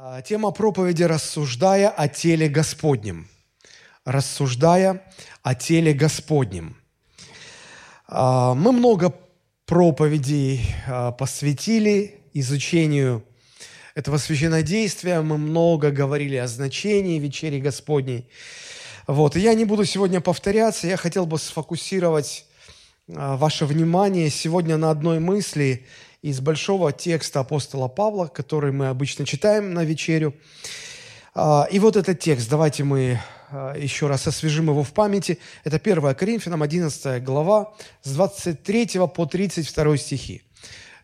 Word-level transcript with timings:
А, 0.00 0.22
тема 0.22 0.52
проповеди 0.52 1.02
«Рассуждая 1.02 1.88
о 1.88 2.06
теле 2.06 2.48
Господнем». 2.48 3.26
«Рассуждая 4.04 5.02
о 5.42 5.56
теле 5.56 5.92
Господнем». 5.92 6.76
А, 8.06 8.54
мы 8.54 8.70
много 8.70 9.12
проповедей 9.66 10.60
а, 10.86 11.10
посвятили 11.10 12.20
изучению 12.32 13.24
этого 13.96 14.18
священнодействия. 14.18 15.20
Мы 15.20 15.36
много 15.36 15.90
говорили 15.90 16.36
о 16.36 16.46
значении 16.46 17.18
вечери 17.18 17.58
Господней. 17.58 18.28
Вот. 19.08 19.34
И 19.34 19.40
я 19.40 19.54
не 19.54 19.64
буду 19.64 19.84
сегодня 19.84 20.20
повторяться. 20.20 20.86
Я 20.86 20.96
хотел 20.96 21.26
бы 21.26 21.40
сфокусировать 21.40 22.46
ваше 23.08 23.66
внимание 23.66 24.30
сегодня 24.30 24.76
на 24.76 24.92
одной 24.92 25.18
мысли– 25.18 25.84
из 26.22 26.40
большого 26.40 26.92
текста 26.92 27.40
апостола 27.40 27.88
Павла, 27.88 28.26
который 28.26 28.72
мы 28.72 28.88
обычно 28.88 29.24
читаем 29.24 29.72
на 29.72 29.84
вечерю. 29.84 30.34
А, 31.34 31.68
и 31.70 31.78
вот 31.78 31.96
этот 31.96 32.18
текст, 32.18 32.50
давайте 32.50 32.84
мы 32.84 33.20
а, 33.50 33.76
еще 33.76 34.08
раз 34.08 34.26
освежим 34.26 34.68
его 34.70 34.82
в 34.82 34.92
памяти. 34.92 35.38
Это 35.62 35.76
1 35.76 36.14
Коринфянам, 36.14 36.62
11 36.62 37.22
глава, 37.22 37.72
с 38.02 38.12
23 38.12 39.00
по 39.14 39.26
32 39.26 39.96
стихи. 39.96 40.42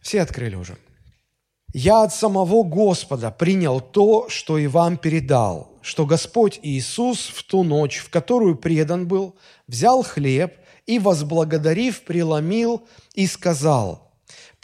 Все 0.01 0.21
открыли 0.21 0.57
уже. 0.57 0.77
«Я 1.73 2.03
от 2.03 2.15
самого 2.15 2.63
Господа 2.63 3.31
принял 3.31 3.81
то, 3.81 4.29
что 4.29 4.59
и 4.59 4.67
вам 4.67 4.97
передал, 4.97 5.73
что 5.83 6.07
Господь 6.07 6.61
Иисус 6.63 7.33
в 7.35 7.43
ту 7.45 7.65
ночь, 7.65 7.99
в 7.99 8.11
которую 8.11 8.57
предан 8.57 9.09
был, 9.09 9.37
взял 9.67 10.03
хлеб 10.05 10.55
и, 10.87 10.99
возблагодарив, 10.99 12.03
преломил 12.03 12.87
и 13.15 13.27
сказал– 13.27 14.03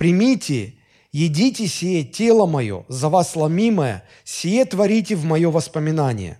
Примите, 0.00 0.76
едите 1.12 1.66
сие 1.66 2.04
тело 2.04 2.46
мое, 2.46 2.86
за 2.88 3.10
вас 3.10 3.36
ломимое, 3.36 4.02
сие 4.24 4.64
творите 4.64 5.14
в 5.14 5.26
мое 5.26 5.50
воспоминание. 5.50 6.38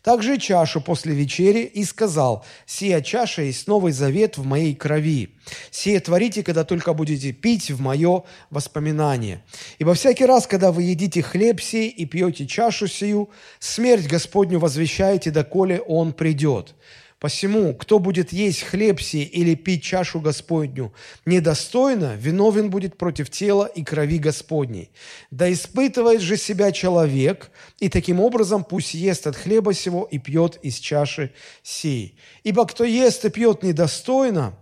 Также 0.00 0.38
чашу 0.38 0.80
после 0.80 1.12
вечери 1.12 1.62
и 1.62 1.82
сказал, 1.82 2.44
«Сия 2.66 3.00
чаша 3.00 3.42
есть 3.42 3.66
новый 3.66 3.90
завет 3.90 4.38
в 4.38 4.44
моей 4.44 4.76
крови. 4.76 5.34
Сие 5.72 5.98
творите, 5.98 6.44
когда 6.44 6.62
только 6.62 6.92
будете 6.92 7.32
пить 7.32 7.72
в 7.72 7.80
мое 7.80 8.22
воспоминание. 8.48 9.42
Ибо 9.80 9.94
всякий 9.94 10.24
раз, 10.24 10.46
когда 10.46 10.70
вы 10.70 10.84
едите 10.84 11.20
хлеб 11.20 11.60
сей 11.60 11.88
и 11.88 12.04
пьете 12.06 12.46
чашу 12.46 12.86
сию, 12.86 13.28
смерть 13.58 14.06
Господню 14.06 14.60
возвещаете, 14.60 15.32
доколе 15.32 15.80
Он 15.80 16.12
придет. 16.12 16.76
Посему, 17.20 17.74
кто 17.74 17.98
будет 17.98 18.32
есть 18.32 18.62
хлеб 18.62 18.98
сей 18.98 19.24
или 19.24 19.54
пить 19.54 19.82
чашу 19.82 20.20
Господню 20.20 20.90
недостойно, 21.26 22.16
виновен 22.16 22.70
будет 22.70 22.96
против 22.96 23.28
тела 23.28 23.66
и 23.66 23.84
крови 23.84 24.18
Господней. 24.18 24.90
Да 25.30 25.52
испытывает 25.52 26.22
же 26.22 26.38
себя 26.38 26.72
человек, 26.72 27.50
и 27.78 27.90
таким 27.90 28.20
образом 28.20 28.64
пусть 28.64 28.94
ест 28.94 29.26
от 29.26 29.36
хлеба 29.36 29.74
сего 29.74 30.08
и 30.10 30.16
пьет 30.16 30.58
из 30.62 30.78
чаши 30.78 31.34
сей. 31.62 32.16
Ибо 32.42 32.66
кто 32.66 32.84
ест 32.84 33.22
и 33.26 33.28
пьет 33.28 33.62
недостойно, 33.62 34.54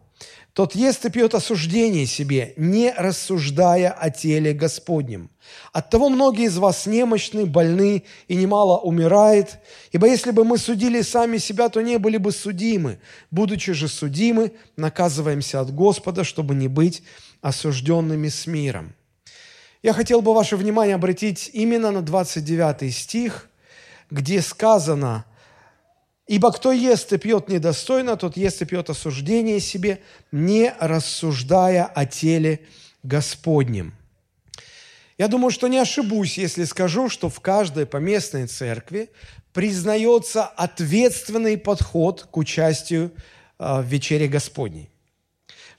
тот 0.58 0.74
ест 0.74 1.04
и 1.04 1.08
пьет 1.08 1.36
осуждение 1.36 2.04
себе, 2.04 2.52
не 2.56 2.90
рассуждая 2.90 3.92
о 3.92 4.10
теле 4.10 4.52
Господнем. 4.52 5.30
Оттого 5.72 6.08
многие 6.08 6.46
из 6.46 6.58
вас 6.58 6.84
немощны, 6.86 7.46
больны 7.46 8.02
и 8.26 8.34
немало 8.34 8.76
умирает. 8.78 9.60
Ибо 9.92 10.08
если 10.08 10.32
бы 10.32 10.42
мы 10.42 10.58
судили 10.58 11.02
сами 11.02 11.38
себя, 11.38 11.68
то 11.68 11.80
не 11.80 11.96
были 12.00 12.16
бы 12.16 12.32
судимы. 12.32 12.98
Будучи 13.30 13.72
же 13.72 13.86
судимы, 13.86 14.50
наказываемся 14.76 15.60
от 15.60 15.72
Господа, 15.72 16.24
чтобы 16.24 16.56
не 16.56 16.66
быть 16.66 17.04
осужденными 17.40 18.28
с 18.28 18.48
миром. 18.48 18.94
Я 19.84 19.92
хотел 19.92 20.22
бы 20.22 20.34
ваше 20.34 20.56
внимание 20.56 20.96
обратить 20.96 21.50
именно 21.52 21.92
на 21.92 22.02
29 22.02 22.92
стих, 22.92 23.48
где 24.10 24.42
сказано– 24.42 25.24
Ибо 26.28 26.52
кто 26.52 26.72
ест 26.72 27.10
и 27.14 27.16
пьет 27.16 27.48
недостойно, 27.48 28.16
тот 28.16 28.36
ест 28.36 28.60
и 28.60 28.66
пьет 28.66 28.90
осуждение 28.90 29.60
себе, 29.60 30.02
не 30.30 30.74
рассуждая 30.78 31.86
о 31.86 32.04
теле 32.04 32.60
Господнем. 33.02 33.94
Я 35.16 35.28
думаю, 35.28 35.50
что 35.50 35.68
не 35.68 35.78
ошибусь, 35.78 36.36
если 36.36 36.64
скажу, 36.64 37.08
что 37.08 37.30
в 37.30 37.40
каждой 37.40 37.86
поместной 37.86 38.46
церкви 38.46 39.10
признается 39.54 40.44
ответственный 40.44 41.56
подход 41.56 42.28
к 42.30 42.36
участию 42.36 43.10
а, 43.58 43.80
в 43.80 43.86
вечере 43.86 44.28
Господней. 44.28 44.90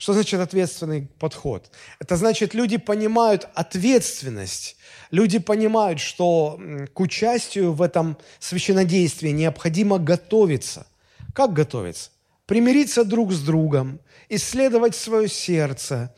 Что 0.00 0.14
значит 0.14 0.40
ответственный 0.40 1.08
подход? 1.20 1.70
Это 2.00 2.16
значит, 2.16 2.54
люди 2.54 2.76
понимают 2.76 3.48
ответственность 3.54 4.76
Люди 5.10 5.40
понимают, 5.40 5.98
что 5.98 6.60
к 6.94 7.00
участию 7.00 7.72
в 7.72 7.82
этом 7.82 8.16
священодействии 8.38 9.30
необходимо 9.30 9.98
готовиться. 9.98 10.86
Как 11.34 11.52
готовиться? 11.52 12.10
Примириться 12.46 13.04
друг 13.04 13.32
с 13.32 13.40
другом, 13.40 14.00
исследовать 14.28 14.94
свое 14.94 15.28
сердце, 15.28 16.14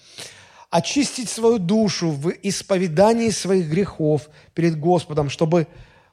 очистить 0.71 1.31
свою 1.31 1.59
душу 1.59 2.11
в 2.11 2.33
исповедании 2.43 3.31
своих 3.31 3.69
грехов 3.69 4.29
перед 4.55 4.79
Господом, 4.79 5.31
чтобы 5.31 5.67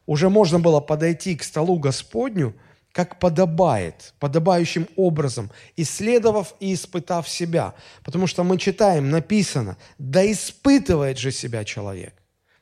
уже 0.05 0.29
можно 0.29 0.59
было 0.59 0.79
подойти 0.79 1.35
к 1.35 1.43
столу 1.43 1.79
Господню, 1.79 2.55
как 2.99 3.17
подобает, 3.17 4.13
подобающим 4.19 4.85
образом, 4.97 5.49
исследовав 5.77 6.53
и 6.59 6.73
испытав 6.73 7.29
себя. 7.29 7.73
Потому 8.03 8.27
что 8.27 8.43
мы 8.43 8.57
читаем, 8.57 9.09
написано, 9.09 9.77
да 9.97 10.29
испытывает 10.29 11.17
же 11.17 11.31
себя 11.31 11.63
человек 11.63 12.13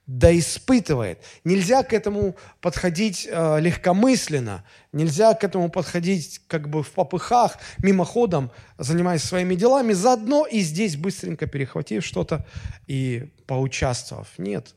да 0.06 0.32
испытывает. 0.40 1.20
Нельзя 1.44 1.84
к 1.84 1.92
этому 1.92 2.36
подходить 2.62 3.28
э, 3.30 3.60
легкомысленно, 3.60 4.64
нельзя 4.94 5.34
к 5.34 5.44
этому 5.44 5.70
подходить 5.70 6.40
как 6.48 6.70
бы 6.70 6.82
в 6.82 6.92
попыхах, 6.92 7.58
мимоходом, 7.80 8.50
занимаясь 8.78 9.24
своими 9.24 9.56
делами, 9.56 9.92
заодно 9.92 10.46
и 10.46 10.62
здесь 10.62 10.96
быстренько 10.96 11.46
перехватив 11.46 12.06
что-то 12.06 12.46
и 12.88 13.34
поучаствовав. 13.48 14.30
Нет. 14.38 14.76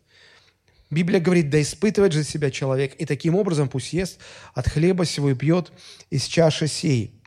Библия 0.90 1.20
говорит, 1.20 1.50
да 1.50 1.62
испытывает 1.62 2.12
же 2.12 2.24
себя 2.24 2.50
человек, 2.50 2.94
и 2.96 3.06
таким 3.06 3.36
образом 3.36 3.68
пусть 3.68 3.92
ест 3.92 4.18
от 4.54 4.68
хлеба 4.68 5.04
сего 5.04 5.30
и 5.30 5.34
пьет 5.34 5.72
из 6.10 6.24
чаши 6.24 6.66
сей. 6.66 7.20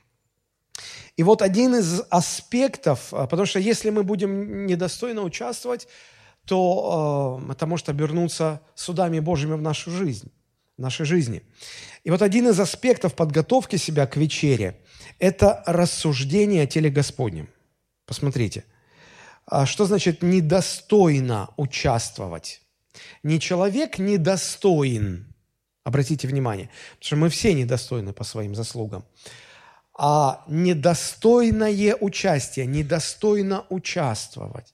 И 1.16 1.24
вот 1.24 1.42
один 1.42 1.76
из 1.76 2.02
аспектов, 2.10 3.14
э, 3.14 3.28
потому 3.30 3.46
что 3.46 3.60
если 3.60 3.90
мы 3.90 4.04
будем 4.04 4.66
недостойно 4.66 5.22
участвовать, 5.22 5.88
то 6.46 7.40
э, 7.48 7.52
это 7.52 7.66
может 7.68 7.88
обернуться 7.88 8.62
судами 8.76 9.20
Божьими 9.20 9.54
в 9.54 9.62
нашу 9.62 9.92
жизнь, 9.92 10.32
в 10.78 10.82
нашей 10.82 11.06
жизни. 11.06 11.44
И 12.04 12.12
вот 12.12 12.22
один 12.22 12.50
из 12.50 12.60
аспектов 12.60 13.16
подготовки 13.16 13.76
себя 13.76 14.08
к 14.08 14.18
вечере– 14.18 14.82
это 15.20 15.64
рассуждение 15.66 16.64
о 16.64 16.68
теле 16.68 16.90
Господнем. 16.90 17.48
Посмотрите, 18.06 18.66
а 19.46 19.66
что 19.66 19.86
значит 19.86 20.22
недостойно 20.24 21.50
участвовать? 21.58 22.63
Не 23.24 23.40
человек 23.40 23.98
недостоин, 24.00 25.34
обратите 25.84 26.28
внимание, 26.28 26.70
потому 26.94 27.06
что 27.06 27.16
мы 27.16 27.30
все 27.30 27.54
недостойны 27.54 28.14
по 28.14 28.24
своим 28.24 28.56
заслугам, 28.56 29.06
а 29.98 30.44
недостойное 30.48 31.96
участие, 31.96 32.66
недостойно 32.66 33.66
участвовать. 33.70 34.74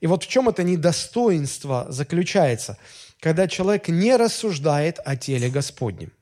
И 0.00 0.06
вот 0.06 0.24
в 0.24 0.28
чем 0.28 0.48
это 0.48 0.62
недостоинство 0.62 1.86
заключается, 1.88 2.76
когда 3.20 3.46
человек 3.46 3.88
не 3.88 4.16
рассуждает 4.16 4.98
о 5.04 5.16
теле 5.16 5.48
Господнем. 5.48 6.12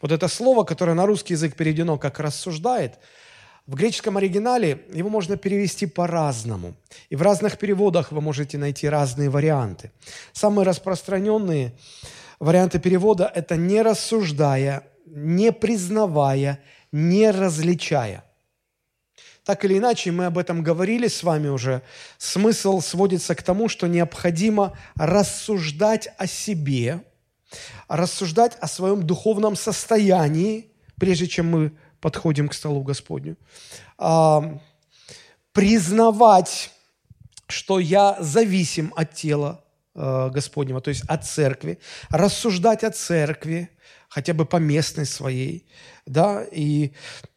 Вот 0.00 0.12
это 0.12 0.28
слово, 0.28 0.64
которое 0.64 0.94
на 0.94 1.06
русский 1.06 1.34
язык 1.34 1.56
переведено 1.56 1.98
как 1.98 2.20
«рассуждает», 2.20 2.98
в 3.66 3.74
греческом 3.74 4.16
оригинале 4.16 4.82
его 4.92 5.08
можно 5.08 5.36
перевести 5.36 5.86
по-разному. 5.86 6.74
И 7.10 7.16
в 7.16 7.22
разных 7.22 7.58
переводах 7.58 8.12
вы 8.12 8.20
можете 8.20 8.58
найти 8.58 8.88
разные 8.88 9.28
варианты. 9.28 9.90
Самые 10.32 10.64
распространенные 10.64 11.72
варианты 12.38 12.78
перевода– 12.78 13.30
это 13.34 13.56
«не 13.56 13.82
рассуждая», 13.82 14.84
«не 15.06 15.50
признавая», 15.52 16.60
«не 16.92 17.30
различая». 17.30 18.24
Так 19.44 19.64
или 19.64 19.78
иначе, 19.78 20.10
мы 20.10 20.26
об 20.26 20.38
этом 20.38 20.62
говорили 20.62 21.06
с 21.08 21.22
вами 21.22 21.48
уже. 21.48 21.82
Смысл 22.18 22.80
сводится 22.80 23.34
к 23.34 23.42
тому, 23.42 23.68
что 23.68 23.86
необходимо 23.86 24.76
рассуждать 24.96 26.08
о 26.18 26.26
себе, 26.26 27.04
рассуждать 27.88 28.56
о 28.60 28.66
своем 28.66 29.04
духовном 29.04 29.54
состоянии, 29.54 30.72
прежде 30.98 31.28
чем 31.28 31.50
мы 31.50 31.72
подходим 32.06 32.48
к 32.48 32.54
столу 32.54 32.84
Господню, 32.84 33.36
а, 33.98 34.60
признавать, 35.50 36.70
что 37.48 37.80
я 37.80 38.16
зависим 38.20 38.92
от 38.94 39.12
тела 39.12 39.64
а, 39.92 40.28
Господнего, 40.28 40.80
то 40.80 40.90
есть 40.90 41.02
от 41.08 41.26
церкви, 41.26 41.80
рассуждать 42.08 42.84
о 42.84 42.92
церкви, 42.92 43.70
хотя 44.08 44.34
бы 44.34 44.46
по 44.46 44.58
местной 44.58 45.04
своей, 45.04 45.66
да, 46.06 46.44
и 46.44 46.92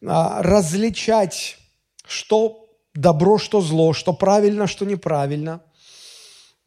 а, 0.06 0.40
различать 0.40 1.58
что 2.06 2.68
добро, 2.94 3.38
что 3.38 3.60
зло, 3.60 3.92
что 3.92 4.12
правильно, 4.12 4.68
что 4.68 4.84
неправильно, 4.84 5.62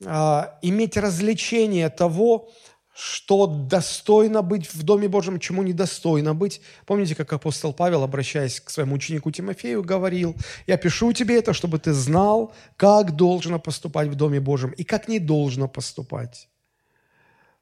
а, 0.06 0.60
иметь 0.62 0.98
развлечение 0.98 1.88
того, 1.88 2.52
что 2.94 3.48
достойно 3.48 4.42
быть 4.42 4.74
в 4.74 4.84
Доме 4.84 5.07
Божьем, 5.07 5.40
чему 5.40 5.63
недостойно 5.63 6.36
быть. 6.36 6.62
Помните, 6.86 7.16
как 7.16 7.34
апостол 7.34 7.74
Павел, 7.74 8.04
обращаясь 8.04 8.60
к 8.60 8.69
своему 8.69 8.95
ученику 8.95 9.31
Тимофею, 9.31 9.84
говорил, 9.84 10.36
«Я 10.68 10.78
пишу 10.78 11.12
тебе 11.13 11.40
это, 11.40 11.54
чтобы 11.54 11.80
ты 11.80 11.94
знал, 11.94 12.54
как 12.78 13.16
должно 13.16 13.60
поступать 13.60 14.10
в 14.10 14.16
Доме 14.16 14.40
Божьем 14.40 14.72
и 14.72 14.84
как 14.84 15.07
не 15.07 15.19
должно 15.19 15.68
поступать». 15.68 16.50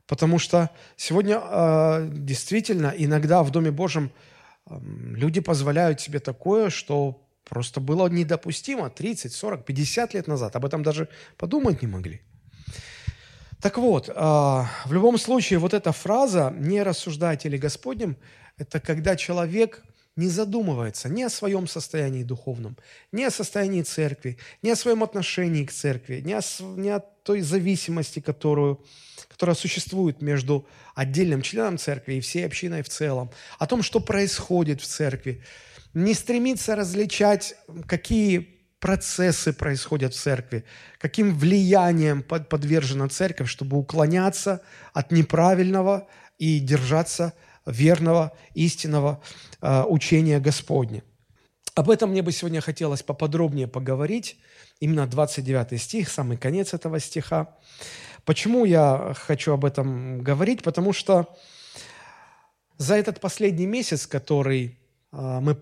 Потому 0.05 0.39
что 0.39 0.69
сегодня 0.97 1.41
э, 1.41 2.09
действительно 2.11 2.93
иногда 2.97 3.43
в 3.43 3.51
Доме 3.51 3.71
Божьем 3.71 4.11
люди 4.69 5.39
позволяют 5.39 6.01
себе 6.01 6.19
такое, 6.19 6.69
что 6.69 7.25
просто 7.45 7.79
было 7.79 8.07
недопустимо 8.07 8.89
30, 8.89 9.33
40, 9.33 9.65
50 9.65 10.13
лет 10.13 10.27
назад. 10.27 10.55
Об 10.55 10.65
этом 10.65 10.83
даже 10.83 11.07
подумать 11.37 11.81
не 11.81 11.87
могли. 11.87 12.21
Так 13.61 13.77
вот, 13.77 14.09
а, 14.15 14.67
в 14.85 14.93
любом 14.93 15.19
случае, 15.19 15.59
вот 15.59 15.75
эта 15.75 15.91
фраза 15.91 16.51
«не 16.57 16.81
рассуждайте 16.81 17.47
ли 17.47 17.59
Господнем»– 17.59 18.17
это 18.57 18.79
когда 18.79 19.15
человек 19.15 19.83
не 20.15 20.29
задумывается 20.29 21.09
ни 21.09 21.21
о 21.21 21.29
своем 21.29 21.67
состоянии 21.67 22.23
духовном, 22.23 22.75
ни 23.11 23.23
о 23.23 23.29
состоянии 23.29 23.83
церкви, 23.83 24.39
ни 24.63 24.71
о 24.71 24.75
своем 24.75 25.03
отношении 25.03 25.63
к 25.63 25.71
церкви, 25.71 26.21
ни 26.25 26.33
о, 26.33 26.41
ни 26.75 26.89
о 26.89 26.99
той 26.99 27.41
зависимости, 27.41 28.19
которую, 28.19 28.83
которая 29.27 29.55
существует 29.55 30.21
между 30.21 30.65
отдельным 30.95 31.43
членом 31.43 31.77
церкви 31.77 32.15
и 32.15 32.19
всей 32.19 32.45
общиной 32.47 32.81
в 32.81 32.89
целом, 32.89 33.29
о 33.59 33.67
том, 33.67 33.83
что 33.83 33.99
происходит 33.99 34.81
в 34.81 34.87
церкви. 34.87 35.43
Не 35.93 36.15
стремится 36.15 36.75
различать, 36.75 37.55
какие 37.85 38.60
процессы 38.81 39.53
происходят 39.53 40.13
в 40.13 40.19
церкви, 40.19 40.65
каким 40.97 41.37
влиянием 41.37 42.23
подвержена 42.23 43.07
церковь, 43.07 43.47
чтобы 43.47 43.77
уклоняться 43.77 44.61
от 44.91 45.11
неправильного 45.11 46.07
и 46.39 46.59
держаться 46.59 47.33
верного, 47.65 48.33
истинного 48.55 49.21
э, 49.61 49.83
учения 49.83 50.39
Господня. 50.39 51.03
Об 51.75 51.91
этом 51.91 52.09
мне 52.09 52.23
бы 52.23 52.31
сегодня 52.31 52.59
хотелось 52.59 53.03
поподробнее 53.03 53.67
поговорить. 53.67 54.37
Именно 54.79 55.05
29 55.05 55.79
стих, 55.79 56.09
самый 56.09 56.37
конец 56.37 56.73
этого 56.73 56.99
стиха. 56.99 57.55
Почему 58.25 58.65
я 58.65 59.13
хочу 59.15 59.53
об 59.53 59.63
этом 59.63 60.21
говорить? 60.21 60.63
Потому 60.63 60.91
что 60.91 61.37
за 62.77 62.95
этот 62.95 63.19
последний 63.19 63.67
месяц, 63.67 64.07
который 64.07 64.79
э, 65.11 65.39
мы 65.39 65.55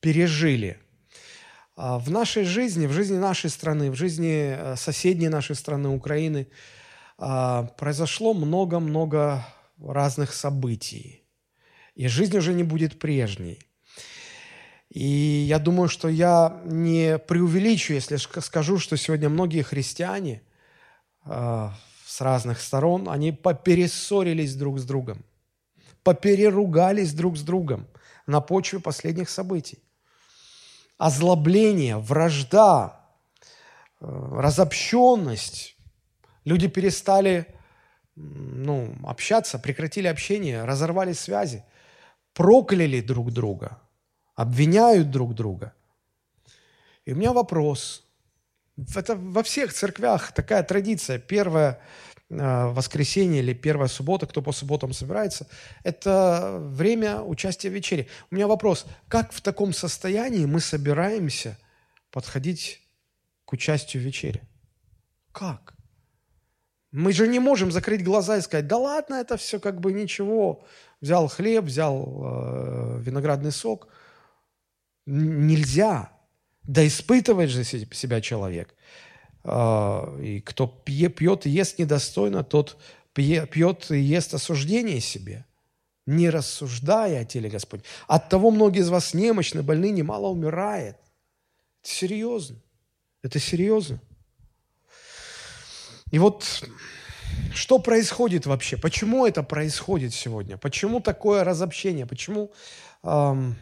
пережили– 0.00 0.78
в 1.76 2.10
нашей 2.10 2.44
жизни, 2.44 2.86
в 2.86 2.92
жизни 2.92 3.16
нашей 3.16 3.50
страны, 3.50 3.90
в 3.90 3.94
жизни 3.94 4.54
э, 4.56 4.76
соседней 4.76 5.28
нашей 5.28 5.56
страны, 5.56 5.88
Украины, 5.88 6.48
а, 7.18 7.64
произошло 7.78 8.34
много-много 8.34 9.46
разных 9.78 10.32
событий. 10.32 11.22
И 11.94 12.08
жизнь 12.08 12.36
уже 12.36 12.54
не 12.54 12.62
будет 12.62 12.98
прежней. 12.98 13.58
И 14.88 15.04
я 15.04 15.58
думаю, 15.58 15.88
что 15.88 16.08
я 16.08 16.60
не 16.64 17.18
преувеличу, 17.18 17.92
если 17.92 18.16
скажу, 18.16 18.78
что 18.78 18.96
сегодня 18.96 19.28
многие 19.28 19.62
христиане 19.62 20.42
а, 21.24 21.74
с 22.06 22.20
разных 22.20 22.60
сторон, 22.60 23.08
они 23.08 23.32
поперессорились 23.32 24.54
друг 24.54 24.78
с 24.78 24.84
другом, 24.84 25.24
попереругались 26.02 27.12
друг 27.12 27.36
с 27.36 27.42
другом 27.42 27.86
на 28.26 28.40
почве 28.40 28.80
последних 28.80 29.28
событий 29.28 29.78
озлобление, 31.00 31.96
вражда, 31.96 33.00
э, 34.00 34.06
разобщенность. 34.06 35.76
Люди 36.44 36.68
перестали 36.68 37.46
ну, 38.16 38.94
общаться, 39.04 39.58
прекратили 39.58 40.08
общение, 40.08 40.64
разорвали 40.64 41.14
связи, 41.14 41.64
прокляли 42.34 43.00
друг 43.00 43.32
друга, 43.32 43.80
обвиняют 44.34 45.10
друг 45.10 45.34
друга. 45.34 45.72
И 47.06 47.14
у 47.14 47.16
меня 47.16 47.32
вопрос. 47.32 48.04
Это 48.94 49.16
во 49.16 49.42
всех 49.42 49.72
церквях 49.72 50.32
такая 50.32 50.62
традиция. 50.62 51.18
Первое 51.18 51.72
Э, 51.72 52.09
воскресенье 52.30 53.40
или 53.40 53.52
первая 53.52 53.88
суббота, 53.88 54.26
кто 54.26 54.40
по 54.40 54.52
субботам 54.52 54.92
собирается, 54.92 55.48
это 55.82 56.58
время 56.60 57.20
участия 57.22 57.68
в 57.68 57.74
вечере. 57.74 58.06
У 58.30 58.36
меня 58.36 58.46
вопрос, 58.46 58.86
как 59.08 59.32
в 59.32 59.40
таком 59.40 59.72
состоянии 59.72 60.46
мы 60.46 60.60
собираемся 60.60 61.58
подходить 62.10 62.80
к 63.44 63.52
участию 63.52 64.02
в 64.02 64.06
вечере? 64.06 64.42
Как? 65.32 65.74
Мы 66.92 67.12
же 67.12 67.28
не 67.28 67.38
можем 67.38 67.70
закрыть 67.70 68.04
глаза 68.04 68.36
и 68.36 68.40
сказать, 68.40 68.66
да 68.66 68.76
ладно, 68.76 69.14
это 69.14 69.36
все 69.36 69.60
как 69.60 69.80
бы 69.80 69.92
ничего. 69.92 70.64
Взял 71.00 71.28
хлеб, 71.28 71.64
взял 71.64 72.04
э, 72.04 73.00
виноградный 73.00 73.52
сок. 73.52 73.88
Нельзя. 75.06 76.12
Да 76.62 76.86
испытывает 76.86 77.50
же 77.50 77.64
себя 77.64 78.20
человек. 78.20 78.74
А, 79.42 80.16
и 80.20 80.40
кто 80.40 80.66
пьет 80.66 81.46
и 81.46 81.50
ест 81.50 81.78
недостойно, 81.78 82.44
тот 82.44 82.76
пьет 83.12 83.90
и 83.90 83.98
ест 83.98 84.34
осуждение 84.34 85.00
себе, 85.00 85.46
не 86.06 86.30
рассуждая 86.30 87.22
о 87.22 87.24
теле 87.24 87.48
Господь. 87.48 87.82
От 88.06 88.28
того 88.28 88.50
многие 88.50 88.80
из 88.80 88.88
вас 88.88 89.14
немощны, 89.14 89.62
больны, 89.62 89.90
немало 89.90 90.28
умирает. 90.28 90.96
Это 91.82 91.92
серьезно. 91.92 92.56
Это 93.22 93.38
серьезно. 93.38 94.00
И 96.10 96.18
вот 96.18 96.64
что 97.54 97.78
происходит 97.78 98.46
вообще? 98.46 98.76
Почему 98.76 99.26
это 99.26 99.42
происходит 99.42 100.14
сегодня? 100.14 100.56
Почему 100.56 101.00
такое 101.00 101.44
разобщение? 101.44 102.06
Почему 102.06 102.52
эм, 103.02 103.56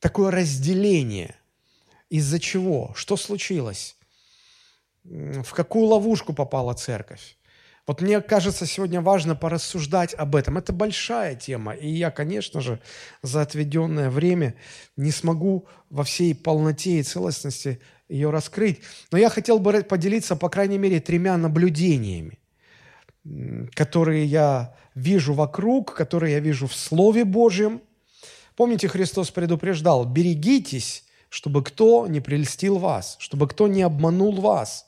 такое 0.00 0.30
разделение? 0.30 1.36
Из-за 2.10 2.38
чего? 2.38 2.92
Что 2.94 3.16
случилось? 3.16 3.97
В 5.08 5.52
какую 5.52 5.86
ловушку 5.86 6.32
попала 6.32 6.74
церковь. 6.74 7.36
Вот 7.86 8.02
мне 8.02 8.20
кажется, 8.20 8.66
сегодня 8.66 9.00
важно 9.00 9.34
порассуждать 9.34 10.12
об 10.12 10.36
этом. 10.36 10.58
Это 10.58 10.74
большая 10.74 11.34
тема, 11.34 11.72
и 11.72 11.88
я, 11.88 12.10
конечно 12.10 12.60
же, 12.60 12.80
за 13.22 13.40
отведенное 13.40 14.10
время 14.10 14.54
не 14.96 15.10
смогу 15.10 15.66
во 15.88 16.04
всей 16.04 16.34
полноте 16.34 16.98
и 16.98 17.02
целостности 17.02 17.80
ее 18.10 18.28
раскрыть. 18.28 18.80
Но 19.10 19.16
я 19.16 19.30
хотел 19.30 19.58
бы 19.58 19.82
поделиться, 19.82 20.36
по 20.36 20.50
крайней 20.50 20.76
мере, 20.76 21.00
тремя 21.00 21.38
наблюдениями, 21.38 22.38
которые 23.72 24.26
я 24.26 24.76
вижу 24.94 25.32
вокруг, 25.32 25.94
которые 25.94 26.34
я 26.34 26.40
вижу 26.40 26.66
в 26.66 26.74
Слове 26.74 27.24
Божьем. 27.24 27.80
Помните, 28.54 28.88
Христос 28.88 29.30
предупреждал, 29.30 30.04
берегитесь, 30.04 31.04
чтобы 31.30 31.64
кто 31.64 32.06
не 32.06 32.20
прельстил 32.20 32.76
вас, 32.76 33.16
чтобы 33.18 33.48
кто 33.48 33.66
не 33.66 33.80
обманул 33.80 34.42
вас 34.42 34.84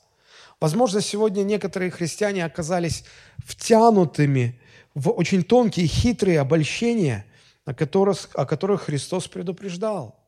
Возможно, 0.61 1.01
сегодня 1.01 1.41
некоторые 1.41 1.89
христиане 1.89 2.45
оказались 2.45 3.03
втянутыми 3.39 4.61
в 4.93 5.09
очень 5.09 5.43
тонкие, 5.43 5.87
хитрые 5.87 6.39
обольщения, 6.39 7.25
о 7.65 7.73
которых, 7.73 8.29
о 8.35 8.45
которых 8.45 8.83
Христос 8.83 9.27
предупреждал. 9.27 10.19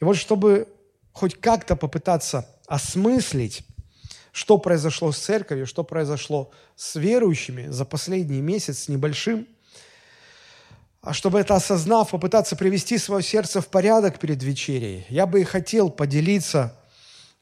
И 0.00 0.04
вот 0.04 0.16
чтобы 0.16 0.66
хоть 1.12 1.40
как-то 1.40 1.76
попытаться 1.76 2.48
осмыслить, 2.66 3.62
что 4.32 4.58
произошло 4.58 5.12
с 5.12 5.18
церковью, 5.18 5.66
что 5.66 5.84
произошло 5.84 6.50
с 6.74 6.96
верующими 6.96 7.68
за 7.68 7.84
последний 7.84 8.40
месяц 8.40 8.80
с 8.80 8.88
небольшим, 8.88 9.46
а 11.02 11.14
чтобы 11.14 11.38
это 11.38 11.54
осознав, 11.54 12.10
попытаться 12.10 12.56
привести 12.56 12.98
свое 12.98 13.22
сердце 13.22 13.60
в 13.60 13.68
порядок 13.68 14.18
перед 14.18 14.42
вечерей, 14.42 15.06
я 15.08 15.24
бы 15.24 15.40
и 15.40 15.44
хотел 15.44 15.88
поделиться 15.88 16.76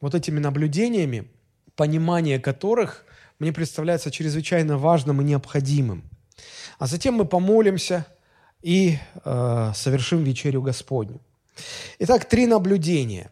вот 0.03 0.15
этими 0.15 0.39
наблюдениями, 0.39 1.31
понимание 1.77 2.39
которых 2.39 3.05
мне 3.39 3.53
представляется 3.53 4.11
чрезвычайно 4.11 4.79
важным 4.79 5.21
и 5.21 5.25
необходимым. 5.25 6.05
А 6.79 6.87
затем 6.87 7.15
мы 7.15 7.25
помолимся 7.25 8.07
и 8.63 8.99
э, 9.25 9.73
совершим 9.75 10.25
вечерю 10.25 10.63
Господню. 10.63 11.21
Итак, 11.99 12.25
три 12.25 12.47
наблюдения. 12.47 13.31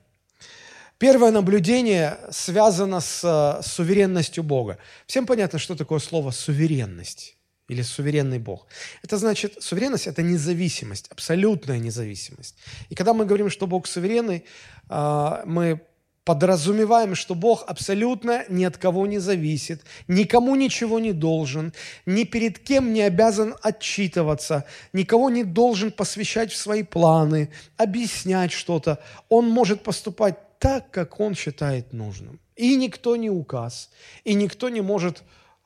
Первое 0.98 1.32
наблюдение 1.32 2.18
связано 2.30 3.00
с 3.00 3.24
э, 3.24 3.62
суверенностью 3.66 4.44
Бога. 4.44 4.78
Всем 5.06 5.26
понятно, 5.26 5.58
что 5.58 5.74
такое 5.74 5.98
слово 5.98 6.30
суверенность 6.30 7.36
или 7.68 7.82
суверенный 7.82 8.38
Бог. 8.38 8.66
Это 9.02 9.16
значит, 9.16 9.62
суверенность– 9.62 10.06
это 10.06 10.22
независимость, 10.22 11.08
абсолютная 11.08 11.78
независимость. 11.78 12.56
И 12.90 12.94
когда 12.94 13.14
мы 13.14 13.24
говорим, 13.24 13.50
что 13.50 13.66
Бог 13.66 13.86
суверенный, 13.86 14.44
э, 14.90 15.42
мы 15.44 15.80
подразумеваем, 16.24 17.14
что 17.14 17.34
Бог 17.34 17.64
абсолютно 17.66 18.44
ни 18.48 18.64
от 18.64 18.76
кого 18.78 19.06
не 19.06 19.18
зависит, 19.18 19.82
никому 20.06 20.54
ничего 20.54 20.98
не 20.98 21.12
должен, 21.12 21.72
ни 22.06 22.24
перед 22.24 22.58
кем 22.58 22.92
не 22.92 23.02
обязан 23.02 23.54
отчитываться, 23.62 24.64
никого 24.92 25.30
не 25.30 25.44
должен 25.44 25.90
посвящать 25.90 26.52
в 26.52 26.56
свои 26.56 26.82
планы, 26.82 27.50
объяснять 27.76 28.52
что-то. 28.52 29.00
Он 29.28 29.48
может 29.48 29.82
поступать 29.82 30.36
так, 30.58 30.90
как 30.90 31.18
он 31.18 31.34
считает 31.34 31.92
нужным. 31.92 32.38
И 32.54 32.76
никто 32.76 33.16
не 33.16 33.30
указ, 33.30 33.90
и 34.24 34.34
никто 34.34 34.68
не 34.68 34.80
может 34.80 35.24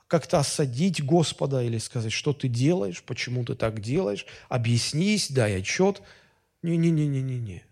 как-то 0.08 0.38
осадить 0.38 1.04
Господа 1.04 1.62
или 1.62 1.78
сказать, 1.78 2.12
что 2.12 2.32
ты 2.32 2.48
делаешь, 2.48 3.02
почему 3.02 3.44
ты 3.44 3.54
так 3.56 3.80
делаешь, 3.80 4.24
объяснись, 4.48 5.30
дай 5.30 5.58
отчет. 5.58 6.00
Не-не-не-не-не-не. 6.62 7.64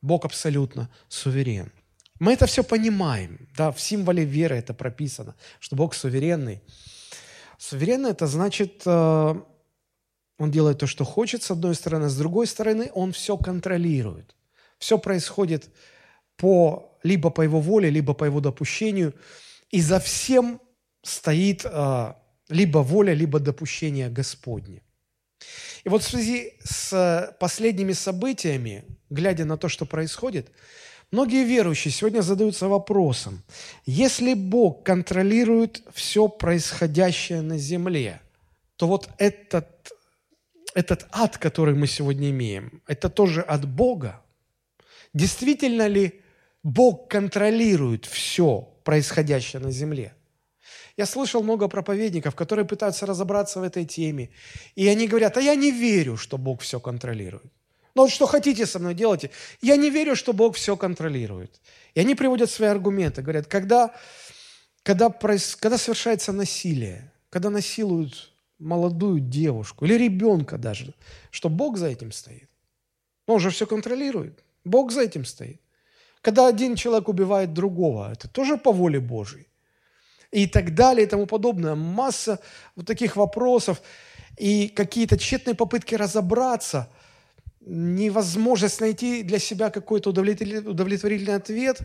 Бог 0.00 0.24
абсолютно 0.24 0.90
суверен. 1.08 1.72
Мы 2.20 2.32
это 2.34 2.46
все 2.46 2.62
понимаем, 2.62 3.48
да, 3.56 3.72
в 3.72 3.80
символе 3.80 4.24
веры 4.24 4.56
это 4.56 4.72
прописано, 4.72 5.34
что 5.58 5.76
Бог 5.76 5.94
суверенный. 5.94 6.60
Суверенный– 7.58 8.10
это 8.12 8.26
значит, 8.26 8.82
э, 8.86 9.34
Он 10.38 10.50
делает 10.50 10.78
то, 10.78 10.86
что 10.86 11.04
хочет, 11.04 11.42
с 11.42 11.50
одной 11.50 11.74
стороны, 11.74 12.08
с 12.08 12.16
другой 12.16 12.46
стороны, 12.46 12.90
Он 12.94 13.12
все 13.12 13.36
контролирует. 13.36 14.36
Все 14.78 14.98
происходит 14.98 15.70
по, 16.36 16.98
либо 17.02 17.30
по 17.30 17.42
Его 17.42 17.60
воле, 17.60 17.90
либо 17.90 18.14
по 18.14 18.24
Его 18.24 18.40
допущению, 18.40 19.14
и 19.70 19.80
за 19.80 19.98
всем 19.98 20.60
стоит 21.02 21.64
э, 21.64 22.14
либо 22.48 22.78
воля, 22.78 23.12
либо 23.12 23.40
допущение 23.40 24.08
Господне. 24.08 24.82
И 25.82 25.88
вот 25.88 26.02
в 26.02 26.08
связи 26.08 26.52
с 26.62 27.36
последними 27.40 27.92
событиями, 27.92 28.84
глядя 29.10 29.44
на 29.44 29.56
то, 29.56 29.68
что 29.68 29.84
происходит, 29.84 30.50
многие 31.14 31.44
верующие 31.44 31.92
сегодня 31.92 32.22
задаются 32.22 32.68
вопросом, 32.68 33.42
если 33.86 34.34
Бог 34.34 34.82
контролирует 34.82 35.82
все 35.94 36.28
происходящее 36.28 37.40
на 37.40 37.58
земле, 37.58 38.20
то 38.76 38.88
вот 38.88 39.08
этот, 39.18 39.92
этот 40.74 41.06
ад, 41.12 41.38
который 41.38 41.74
мы 41.74 41.86
сегодня 41.86 42.30
имеем, 42.30 42.82
это 42.88 43.08
тоже 43.08 43.42
от 43.42 43.64
Бога? 43.64 44.20
Действительно 45.14 45.86
ли 45.86 46.20
Бог 46.64 47.08
контролирует 47.08 48.06
все 48.06 48.68
происходящее 48.82 49.62
на 49.62 49.70
земле? 49.70 50.12
Я 50.96 51.06
слышал 51.06 51.42
много 51.44 51.68
проповедников, 51.68 52.34
которые 52.34 52.64
пытаются 52.64 53.06
разобраться 53.06 53.60
в 53.60 53.62
этой 53.62 53.84
теме. 53.84 54.30
И 54.74 54.88
они 54.88 55.06
говорят, 55.06 55.36
а 55.36 55.40
я 55.40 55.54
не 55.54 55.70
верю, 55.70 56.16
что 56.16 56.38
Бог 56.38 56.60
все 56.60 56.80
контролирует. 56.80 57.52
Ну 57.94 58.02
вот 58.02 58.10
что 58.10 58.26
хотите 58.26 58.66
со 58.66 58.78
мной 58.78 58.94
делайте. 58.94 59.30
Я 59.60 59.76
не 59.76 59.90
верю, 59.90 60.16
что 60.16 60.32
Бог 60.32 60.56
все 60.56 60.76
контролирует. 60.76 61.60
И 61.94 62.00
они 62.00 62.14
приводят 62.14 62.50
свои 62.50 62.68
аргументы. 62.68 63.22
Говорят, 63.22 63.46
когда, 63.46 63.94
когда, 64.82 65.10
проис... 65.10 65.56
когда 65.56 65.78
совершается 65.78 66.32
насилие, 66.32 67.12
когда 67.30 67.50
насилуют 67.50 68.32
молодую 68.58 69.20
девушку 69.20 69.84
или 69.84 69.94
ребенка 69.94 70.58
даже, 70.58 70.94
что 71.30 71.48
Бог 71.48 71.76
за 71.76 71.88
этим 71.88 72.12
стоит. 72.12 72.50
Он 73.26 73.40
же 73.40 73.50
все 73.50 73.66
контролирует. 73.66 74.42
Бог 74.64 74.90
за 74.90 75.02
этим 75.02 75.24
стоит. 75.24 75.60
Когда 76.20 76.46
один 76.46 76.74
человек 76.74 77.08
убивает 77.08 77.52
другого, 77.52 78.10
это 78.10 78.28
тоже 78.28 78.56
по 78.56 78.72
воле 78.72 78.98
Божьей 78.98 79.46
и 80.30 80.46
так 80.46 80.74
далее 80.74 81.06
и 81.06 81.08
тому 81.08 81.26
подобное. 81.26 81.74
Масса 81.74 82.40
вот 82.74 82.86
таких 82.86 83.16
вопросов 83.16 83.82
и 84.36 84.68
какие-то 84.68 85.16
тщетные 85.16 85.54
попытки 85.54 85.94
разобраться, 85.94 86.88
невозможность 87.66 88.80
найти 88.80 89.22
для 89.22 89.38
себя 89.38 89.70
какой-то 89.70 90.10
удовлетворительный 90.10 91.36
ответ, 91.36 91.80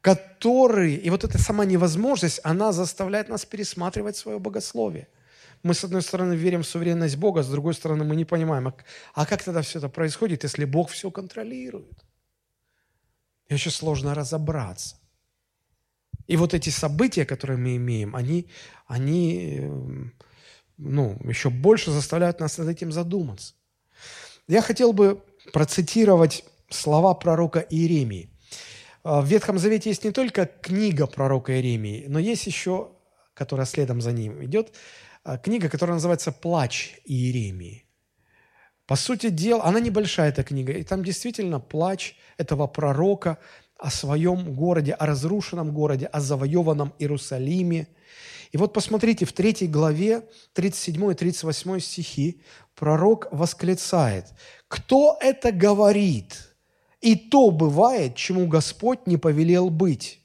который, 0.00 0.94
и 0.94 1.10
вот 1.10 1.24
эта 1.24 1.38
сама 1.38 1.64
невозможность, 1.64 2.40
она 2.44 2.72
заставляет 2.72 3.28
нас 3.28 3.44
пересматривать 3.44 4.16
свое 4.16 4.38
богословие. 4.38 5.08
Мы, 5.62 5.72
с 5.72 5.82
одной 5.82 6.02
стороны, 6.02 6.34
верим 6.34 6.62
в 6.62 6.66
суверенность 6.66 7.16
Бога, 7.16 7.42
с 7.42 7.48
другой 7.48 7.72
стороны, 7.74 8.04
мы 8.04 8.16
не 8.16 8.26
понимаем, 8.26 8.68
а, 8.68 8.74
а 9.14 9.24
как 9.24 9.42
тогда 9.42 9.62
все 9.62 9.78
это 9.78 9.88
происходит, 9.88 10.42
если 10.42 10.66
Бог 10.66 10.90
все 10.90 11.10
контролирует? 11.10 12.04
И 13.48 13.54
очень 13.54 13.70
сложно 13.70 14.14
разобраться. 14.14 14.96
И 16.26 16.36
вот 16.36 16.54
эти 16.54 16.70
события, 16.70 17.24
которые 17.24 17.58
мы 17.58 17.76
имеем, 17.76 18.14
они, 18.14 18.50
они 18.86 19.58
эм, 19.58 20.14
ну, 20.76 21.18
еще 21.24 21.50
больше 21.50 21.90
заставляют 21.90 22.40
нас 22.40 22.58
над 22.58 22.68
этим 22.68 22.92
задуматься. 22.92 23.54
Я 24.46 24.62
хотел 24.62 24.92
бы 24.92 25.22
процитировать 25.52 26.44
слова 26.68 27.14
пророка 27.14 27.60
Иеремии. 27.60 28.30
А, 29.02 29.20
в 29.20 29.26
Ветхом 29.26 29.58
Завете 29.58 29.90
есть 29.90 30.04
не 30.04 30.10
только 30.10 30.46
книга 30.46 31.06
пророка 31.06 31.54
Иеремии, 31.54 32.06
но 32.08 32.18
есть 32.18 32.46
еще, 32.46 32.90
которая 33.34 33.66
следом 33.66 34.00
за 34.00 34.12
ним 34.12 34.44
идет, 34.44 34.72
а, 35.22 35.38
книга, 35.38 35.68
которая 35.68 35.94
называется 35.94 36.32
«Плач 36.32 37.00
Иеремии». 37.04 37.86
По 38.86 38.96
сути 38.96 39.30
дела, 39.30 39.64
она 39.64 39.80
небольшая, 39.80 40.28
эта 40.28 40.44
книга, 40.44 40.72
и 40.72 40.84
там 40.84 41.02
действительно 41.02 41.58
плач 41.58 42.16
этого 42.36 42.66
пророка– 42.66 43.38
о 43.78 43.90
своем 43.90 44.54
городе, 44.54 44.92
о 44.92 45.06
разрушенном 45.06 45.72
городе, 45.72 46.06
о 46.06 46.20
завоеванном 46.20 46.94
Иерусалиме. 46.98 47.88
И 48.54 48.56
вот 48.56 48.72
посмотрите, 48.72 49.24
в 49.24 49.32
третьей 49.32 49.66
главе, 49.66 50.22
37 50.52 51.10
и 51.10 51.14
38 51.16 51.80
стихи, 51.80 52.40
пророк 52.76 53.26
восклицает, 53.32 54.26
«Кто 54.68 55.18
это 55.20 55.50
говорит? 55.50 56.54
И 57.00 57.16
то 57.16 57.50
бывает, 57.50 58.14
чему 58.14 58.46
Господь 58.46 59.08
не 59.08 59.16
повелел 59.16 59.70
быть. 59.70 60.20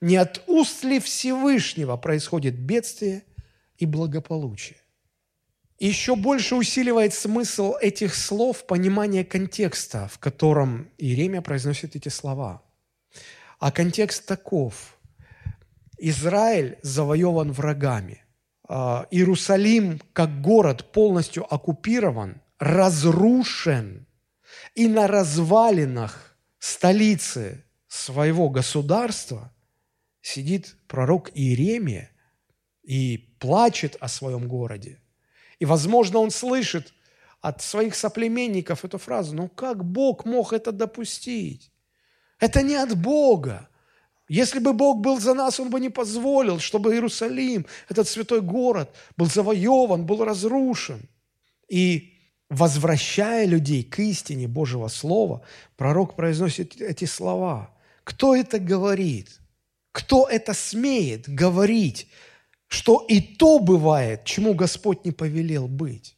Не 0.00 0.16
от 0.16 0.42
уст 0.48 0.82
ли 0.82 0.98
Всевышнего 0.98 1.96
происходит 1.96 2.58
бедствие 2.58 3.22
и 3.76 3.86
благополучие?» 3.86 4.78
Еще 5.78 6.16
больше 6.16 6.56
усиливает 6.56 7.14
смысл 7.14 7.74
этих 7.80 8.16
слов 8.16 8.66
понимание 8.66 9.24
контекста, 9.24 10.10
в 10.12 10.18
котором 10.18 10.90
Иеремия 10.98 11.42
произносит 11.42 11.94
эти 11.94 12.08
слова– 12.08 12.60
а 13.58 13.72
контекст 13.72 14.26
таков. 14.26 14.97
Израиль 15.98 16.78
завоеван 16.82 17.52
врагами. 17.52 18.24
А, 18.68 19.06
Иерусалим, 19.10 20.00
как 20.12 20.40
город, 20.40 20.92
полностью 20.92 21.52
оккупирован, 21.52 22.40
разрушен. 22.58 24.06
И 24.74 24.88
на 24.88 25.06
развалинах 25.06 26.36
столицы 26.58 27.64
своего 27.86 28.48
государства 28.48 29.52
сидит 30.20 30.76
пророк 30.86 31.30
Иеремия 31.34 32.10
и 32.82 33.34
плачет 33.38 33.96
о 34.00 34.08
своем 34.08 34.48
городе. 34.48 35.00
И, 35.58 35.64
возможно, 35.64 36.18
он 36.18 36.30
слышит 36.30 36.92
от 37.40 37.62
своих 37.62 37.94
соплеменников 37.94 38.84
эту 38.84 38.98
фразу, 38.98 39.34
ну 39.34 39.48
как 39.48 39.84
Бог 39.84 40.24
мог 40.24 40.52
это 40.52 40.72
допустить? 40.72 41.72
Это 42.38 42.62
не 42.62 42.74
от 42.74 42.96
Бога. 42.96 43.68
Если 44.28 44.58
бы 44.58 44.74
Бог 44.74 45.00
был 45.00 45.18
за 45.18 45.34
нас, 45.34 45.58
Он 45.58 45.70
бы 45.70 45.80
не 45.80 45.88
позволил, 45.88 46.60
чтобы 46.60 46.92
Иерусалим, 46.92 47.66
этот 47.88 48.08
святой 48.08 48.42
город, 48.42 48.94
был 49.16 49.26
завоеван, 49.26 50.04
был 50.04 50.22
разрушен. 50.22 51.00
И 51.68 52.14
возвращая 52.50 53.46
людей 53.46 53.82
к 53.82 53.98
истине 53.98 54.46
Божьего 54.46 54.88
Слова, 54.88 55.42
пророк 55.76 56.14
произносит 56.14 56.80
эти 56.80 57.06
слова. 57.06 57.74
Кто 58.04 58.36
это 58.36 58.58
говорит? 58.58 59.40
Кто 59.92 60.28
это 60.28 60.52
смеет 60.54 61.28
говорить, 61.28 62.08
что 62.68 63.04
и 63.08 63.20
то 63.20 63.58
бывает, 63.58 64.24
чему 64.24 64.54
Господь 64.54 65.04
не 65.06 65.12
повелел 65.12 65.68
быть? 65.68 66.16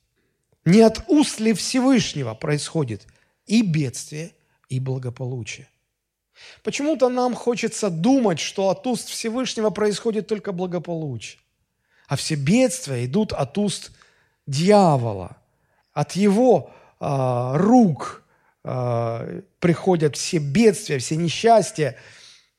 Не 0.65 0.81
от 0.81 1.09
уст 1.09 1.41
ли 1.41 1.53
Всевышнего 1.53 2.35
происходит 2.35 3.07
и 3.47 3.63
бедствие, 3.63 4.33
и 4.69 4.81
благополучие? 4.81 5.70
Почему-то 6.63 7.09
нам 7.09 7.35
хочется 7.35 7.91
думать, 7.91 8.39
что 8.39 8.71
от 8.71 8.87
уст 8.87 9.09
Всевышнего 9.09 9.71
происходит 9.71 10.27
только 10.27 10.53
благополучие, 10.53 11.41
а 12.09 12.17
все 12.17 12.35
бедствия 12.35 13.05
идут 13.05 13.33
от 13.33 13.57
уст 13.59 13.93
дьявола, 14.47 15.37
от 15.93 16.13
его 16.13 16.71
э, 17.01 17.53
рук 17.55 18.23
э, 18.65 19.43
приходят 19.59 20.17
все 20.17 20.39
бедствия, 20.39 20.99
все 20.99 21.17
несчастья, 21.17 21.97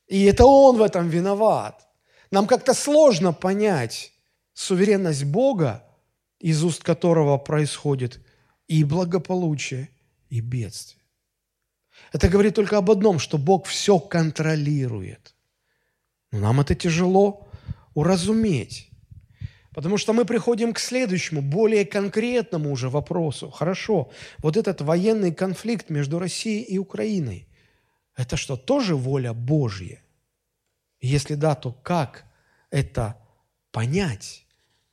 и 0.06 0.24
это 0.24 0.44
он 0.44 0.78
в 0.78 0.82
этом 0.82 1.08
виноват. 1.08 1.86
Нам 2.30 2.46
как-то 2.46 2.74
сложно 2.74 3.32
понять 3.32 4.12
суверенность 4.54 5.24
Бога, 5.24 5.84
из 6.40 6.64
уст 6.64 6.82
которого 6.82 7.38
происходит 7.38 8.20
и 8.68 8.84
благополучие, 8.84 9.90
и 10.28 10.40
бедствие. 10.40 11.01
Это 12.12 12.28
говорит 12.28 12.54
только 12.54 12.78
об 12.78 12.90
одном, 12.90 13.18
что 13.18 13.38
Бог 13.38 13.66
все 13.66 13.98
контролирует. 13.98 15.34
Но 16.30 16.40
нам 16.40 16.60
это 16.60 16.74
тяжело 16.74 17.48
уразуметь. 17.94 18.88
Потому 19.74 19.96
что 19.96 20.12
мы 20.12 20.24
приходим 20.24 20.74
к 20.74 20.78
следующему, 20.78 21.40
более 21.40 21.86
конкретному 21.86 22.70
уже 22.70 22.90
вопросу. 22.90 23.50
Хорошо, 23.50 24.10
вот 24.38 24.56
этот 24.56 24.82
военный 24.82 25.32
конфликт 25.32 25.88
между 25.88 26.18
Россией 26.18 26.62
и 26.62 26.78
Украиной, 26.78 27.48
это 28.14 28.36
что, 28.36 28.56
тоже 28.56 28.94
воля 28.94 29.32
Божья? 29.32 30.02
Если 31.00 31.34
да, 31.34 31.54
то 31.54 31.72
как 31.72 32.24
это 32.70 33.16
понять? 33.70 34.46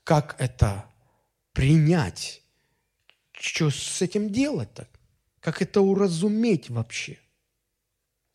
Как 0.06 0.36
это 0.40 0.86
принять? 1.52 2.42
Что 3.34 3.70
с 3.70 4.02
этим 4.02 4.32
делать 4.32 4.74
так? 4.74 4.99
Как 5.42 5.62
это 5.62 5.82
уразуметь 5.82 6.70
вообще? 6.70 7.18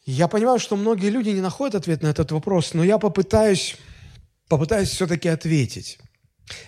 Я 0.06 0.28
понимаю, 0.28 0.58
что 0.58 0.76
многие 0.76 1.10
люди 1.10 1.30
не 1.30 1.40
находят 1.40 1.74
ответ 1.74 2.02
на 2.02 2.08
этот 2.08 2.32
вопрос, 2.32 2.74
но 2.74 2.84
я 2.84 2.98
попытаюсь, 2.98 3.76
попытаюсь 4.48 4.90
все-таки 4.90 5.28
ответить. 5.28 5.98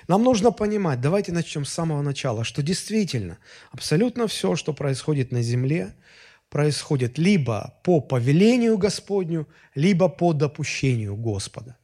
Нам 0.09 0.23
нужно 0.23 0.53
понимать, 0.53 1.01
давайте 1.01 1.33
начнем 1.33 1.65
с 1.67 1.73
самого 1.73 2.01
начала, 2.01 2.45
что 2.45 2.63
действительно 2.63 3.39
абсолютно 3.73 4.27
все, 4.27 4.57
что 4.57 4.73
происходит 4.73 5.33
на 5.33 5.43
земле, 5.43 5.95
происходит 6.49 7.19
либо 7.19 7.79
по 7.83 8.01
повелению 8.01 8.79
Господню, 8.79 9.47
либо 9.75 10.09
по 10.09 10.33
допущению 10.33 11.17
Господа. 11.17 11.77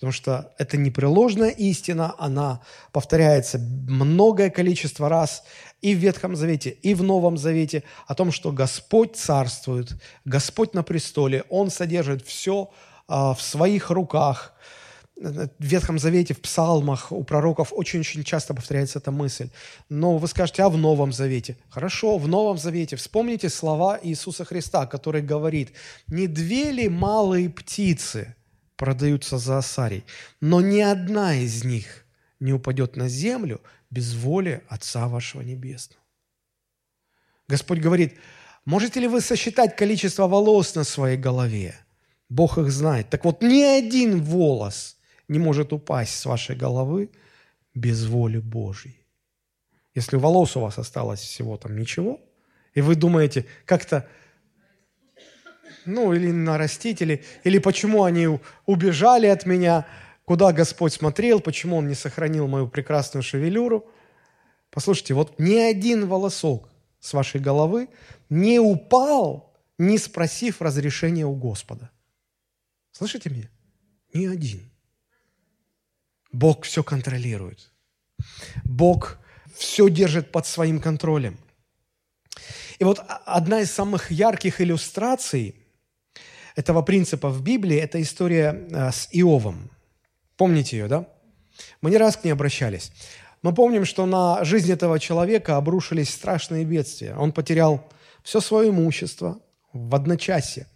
Потому 0.00 0.12
что 0.12 0.54
это 0.56 0.78
непреложная 0.78 1.50
истина, 1.50 2.14
она 2.18 2.62
повторяется 2.90 3.58
многое 3.58 4.48
количество 4.48 5.10
раз 5.10 5.44
и 5.82 5.94
в 5.94 5.98
Ветхом 5.98 6.36
Завете, 6.36 6.70
и 6.70 6.94
в 6.94 7.02
Новом 7.02 7.36
Завете 7.36 7.82
о 8.06 8.14
том, 8.14 8.32
что 8.32 8.50
Господь 8.50 9.16
царствует, 9.16 9.92
Господь 10.24 10.72
на 10.72 10.82
престоле, 10.82 11.44
Он 11.50 11.68
содержит 11.68 12.26
все 12.26 12.70
а, 13.08 13.34
в 13.34 13.42
своих 13.42 13.90
руках. 13.90 14.54
В 15.16 15.50
Ветхом 15.58 15.98
Завете, 15.98 16.32
в 16.32 16.40
псалмах, 16.40 17.12
у 17.12 17.22
пророков 17.22 17.70
очень-очень 17.70 18.24
часто 18.24 18.54
повторяется 18.54 19.00
эта 19.00 19.10
мысль. 19.10 19.50
Но 19.90 20.16
вы 20.16 20.28
скажете, 20.28 20.62
а 20.62 20.70
в 20.70 20.78
Новом 20.78 21.12
Завете? 21.12 21.58
Хорошо, 21.68 22.16
в 22.16 22.26
Новом 22.26 22.56
Завете. 22.56 22.96
Вспомните 22.96 23.50
слова 23.50 24.00
Иисуса 24.02 24.46
Христа, 24.46 24.86
который 24.86 25.20
говорит, 25.20 25.72
«Не 26.06 26.26
две 26.26 26.70
ли 26.70 26.88
малые 26.88 27.50
птицы– 27.50 28.34
продаются 28.80 29.36
за 29.36 29.58
осарий, 29.58 30.04
но 30.40 30.62
ни 30.62 30.80
одна 30.80 31.34
из 31.34 31.64
них 31.64 32.06
не 32.40 32.54
упадет 32.54 32.96
на 32.96 33.10
землю 33.10 33.60
без 33.90 34.14
воли 34.14 34.62
Отца 34.68 35.06
вашего 35.06 35.42
Небесного. 35.42 36.02
Господь 37.46 37.80
говорит, 37.80 38.18
можете 38.64 39.00
ли 39.00 39.06
вы 39.06 39.20
сосчитать 39.20 39.76
количество 39.76 40.26
волос 40.26 40.74
на 40.74 40.84
своей 40.84 41.18
голове? 41.18 41.74
Бог 42.30 42.56
их 42.56 42.70
знает. 42.70 43.10
Так 43.10 43.26
вот, 43.26 43.42
ни 43.42 43.60
один 43.60 44.22
волос 44.22 44.96
не 45.28 45.38
может 45.38 45.74
упасть 45.74 46.18
с 46.18 46.24
вашей 46.24 46.56
головы 46.56 47.10
без 47.74 48.06
воли 48.06 48.38
Божьей. 48.38 49.04
Если 49.94 50.16
волос 50.16 50.56
у 50.56 50.60
вас 50.60 50.78
осталось 50.78 51.20
всего 51.20 51.58
там 51.58 51.76
ничего, 51.76 52.18
и 52.72 52.80
вы 52.80 52.94
думаете, 52.94 53.44
как-то 53.66 54.08
ну, 55.90 56.12
или 56.12 56.30
нарастить, 56.30 57.02
или, 57.02 57.24
или 57.44 57.58
почему 57.58 58.04
они 58.04 58.38
убежали 58.66 59.26
от 59.26 59.46
меня, 59.46 59.86
куда 60.24 60.52
Господь 60.52 60.92
смотрел, 60.92 61.40
почему 61.40 61.76
Он 61.76 61.88
не 61.88 61.94
сохранил 61.94 62.46
мою 62.46 62.68
прекрасную 62.68 63.22
шевелюру. 63.22 63.86
Послушайте, 64.70 65.14
вот 65.14 65.38
ни 65.38 65.56
один 65.56 66.06
волосок 66.06 66.68
с 67.00 67.12
вашей 67.12 67.40
головы 67.40 67.88
не 68.28 68.60
упал, 68.60 69.52
не 69.78 69.98
спросив 69.98 70.62
разрешения 70.62 71.26
у 71.26 71.34
Господа. 71.34 71.90
Слышите 72.92 73.30
меня? 73.30 73.48
Ни 74.14 74.26
один. 74.26 74.70
Бог 76.32 76.64
все 76.64 76.82
контролирует. 76.82 77.70
Бог 78.64 79.18
все 79.54 79.88
держит 79.88 80.30
под 80.30 80.46
своим 80.46 80.80
контролем. 80.80 81.38
И 82.78 82.84
вот 82.84 83.00
одна 83.26 83.60
из 83.60 83.70
самых 83.70 84.10
ярких 84.10 84.60
иллюстраций 84.60 85.59
этого 86.56 86.82
принципа 86.82 87.28
в 87.28 87.42
Библии– 87.42 87.76
это 87.78 88.00
история 88.00 88.66
э, 88.70 88.90
с 88.90 89.08
Иовом. 89.12 89.70
Помните 90.36 90.78
ее, 90.78 90.88
да? 90.88 91.06
Мы 91.80 91.90
не 91.90 91.96
раз 91.96 92.16
к 92.16 92.24
ней 92.24 92.32
обращались. 92.32 92.92
Мы 93.42 93.54
помним, 93.54 93.84
что 93.84 94.06
на 94.06 94.44
жизнь 94.44 94.70
этого 94.70 94.98
человека 94.98 95.56
обрушились 95.56 96.10
страшные 96.10 96.64
бедствия. 96.64 97.14
Он 97.14 97.32
потерял 97.32 97.84
все 98.22 98.40
свое 98.40 98.70
имущество 98.70 99.38
в 99.72 99.94
одночасье. 99.94 100.66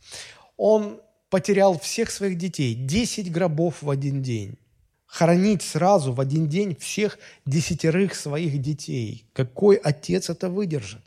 Он 0.56 1.00
потерял 1.30 1.78
всех 1.78 2.10
своих 2.10 2.38
детей, 2.38 2.74
10 2.74 3.30
гробов 3.32 3.82
в 3.82 3.90
один 3.90 4.22
день. 4.22 4.58
Хоронить 5.06 5.62
сразу 5.62 6.12
в 6.12 6.20
один 6.20 6.48
день 6.48 6.76
всех 6.76 7.18
десятерых 7.44 8.14
своих 8.14 8.60
детей. 8.60 9.26
Какой 9.32 9.76
отец 9.76 10.30
это 10.30 10.48
выдержит? 10.48 11.02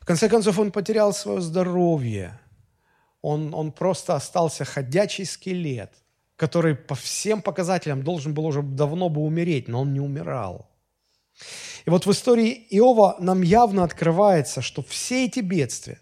В 0.00 0.04
конце 0.04 0.28
концов, 0.28 0.58
он 0.58 0.72
потерял 0.72 1.12
свое 1.12 1.40
здоровье– 1.40 2.38
он, 3.22 3.54
он 3.54 3.72
просто 3.72 4.14
остался 4.14 4.64
ходячий 4.64 5.24
скелет, 5.24 5.92
который 6.36 6.74
по 6.74 6.94
всем 6.94 7.42
показателям 7.42 8.02
должен 8.02 8.34
был 8.34 8.46
уже 8.46 8.62
давно 8.62 9.08
бы 9.08 9.20
умереть, 9.20 9.68
но 9.68 9.82
он 9.82 9.92
не 9.92 10.00
умирал. 10.00 10.68
И 11.86 11.90
вот 11.90 12.06
в 12.06 12.10
истории 12.10 12.66
Иова 12.70 13.16
нам 13.18 13.42
явно 13.42 13.84
открывается, 13.84 14.62
что 14.62 14.82
все 14.82 15.26
эти 15.26 15.40
бедствия, 15.40 16.00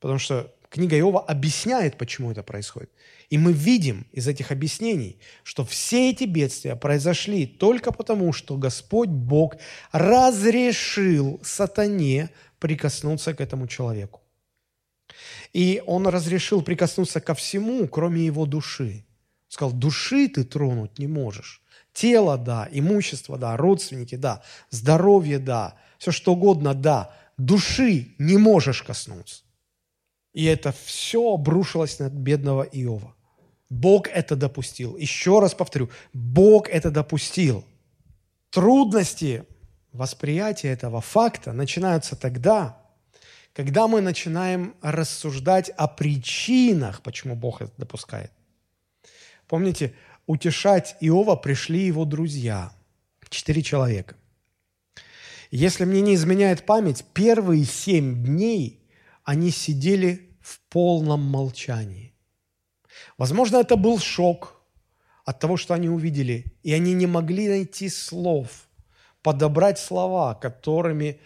потому 0.00 0.18
что 0.18 0.52
книга 0.70 0.98
Иова 0.98 1.20
объясняет, 1.20 1.98
почему 1.98 2.30
это 2.30 2.42
происходит. 2.42 2.90
И 3.28 3.38
мы 3.38 3.52
видим 3.52 4.06
из 4.12 4.28
этих 4.28 4.52
объяснений, 4.52 5.18
что 5.42 5.64
все 5.64 6.10
эти 6.10 6.24
бедствия 6.24 6.76
произошли 6.76 7.46
только 7.46 7.90
потому, 7.90 8.32
что 8.32 8.56
Господь 8.56 9.08
Бог 9.08 9.56
разрешил 9.90 11.40
сатане 11.42 12.30
прикоснуться 12.60 13.34
к 13.34 13.40
этому 13.40 13.66
человеку. 13.66 14.20
И 15.52 15.82
он 15.86 16.06
разрешил 16.06 16.62
прикоснуться 16.62 17.20
ко 17.20 17.34
всему, 17.34 17.86
кроме 17.88 18.24
его 18.24 18.46
души. 18.46 19.04
Сказал, 19.48 19.72
души 19.72 20.28
ты 20.28 20.44
тронуть 20.44 20.98
не 20.98 21.06
можешь. 21.06 21.62
Тело– 21.92 22.36
да, 22.38 22.68
имущество– 22.70 23.38
да, 23.38 23.56
родственники– 23.56 24.14
да, 24.16 24.42
здоровье– 24.70 25.38
да, 25.40 25.76
все 25.98 26.10
что 26.10 26.32
угодно– 26.32 26.74
да. 26.74 27.14
Души 27.38 28.14
не 28.18 28.36
можешь 28.38 28.82
коснуться. 28.82 29.42
И 30.32 30.44
это 30.44 30.74
все 30.84 31.32
обрушилось 31.32 31.98
на 31.98 32.10
бедного 32.10 32.62
Иова. 32.62 33.14
Бог 33.70 34.08
это 34.08 34.36
допустил. 34.36 34.96
Еще 34.96 35.40
раз 35.40 35.54
повторю, 35.54 35.90
Бог 36.12 36.68
это 36.68 36.90
допустил. 36.90 37.64
Трудности 38.50 39.44
восприятия 39.92 40.68
этого 40.68 41.00
факта 41.00 41.52
начинаются 41.52 42.16
тогда, 42.16 42.78
когда 43.56 43.88
мы 43.88 44.02
начинаем 44.02 44.74
рассуждать 44.82 45.70
о 45.70 45.88
причинах, 45.88 47.00
почему 47.00 47.34
Бог 47.34 47.62
это 47.62 47.72
допускает. 47.78 48.30
Помните, 49.48 49.94
утешать 50.26 50.94
Иова 51.00 51.36
пришли 51.36 51.86
его 51.86 52.04
друзья, 52.04 52.70
четыре 53.30 53.62
человека. 53.62 54.14
Если 55.50 55.86
мне 55.86 56.02
не 56.02 56.16
изменяет 56.16 56.66
память, 56.66 57.06
первые 57.14 57.64
семь 57.64 58.22
дней 58.22 58.86
они 59.24 59.50
сидели 59.50 60.36
в 60.42 60.60
полном 60.68 61.22
молчании. 61.22 62.12
Возможно, 63.16 63.56
это 63.56 63.76
был 63.76 63.98
шок 63.98 64.60
от 65.24 65.40
того, 65.40 65.56
что 65.56 65.72
они 65.72 65.88
увидели, 65.88 66.44
и 66.62 66.74
они 66.74 66.92
не 66.92 67.06
могли 67.06 67.48
найти 67.48 67.88
слов, 67.88 68.68
подобрать 69.22 69.78
слова, 69.78 70.34
которыми 70.34 71.22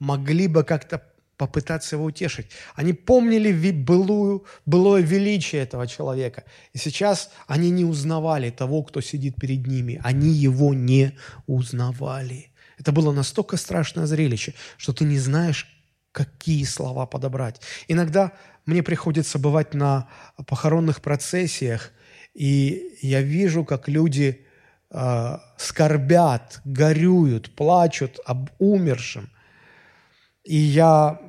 могли 0.00 0.48
бы 0.48 0.64
как-то 0.64 1.08
попытаться 1.38 1.96
его 1.96 2.04
утешить. 2.04 2.50
Они 2.74 2.92
помнили 2.92 3.72
былую, 3.72 4.44
былое 4.66 5.02
величие 5.02 5.62
этого 5.62 5.86
человека. 5.86 6.44
И 6.74 6.78
сейчас 6.78 7.30
они 7.46 7.70
не 7.70 7.84
узнавали 7.84 8.50
того, 8.50 8.82
кто 8.82 9.00
сидит 9.00 9.36
перед 9.36 9.66
ними. 9.66 10.00
Они 10.04 10.30
его 10.30 10.74
не 10.74 11.16
узнавали. 11.46 12.50
Это 12.78 12.92
было 12.92 13.12
настолько 13.12 13.56
страшное 13.56 14.06
зрелище, 14.06 14.54
что 14.76 14.92
ты 14.92 15.04
не 15.04 15.18
знаешь, 15.18 15.66
какие 16.12 16.64
слова 16.64 17.06
подобрать. 17.06 17.60
Иногда 17.86 18.32
мне 18.66 18.82
приходится 18.82 19.38
бывать 19.38 19.74
на 19.74 20.08
похоронных 20.46 21.00
процессиях, 21.00 21.92
и 22.34 22.98
я 23.00 23.22
вижу, 23.22 23.64
как 23.64 23.88
люди 23.88 24.44
э, 24.90 25.38
скорбят, 25.56 26.60
горюют, 26.64 27.54
плачут 27.54 28.18
об 28.24 28.50
умершем. 28.58 29.30
И 30.44 30.56
я 30.56 31.27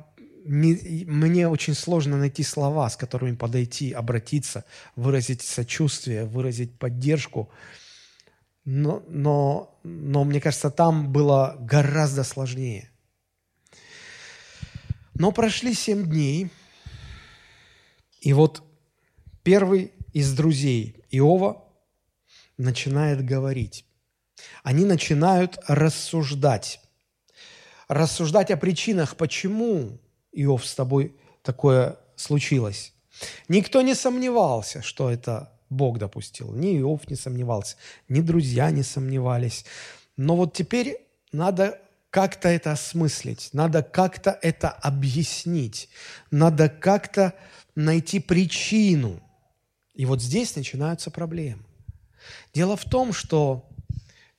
мне 0.50 1.48
очень 1.48 1.74
сложно 1.74 2.16
найти 2.16 2.42
слова, 2.42 2.90
с 2.90 2.96
которыми 2.96 3.36
подойти, 3.36 3.92
обратиться, 3.92 4.64
выразить 4.96 5.42
сочувствие, 5.42 6.24
выразить 6.24 6.76
поддержку. 6.76 7.50
Но, 8.64 9.04
но, 9.08 9.78
но 9.84 10.24
мне 10.24 10.40
кажется, 10.40 10.70
там 10.72 11.12
было 11.12 11.56
гораздо 11.60 12.24
сложнее. 12.24 12.90
Но 15.14 15.30
прошли 15.30 15.72
семь 15.72 16.04
дней, 16.04 16.50
и 18.20 18.32
вот 18.32 18.64
первый 19.44 19.92
из 20.12 20.32
друзей 20.34 20.96
Иова 21.12 21.64
начинает 22.58 23.24
говорить. 23.24 23.84
Они 24.64 24.84
начинают 24.84 25.60
рассуждать. 25.68 26.80
Рассуждать 27.86 28.50
о 28.50 28.56
причинах, 28.56 29.16
почему 29.16 30.00
Иов, 30.32 30.66
с 30.66 30.74
тобой 30.74 31.14
такое 31.42 31.98
случилось. 32.16 32.92
Никто 33.48 33.82
не 33.82 33.94
сомневался, 33.94 34.82
что 34.82 35.10
это 35.10 35.52
Бог 35.68 35.98
допустил. 35.98 36.52
Ни 36.52 36.78
Иов 36.80 37.08
не 37.08 37.16
сомневался, 37.16 37.76
ни 38.08 38.20
друзья 38.20 38.70
не 38.70 38.82
сомневались. 38.82 39.64
Но 40.16 40.36
вот 40.36 40.54
теперь 40.54 40.98
надо 41.32 41.80
как-то 42.10 42.48
это 42.48 42.72
осмыслить, 42.72 43.50
надо 43.52 43.82
как-то 43.82 44.38
это 44.42 44.70
объяснить, 44.70 45.88
надо 46.30 46.68
как-то 46.68 47.34
найти 47.74 48.18
причину. 48.18 49.20
И 49.94 50.06
вот 50.06 50.20
здесь 50.20 50.56
начинаются 50.56 51.10
проблемы. 51.10 51.62
Дело 52.52 52.76
в 52.76 52.84
том, 52.84 53.12
что 53.12 53.70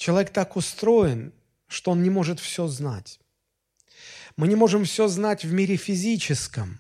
Человек 0.02 0.32
так 0.32 0.56
устроен, 0.56 1.32
что 1.68 1.92
он 1.92 2.02
не 2.02 2.10
может 2.10 2.40
все 2.40 2.66
знать. 2.66 3.20
Мы 4.38 4.48
не 4.48 4.56
можем 4.56 4.86
все 4.86 5.08
знать 5.08 5.44
в 5.44 5.54
мире 5.54 5.76
физическом. 5.76 6.80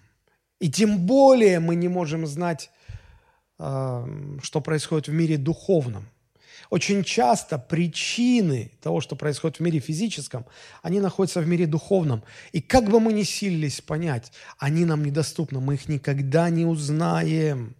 И 0.59 0.69
тем 0.69 0.99
более 0.99 1.59
мы 1.59 1.75
не 1.75 1.87
можем 1.87 2.27
знать, 2.27 2.69
э, 3.59 4.37
что 4.43 4.61
происходит 4.61 5.07
в 5.07 5.13
мире 5.13 5.37
духовном. 5.37 6.07
Очень 6.69 7.03
часто 7.03 7.57
причины 7.57 8.71
того, 8.81 9.01
что 9.01 9.15
происходит 9.15 9.57
в 9.57 9.59
мире 9.59 9.79
физическом, 9.79 10.45
они 10.81 11.01
находятся 11.01 11.41
в 11.41 11.47
мире 11.47 11.65
духовном. 11.65 12.23
И 12.53 12.61
как 12.61 12.89
бы 12.89 12.99
мы 12.99 13.11
ни 13.11 13.23
силились 13.23 13.81
понять, 13.81 14.31
они 14.57 14.85
нам 14.85 15.03
недоступны, 15.03 15.59
мы 15.59 15.73
их 15.73 15.89
никогда 15.89 16.49
не 16.49 16.65
узнаем. 16.65 17.75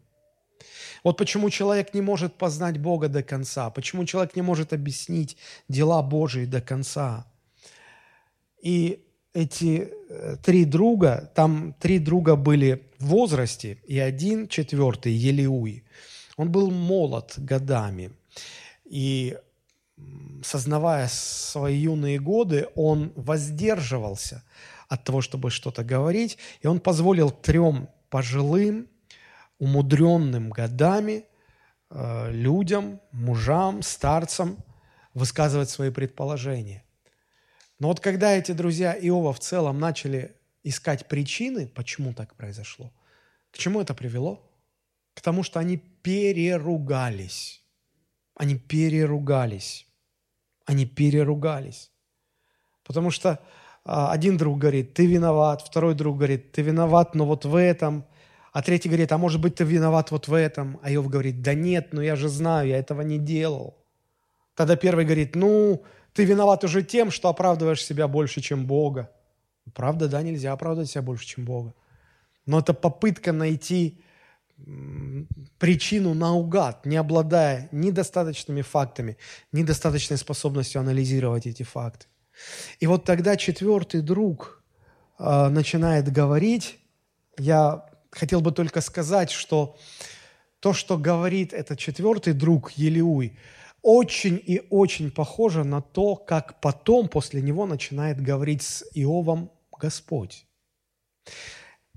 Вот 1.03 1.17
почему 1.17 1.49
человек 1.49 1.93
не 1.93 2.01
может 2.01 2.35
познать 2.35 2.79
Бога 2.79 3.07
до 3.07 3.23
конца, 3.23 3.69
почему 3.69 4.05
человек 4.05 4.35
не 4.35 4.41
может 4.41 4.73
объяснить 4.73 5.37
дела 5.69 6.03
Божии 6.03 6.45
до 6.45 6.61
конца. 6.61 7.25
И 8.61 9.03
эти 9.33 9.89
э, 10.09 10.35
три 10.43 10.65
друга, 10.65 11.31
там 11.35 11.73
три 11.79 11.99
друга 11.99 12.35
были 12.35 12.83
в 12.99 13.07
возрасте, 13.07 13.77
и 13.85 13.97
один, 13.99 14.47
четвертый, 14.47 15.13
Елиуй, 15.13 15.83
он 16.37 16.51
был 16.51 16.69
молод 16.71 17.33
годами. 17.37 18.11
И 18.85 19.37
сознавая 20.43 21.07
свои 21.07 21.77
юные 21.77 22.19
годы, 22.19 22.67
он 22.75 23.13
воздерживался 23.15 24.43
от 24.89 25.03
того, 25.03 25.21
чтобы 25.21 25.49
что-то 25.49 25.83
говорить, 25.83 26.37
и 26.61 26.67
он 26.67 26.79
позволил 26.79 27.31
трем 27.31 27.89
пожилым, 28.09 28.87
умудренным 29.59 30.49
годами 30.49 31.25
э, 31.89 32.31
людям, 32.31 32.99
мужам, 33.11 33.81
старцам 33.83 34.57
высказывать 35.13 35.69
свои 35.69 35.91
предположения. 35.91 36.83
Но 37.81 37.87
вот 37.87 37.99
когда 37.99 38.33
эти 38.33 38.51
друзья 38.51 38.93
Иова 38.93 39.33
в 39.33 39.39
целом 39.39 39.79
начали 39.79 40.35
искать 40.61 41.07
причины, 41.07 41.65
почему 41.65 42.13
так 42.13 42.35
произошло, 42.35 42.93
к 43.49 43.57
чему 43.57 43.81
это 43.81 43.95
привело? 43.95 44.47
К 45.15 45.21
тому, 45.21 45.41
что 45.41 45.59
они 45.59 45.77
переругались. 45.77 47.63
Они 48.35 48.55
переругались. 48.55 49.87
Они 50.67 50.85
переругались. 50.85 51.89
Потому 52.83 53.09
что 53.09 53.39
а, 53.83 54.11
один 54.11 54.37
друг 54.37 54.59
говорит, 54.59 54.93
ты 54.93 55.07
виноват, 55.07 55.63
второй 55.63 55.95
друг 55.95 56.17
говорит, 56.17 56.51
ты 56.51 56.61
виноват, 56.61 57.15
но 57.15 57.25
вот 57.25 57.45
в 57.45 57.55
этом, 57.55 58.05
а 58.53 58.61
третий 58.61 58.89
говорит, 58.89 59.11
а 59.11 59.17
может 59.17 59.41
быть, 59.41 59.55
ты 59.55 59.63
виноват 59.63 60.11
вот 60.11 60.27
в 60.27 60.35
этом. 60.35 60.79
А 60.83 60.93
Иов 60.93 61.09
говорит, 61.09 61.41
да 61.41 61.55
нет, 61.55 61.93
но 61.93 62.03
я 62.03 62.15
же 62.15 62.29
знаю, 62.29 62.67
я 62.67 62.77
этого 62.77 63.01
не 63.01 63.17
делал. 63.17 63.75
Тогда 64.53 64.75
первый 64.75 65.03
говорит, 65.03 65.35
ну, 65.35 65.83
ты 66.13 66.25
виноват 66.25 66.63
уже 66.63 66.83
тем, 66.83 67.11
что 67.11 67.29
оправдываешь 67.29 67.83
себя 67.83 68.07
больше, 68.07 68.41
чем 68.41 68.65
Бога. 68.65 69.11
Правда, 69.73 70.07
да, 70.07 70.21
нельзя 70.21 70.51
оправдывать 70.51 70.89
себя 70.89 71.01
больше, 71.01 71.25
чем 71.25 71.45
Бога. 71.45 71.73
Но 72.45 72.59
это 72.59 72.73
попытка 72.73 73.31
найти 73.31 74.01
причину 75.57 76.13
наугад, 76.13 76.85
не 76.85 76.97
обладая 76.97 77.69
недостаточными 77.71 78.61
фактами, 78.61 79.17
недостаточной 79.51 80.17
способностью 80.17 80.81
анализировать 80.81 81.47
эти 81.47 81.63
факты. 81.63 82.05
И 82.79 82.87
вот 82.87 83.05
тогда 83.05 83.37
четвертый 83.37 84.01
друг 84.01 84.63
э, 85.19 85.47
начинает 85.49 86.11
говорить, 86.11 86.79
я 87.37 87.85
хотел 88.11 88.41
бы 88.41 88.51
только 88.51 88.81
сказать, 88.81 89.31
что 89.31 89.77
то, 90.59 90.73
что 90.73 90.97
говорит 90.97 91.53
этот 91.53 91.79
четвертый 91.79 92.33
друг 92.33 92.71
Елиуй, 92.71 93.37
очень 93.81 94.41
и 94.43 94.61
очень 94.69 95.11
похоже 95.11 95.63
на 95.63 95.81
то, 95.81 96.15
как 96.15 96.61
потом 96.61 97.07
после 97.07 97.41
него 97.41 97.65
начинает 97.65 98.21
говорить 98.21 98.61
с 98.61 98.85
Иовом 98.93 99.51
Господь. 99.77 100.45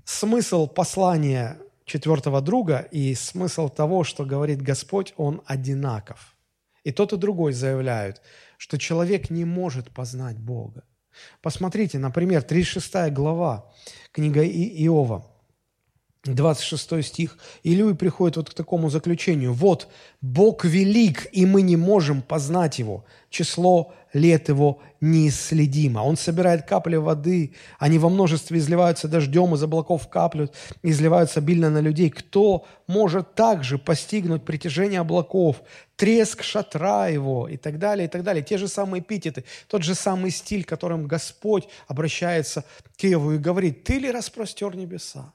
Смысл 0.03 0.67
послания 0.67 1.57
четвертого 1.85 2.41
друга 2.41 2.79
и 2.91 3.13
смысл 3.15 3.69
того, 3.69 4.03
что 4.03 4.25
говорит 4.25 4.61
Господь, 4.61 5.13
он 5.17 5.41
одинаков. 5.45 6.35
И 6.83 6.91
тот 6.91 7.13
и 7.13 7.17
другой 7.17 7.53
заявляют, 7.53 8.21
что 8.57 8.77
человек 8.77 9.29
не 9.29 9.45
может 9.45 9.91
познать 9.91 10.37
Бога. 10.37 10.83
Посмотрите, 11.41 11.97
например, 11.97 12.43
36 12.43 13.11
глава 13.13 13.71
книга 14.11 14.43
Иова– 14.43 15.31
26 16.33 17.03
стих. 17.03 17.37
И 17.63 17.73
Илюй 17.73 17.95
приходит 17.95 18.37
вот 18.37 18.49
к 18.49 18.53
такому 18.53 18.89
заключению. 18.89 19.53
«Вот, 19.53 19.87
Бог 20.21 20.65
велик, 20.65 21.27
и 21.31 21.45
мы 21.45 21.61
не 21.61 21.75
можем 21.75 22.21
познать 22.21 22.79
Его. 22.79 23.05
Число 23.29 23.93
лет 24.13 24.49
Его 24.49 24.81
неисследимо. 25.01 25.99
Он 25.99 26.17
собирает 26.17 26.65
капли 26.65 26.95
воды, 26.95 27.53
они 27.77 27.99
во 27.99 28.09
множестве 28.09 28.57
изливаются 28.57 29.07
дождем, 29.07 29.53
из 29.53 29.61
облаков 29.61 30.07
каплют, 30.07 30.53
изливаются 30.81 31.41
обильно 31.41 31.69
на 31.69 31.79
людей. 31.79 32.09
Кто 32.09 32.65
может 32.87 33.35
также 33.35 33.77
постигнуть 33.77 34.45
притяжение 34.45 35.01
облаков, 35.01 35.61
треск 35.95 36.41
шатра 36.41 37.07
Его 37.07 37.47
и 37.47 37.57
так 37.57 37.77
далее, 37.77 38.07
и 38.07 38.09
так 38.09 38.23
далее. 38.23 38.43
Те 38.43 38.57
же 38.57 38.67
самые 38.67 39.01
эпитеты, 39.01 39.43
тот 39.67 39.83
же 39.83 39.93
самый 39.93 40.31
стиль, 40.31 40.63
которым 40.63 41.07
Господь 41.07 41.67
обращается 41.87 42.63
к 42.97 43.03
Иову 43.03 43.33
и 43.33 43.37
говорит, 43.37 43.83
«Ты 43.83 43.99
ли 43.99 44.09
распростер 44.09 44.75
небеса?» 44.75 45.34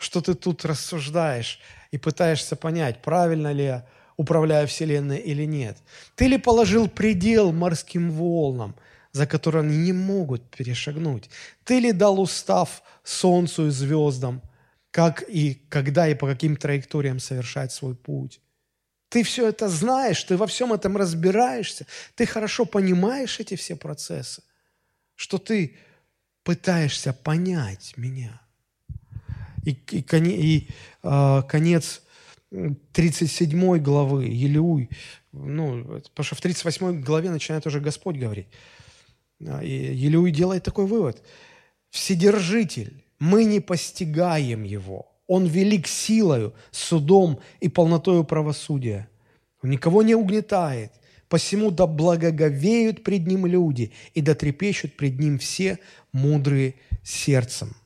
Что 0.00 0.22
ты 0.22 0.34
тут 0.34 0.64
рассуждаешь 0.64 1.60
и 1.90 1.98
пытаешься 1.98 2.56
понять, 2.56 3.02
правильно 3.02 3.52
ли 3.52 3.64
я 3.64 3.86
управляю 4.16 4.66
Вселенной 4.66 5.18
или 5.18 5.44
нет. 5.44 5.76
Ты 6.16 6.26
ли 6.26 6.38
положил 6.38 6.88
предел 6.88 7.52
морским 7.52 8.10
волнам, 8.10 8.74
за 9.12 9.26
которые 9.26 9.62
они 9.62 9.76
не 9.76 9.92
могут 9.92 10.50
перешагнуть? 10.50 11.28
Ты 11.64 11.80
ли 11.80 11.92
дал 11.92 12.18
устав 12.18 12.82
солнцу 13.04 13.66
и 13.66 13.70
звездам, 13.70 14.40
как 14.90 15.22
и 15.28 15.54
когда 15.68 16.08
и 16.08 16.14
по 16.14 16.26
каким 16.26 16.56
траекториям 16.56 17.20
совершать 17.20 17.70
свой 17.70 17.94
путь? 17.94 18.40
Ты 19.10 19.22
все 19.22 19.48
это 19.48 19.68
знаешь, 19.68 20.24
ты 20.24 20.38
во 20.38 20.46
всем 20.46 20.72
этом 20.72 20.96
разбираешься, 20.96 21.86
ты 22.14 22.24
хорошо 22.24 22.64
понимаешь 22.64 23.38
эти 23.38 23.54
все 23.54 23.76
процессы, 23.76 24.42
что 25.14 25.36
ты 25.36 25.76
пытаешься 26.42 27.12
понять 27.12 27.92
меня– 27.98 28.40
и, 29.64 29.76
и, 29.90 30.04
и 30.12 30.68
э, 31.02 31.42
конец 31.48 32.02
37 32.92 33.78
главы, 33.78 34.24
Елеуй, 34.24 34.90
ну, 35.32 35.84
потому 35.84 36.24
что 36.24 36.34
в 36.34 36.40
38 36.40 37.00
главе 37.02 37.30
начинает 37.30 37.66
уже 37.66 37.80
Господь 37.80 38.16
говорить. 38.16 38.48
А, 39.46 39.62
и 39.62 39.94
Елеуй 39.94 40.32
делает 40.32 40.64
такой 40.64 40.86
вывод. 40.86 41.22
Вседержитель, 41.90 43.04
мы 43.18 43.44
не 43.44 43.60
постигаем 43.60 44.64
его. 44.64 45.06
Он 45.26 45.46
велик 45.46 45.86
силою, 45.86 46.54
судом 46.72 47.38
и 47.60 47.68
полнотою 47.68 48.24
правосудия. 48.24 49.08
Он 49.62 49.70
никого 49.70 50.02
не 50.02 50.14
угнетает. 50.14 50.92
Посему 51.28 51.70
да 51.70 51.86
благоговеют 51.86 53.04
пред 53.04 53.28
ним 53.28 53.46
люди, 53.46 53.92
и 54.14 54.20
да 54.20 54.34
трепещут 54.34 54.96
пред 54.96 55.20
ним 55.20 55.38
все 55.38 55.78
мудрые 56.12 56.74
сердцем. 57.04 57.76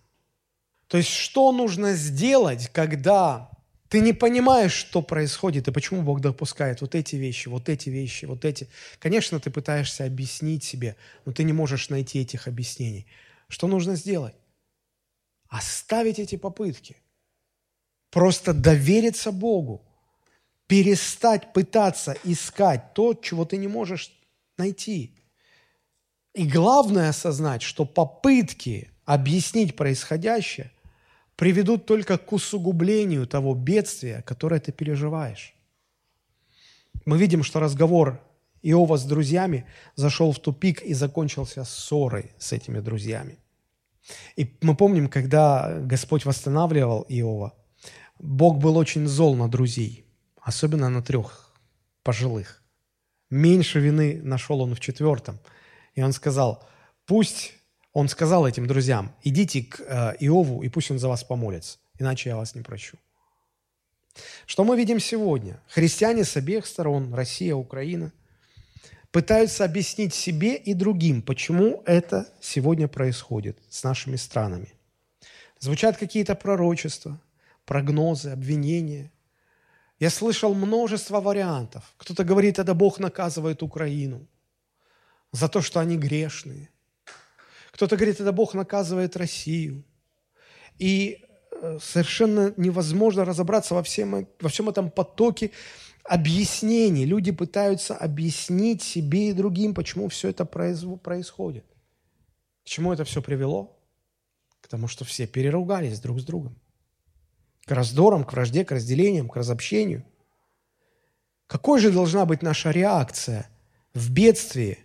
То 0.88 0.98
есть 0.98 1.10
что 1.10 1.52
нужно 1.52 1.94
сделать, 1.94 2.68
когда 2.72 3.50
ты 3.88 4.00
не 4.00 4.12
понимаешь, 4.12 4.72
что 4.72 5.02
происходит 5.02 5.68
и 5.68 5.72
почему 5.72 6.02
Бог 6.02 6.20
допускает 6.20 6.80
вот 6.80 6.94
эти 6.94 7.16
вещи, 7.16 7.48
вот 7.48 7.68
эти 7.68 7.90
вещи, 7.90 8.24
вот 8.24 8.44
эти. 8.44 8.68
Конечно, 8.98 9.38
ты 9.38 9.50
пытаешься 9.50 10.04
объяснить 10.04 10.64
себе, 10.64 10.96
но 11.24 11.32
ты 11.32 11.44
не 11.44 11.52
можешь 11.52 11.90
найти 11.90 12.20
этих 12.20 12.48
объяснений. 12.48 13.06
Что 13.48 13.68
нужно 13.68 13.94
сделать? 13.94 14.34
Оставить 15.48 16.18
эти 16.18 16.36
попытки. 16.36 16.96
Просто 18.10 18.52
довериться 18.52 19.30
Богу. 19.30 19.84
Перестать 20.66 21.52
пытаться 21.52 22.16
искать 22.24 22.94
то, 22.94 23.14
чего 23.14 23.44
ты 23.44 23.58
не 23.58 23.68
можешь 23.68 24.10
найти. 24.56 25.14
И 26.34 26.48
главное 26.48 27.10
осознать, 27.10 27.62
что 27.62 27.84
попытки 27.84 28.90
объяснить 29.04 29.76
происходящее 29.76 30.72
приведут 31.36 31.86
только 31.86 32.18
к 32.18 32.32
усугублению 32.32 33.26
того 33.26 33.54
бедствия, 33.54 34.22
которое 34.22 34.60
ты 34.60 34.72
переживаешь. 34.72 35.54
Мы 37.04 37.18
видим, 37.18 37.42
что 37.42 37.60
разговор 37.60 38.20
Иова 38.62 38.96
с 38.96 39.04
друзьями 39.04 39.66
зашел 39.96 40.32
в 40.32 40.38
тупик 40.38 40.82
и 40.82 40.94
закончился 40.94 41.64
ссорой 41.64 42.32
с 42.38 42.52
этими 42.52 42.80
друзьями. 42.80 43.38
И 44.36 44.56
мы 44.62 44.74
помним, 44.76 45.08
когда 45.08 45.80
Господь 45.80 46.24
восстанавливал 46.24 47.04
Иова, 47.08 47.52
Бог 48.18 48.58
был 48.58 48.76
очень 48.76 49.06
зол 49.06 49.34
на 49.34 49.48
друзей, 49.48 50.06
особенно 50.40 50.88
на 50.88 51.02
трех 51.02 51.52
пожилых. 52.02 52.62
Меньше 53.30 53.80
вины 53.80 54.20
нашел 54.22 54.60
он 54.60 54.74
в 54.74 54.80
четвертом. 54.80 55.38
И 55.94 56.02
он 56.02 56.12
сказал, 56.12 56.66
пусть 57.06 57.52
он 57.94 58.08
сказал 58.08 58.46
этим 58.46 58.66
друзьям, 58.66 59.14
идите 59.22 59.62
к 59.62 59.80
э, 59.80 60.16
Иову, 60.18 60.62
и 60.62 60.68
пусть 60.68 60.90
он 60.90 60.98
за 60.98 61.08
вас 61.08 61.22
помолится, 61.24 61.78
иначе 61.98 62.28
я 62.28 62.36
вас 62.36 62.54
не 62.54 62.60
прощу. 62.60 62.98
Что 64.46 64.64
мы 64.64 64.76
видим 64.76 65.00
сегодня? 65.00 65.60
Христиане 65.68 66.24
с 66.24 66.36
обеих 66.36 66.66
сторон, 66.66 67.14
Россия, 67.14 67.54
Украина, 67.54 68.12
пытаются 69.12 69.64
объяснить 69.64 70.12
себе 70.12 70.56
и 70.56 70.74
другим, 70.74 71.22
почему 71.22 71.82
это 71.86 72.28
сегодня 72.40 72.88
происходит 72.88 73.58
с 73.70 73.84
нашими 73.84 74.16
странами. 74.16 74.72
Звучат 75.60 75.96
какие-то 75.96 76.34
пророчества, 76.34 77.20
прогнозы, 77.64 78.30
обвинения. 78.30 79.12
Я 80.00 80.10
слышал 80.10 80.52
множество 80.52 81.20
вариантов. 81.20 81.94
Кто-то 81.96 82.24
говорит, 82.24 82.58
это 82.58 82.74
Бог 82.74 82.98
наказывает 82.98 83.62
Украину 83.62 84.26
за 85.30 85.48
то, 85.48 85.62
что 85.62 85.78
они 85.78 85.96
грешные. 85.96 86.68
Кто-то 87.74 87.96
говорит, 87.96 88.20
это 88.20 88.30
Бог 88.30 88.54
наказывает 88.54 89.16
Россию. 89.16 89.82
И 90.78 91.24
э, 91.50 91.78
совершенно 91.82 92.54
невозможно 92.56 93.24
разобраться 93.24 93.74
во 93.74 93.82
всем, 93.82 94.28
во 94.40 94.48
всем 94.48 94.68
этом 94.68 94.92
потоке 94.92 95.50
объяснений. 96.04 97.04
Люди 97.04 97.32
пытаются 97.32 97.96
объяснить 97.96 98.80
себе 98.80 99.30
и 99.30 99.32
другим, 99.32 99.74
почему 99.74 100.08
все 100.08 100.28
это 100.28 100.44
происходит. 100.44 101.64
К 102.62 102.68
чему 102.68 102.92
это 102.92 103.02
все 103.02 103.20
привело? 103.20 103.76
К 104.60 104.68
тому, 104.68 104.86
что 104.86 105.04
все 105.04 105.26
переругались 105.26 105.98
друг 105.98 106.20
с 106.20 106.24
другом. 106.24 106.56
К 107.66 107.72
раздорам, 107.72 108.22
к 108.22 108.34
вражде, 108.34 108.64
к 108.64 108.70
разделениям, 108.70 109.28
к 109.28 109.34
разобщению. 109.34 110.04
Какой 111.48 111.80
же 111.80 111.90
должна 111.90 112.24
быть 112.24 112.40
наша 112.40 112.70
реакция 112.70 113.50
в 113.94 114.12
бедствии? 114.12 114.78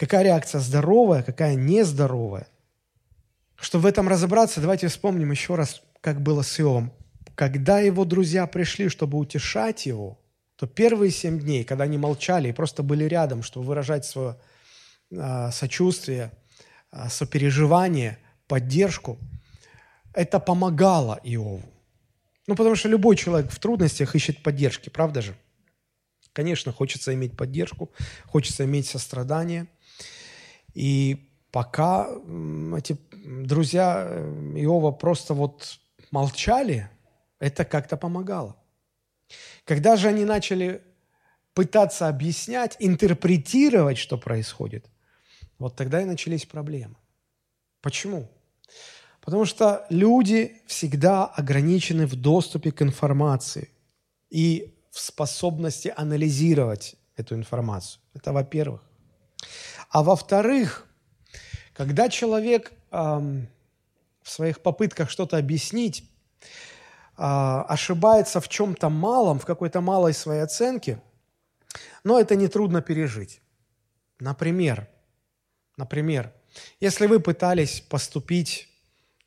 Какая 0.00 0.22
реакция 0.22 0.62
здоровая, 0.62 1.22
какая 1.22 1.56
нездоровая? 1.56 2.48
Чтобы 3.54 3.82
в 3.82 3.86
этом 3.86 4.08
разобраться, 4.08 4.62
давайте 4.62 4.88
вспомним 4.88 5.30
еще 5.30 5.56
раз, 5.56 5.82
как 6.00 6.22
было 6.22 6.40
с 6.40 6.58
Иовом. 6.58 6.90
Когда 7.34 7.80
его 7.80 8.06
друзья 8.06 8.46
пришли, 8.46 8.88
чтобы 8.88 9.18
утешать 9.18 9.84
его, 9.84 10.18
то 10.56 10.66
первые 10.66 11.10
семь 11.10 11.38
дней, 11.38 11.64
когда 11.64 11.84
они 11.84 11.98
молчали 11.98 12.48
и 12.48 12.52
просто 12.52 12.82
были 12.82 13.04
рядом, 13.04 13.42
чтобы 13.42 13.66
выражать 13.66 14.06
свое 14.06 14.38
э, 15.10 15.50
сочувствие, 15.52 16.32
э, 16.92 17.10
сопереживание, 17.10 18.16
поддержку, 18.48 19.18
это 20.14 20.40
помогало 20.40 21.20
Иову. 21.24 21.60
Ну, 22.46 22.56
потому 22.56 22.74
что 22.74 22.88
любой 22.88 23.16
человек 23.16 23.52
в 23.52 23.58
трудностях 23.58 24.16
ищет 24.16 24.42
поддержки, 24.42 24.88
правда 24.88 25.20
же? 25.20 25.36
Конечно, 26.32 26.72
хочется 26.72 27.12
иметь 27.12 27.36
поддержку, 27.36 27.90
хочется 28.24 28.64
иметь 28.64 28.86
сострадание. 28.86 29.66
И 30.74 31.30
пока 31.50 32.08
эти 32.76 32.96
друзья 33.12 34.06
э, 34.06 34.54
Иова 34.56 34.92
просто 34.92 35.34
вот 35.34 35.78
молчали, 36.10 36.88
это 37.38 37.64
как-то 37.64 37.96
помогало. 37.96 38.56
Когда 39.64 39.96
же 39.96 40.08
они 40.08 40.24
начали 40.24 40.82
пытаться 41.54 42.08
объяснять, 42.08 42.76
интерпретировать, 42.78 43.98
что 43.98 44.16
происходит, 44.16 44.86
вот 45.58 45.76
тогда 45.76 46.02
и 46.02 46.04
начались 46.04 46.46
проблемы. 46.46 46.96
Почему? 47.80 48.30
Потому 49.20 49.44
что 49.44 49.86
люди 49.90 50.62
всегда 50.66 51.26
ограничены 51.26 52.06
в 52.06 52.16
доступе 52.16 52.72
к 52.72 52.82
информации 52.82 53.70
и 54.30 54.74
в 54.90 55.00
способности 55.00 55.92
анализировать 55.94 56.96
эту 57.16 57.34
информацию. 57.34 58.00
Это 58.14 58.32
во-первых. 58.32 58.89
А 59.90 60.02
во-вторых, 60.04 60.86
когда 61.74 62.08
человек 62.08 62.72
эм, 62.92 63.48
в 64.22 64.30
своих 64.30 64.60
попытках 64.60 65.10
что-то 65.10 65.36
объяснить 65.36 66.08
а, 67.16 67.64
ошибается 67.64 68.40
в 68.40 68.48
чем-то 68.48 68.88
малом, 68.88 69.40
в 69.40 69.44
какой-то 69.44 69.80
малой 69.80 70.14
своей 70.14 70.42
оценке, 70.42 71.02
но 72.04 72.20
это 72.20 72.36
нетрудно 72.36 72.82
пережить. 72.82 73.40
Например, 74.20 74.88
например, 75.76 76.32
если 76.78 77.06
вы 77.06 77.18
пытались 77.18 77.80
поступить 77.80 78.68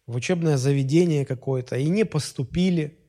в 0.08 0.16
учебное 0.16 0.58
заведение 0.58 1.26
какое-то 1.26 1.76
и 1.76 1.90
не 1.90 2.06
поступили, 2.06 3.00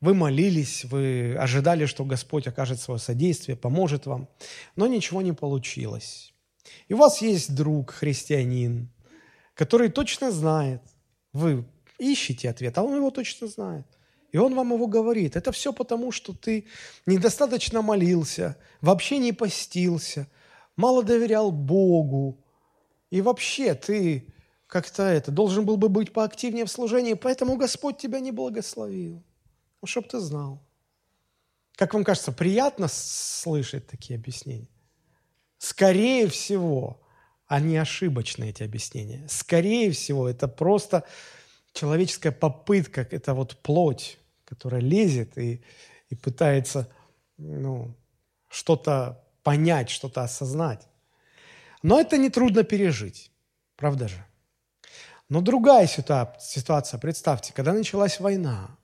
вы 0.00 0.14
молились, 0.14 0.84
вы 0.84 1.36
ожидали, 1.36 1.86
что 1.86 2.04
Господь 2.04 2.46
окажет 2.46 2.80
свое 2.80 3.00
содействие, 3.00 3.56
поможет 3.56 4.06
вам, 4.06 4.28
но 4.76 4.86
ничего 4.86 5.22
не 5.22 5.32
получилось. 5.32 6.32
И 6.88 6.94
у 6.94 6.98
вас 6.98 7.22
есть 7.22 7.54
друг, 7.54 7.90
христианин, 7.90 8.90
который 9.54 9.90
точно 9.90 10.30
знает, 10.30 10.82
вы 11.32 11.64
ищете 11.98 12.50
ответ, 12.50 12.76
а 12.78 12.82
он 12.82 12.96
его 12.96 13.10
точно 13.10 13.46
знает– 13.46 13.86
и 14.32 14.38
он 14.38 14.54
вам 14.54 14.72
его 14.72 14.86
говорит. 14.86 15.36
Это 15.36 15.52
все 15.52 15.72
потому, 15.72 16.12
что 16.12 16.32
ты 16.32 16.66
недостаточно 17.06 17.82
молился, 17.82 18.56
вообще 18.80 19.18
не 19.18 19.32
постился, 19.32 20.28
мало 20.76 21.02
доверял 21.02 21.50
Богу. 21.50 22.44
И 23.10 23.20
вообще 23.20 23.74
ты 23.74 24.32
как-то 24.66 25.02
это, 25.02 25.32
должен 25.32 25.64
был 25.66 25.76
бы 25.76 25.88
быть 25.88 26.12
поактивнее 26.12 26.64
в 26.64 26.70
служении, 26.70 27.14
поэтому 27.14 27.56
Господь 27.56 27.98
тебя 27.98 28.20
не 28.20 28.30
благословил. 28.30 29.22
Ну, 29.82 29.86
чтоб 29.86 30.06
ты 30.06 30.20
знал. 30.20 30.62
Как 31.74 31.94
вам 31.94 32.04
кажется, 32.04 32.30
приятно 32.30 32.86
слышать 32.88 33.86
такие 33.88 34.16
объяснения? 34.16 34.68
Скорее 35.60 36.26
всего, 36.28 37.02
они 37.46 37.76
ошибочны, 37.76 38.48
эти 38.48 38.62
объяснения. 38.62 39.26
Скорее 39.28 39.90
всего, 39.90 40.26
это 40.26 40.48
просто 40.48 41.04
человеческая 41.74 42.32
попытка, 42.32 43.06
это 43.10 43.34
вот 43.34 43.58
плоть, 43.58 44.18
которая 44.46 44.80
лезет 44.80 45.36
и, 45.36 45.62
и 46.08 46.14
пытается 46.14 46.90
ну, 47.36 47.94
что-то 48.48 49.22
понять, 49.42 49.90
что-то 49.90 50.22
осознать. 50.22 50.88
Но 51.82 52.00
это 52.00 52.16
нетрудно 52.16 52.62
пережить, 52.62 53.30
правда 53.76 54.08
же? 54.08 54.24
Но 55.28 55.42
другая 55.42 55.86
ситуация, 55.86 56.98
представьте, 56.98 57.52
когда 57.52 57.74
началась 57.74 58.18
война, 58.18 58.78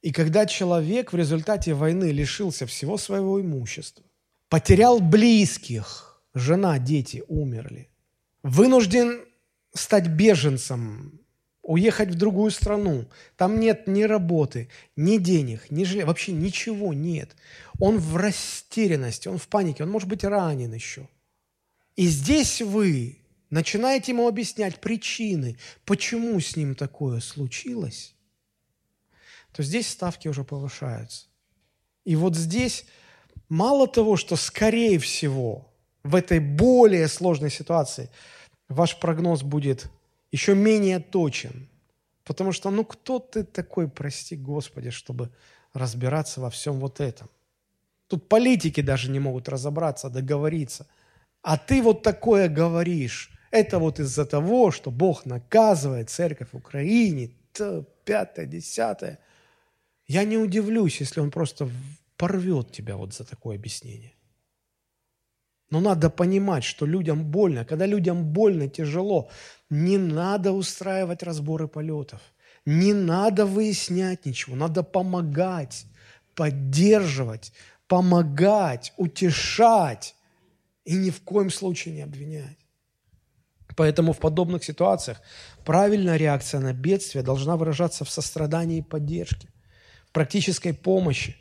и 0.00 0.10
когда 0.10 0.46
человек 0.46 1.12
в 1.12 1.16
результате 1.16 1.74
войны 1.74 2.12
лишился 2.12 2.64
всего 2.64 2.96
своего 2.96 3.42
имущества, 3.42 4.06
потерял 4.48 5.00
близких, 5.00 6.13
жена, 6.34 6.78
дети 6.78 7.22
умерли, 7.28 7.88
вынужден 8.42 9.24
стать 9.72 10.08
беженцем 10.08 11.24
уехать 11.64 12.10
в 12.10 12.14
другую 12.14 12.50
страну. 12.50 13.08
Там 13.36 13.58
нет 13.58 13.86
ни 13.86 14.02
работы, 14.02 14.68
ни 14.96 15.16
денег, 15.16 15.70
ни 15.70 15.84
жилья, 15.84 16.06
вообще 16.06 16.32
ничего 16.32 16.92
нет. 16.92 17.34
Он 17.80 17.98
в 17.98 18.16
растерянности, 18.16 19.28
он 19.28 19.38
в 19.38 19.48
панике, 19.48 19.82
он 19.82 19.90
может 19.90 20.08
быть 20.08 20.24
ранен 20.24 20.72
еще. 20.72 21.08
И 21.96 22.06
здесь 22.06 22.60
вы 22.60 23.18
начинаете 23.50 24.12
ему 24.12 24.28
объяснять 24.28 24.80
причины, 24.80 25.56
почему 25.84 26.38
с 26.38 26.56
ним 26.56 26.74
такое 26.74 27.20
случилось, 27.20 28.14
то 29.52 29.62
здесь 29.62 29.88
ставки 29.88 30.28
уже 30.28 30.44
повышаются. 30.44 31.26
И 32.04 32.16
вот 32.16 32.36
здесь 32.36 32.84
мало 33.48 33.86
того, 33.86 34.16
что 34.16 34.36
скорее 34.36 34.98
всего 34.98 35.73
в 36.04 36.14
этой 36.14 36.38
более 36.38 37.08
сложной 37.08 37.50
ситуации 37.50 38.10
ваш 38.68 39.00
прогноз 39.00 39.42
будет 39.42 39.90
еще 40.30 40.54
менее 40.54 41.00
точен. 41.00 41.68
Потому 42.24 42.52
что, 42.52 42.70
ну 42.70 42.84
кто 42.84 43.18
ты 43.18 43.44
такой, 43.44 43.88
прости 43.88 44.36
Господи, 44.36 44.90
чтобы 44.90 45.30
разбираться 45.72 46.40
во 46.40 46.50
всем 46.50 46.78
вот 46.78 47.00
этом? 47.00 47.28
Тут 48.06 48.28
политики 48.28 48.80
даже 48.80 49.10
не 49.10 49.18
могут 49.18 49.48
разобраться, 49.48 50.10
договориться. 50.10 50.86
А 51.42 51.56
ты 51.58 51.82
вот 51.82 52.02
такое 52.02 52.48
говоришь. 52.48 53.30
Это 53.50 53.78
вот 53.78 54.00
из-за 54.00 54.24
того, 54.26 54.70
что 54.70 54.90
Бог 54.90 55.26
наказывает 55.26 56.10
церковь 56.10 56.48
в 56.52 56.56
Украине, 56.56 57.30
то, 57.52 57.82
пятое, 58.04 58.46
десятое. 58.46 59.18
Я 60.06 60.24
не 60.24 60.36
удивлюсь, 60.36 61.00
если 61.00 61.20
он 61.20 61.30
просто 61.30 61.70
порвет 62.16 62.72
тебя 62.72 62.96
вот 62.96 63.14
за 63.14 63.24
такое 63.24 63.56
объяснение. 63.56 64.13
Но 65.70 65.80
надо 65.80 66.10
понимать, 66.10 66.64
что 66.64 66.86
людям 66.86 67.24
больно. 67.24 67.64
Когда 67.64 67.86
людям 67.86 68.24
больно, 68.24 68.68
тяжело, 68.68 69.30
не 69.70 69.98
надо 69.98 70.52
устраивать 70.52 71.22
разборы 71.22 71.68
полетов. 71.68 72.20
Не 72.66 72.92
надо 72.92 73.46
выяснять 73.46 74.26
ничего. 74.26 74.56
Надо 74.56 74.82
помогать, 74.82 75.86
поддерживать, 76.34 77.52
помогать, 77.88 78.92
утешать 78.96 80.14
и 80.84 80.94
ни 80.94 81.10
в 81.10 81.22
коем 81.22 81.50
случае 81.50 81.94
не 81.94 82.02
обвинять. 82.02 82.58
Поэтому 83.76 84.12
в 84.12 84.18
подобных 84.18 84.62
ситуациях 84.62 85.20
правильная 85.64 86.16
реакция 86.16 86.60
на 86.60 86.72
бедствие 86.72 87.24
должна 87.24 87.56
выражаться 87.56 88.04
в 88.04 88.10
сострадании 88.10 88.78
и 88.78 88.82
поддержке, 88.82 89.48
в 90.06 90.12
практической 90.12 90.72
помощи, 90.72 91.36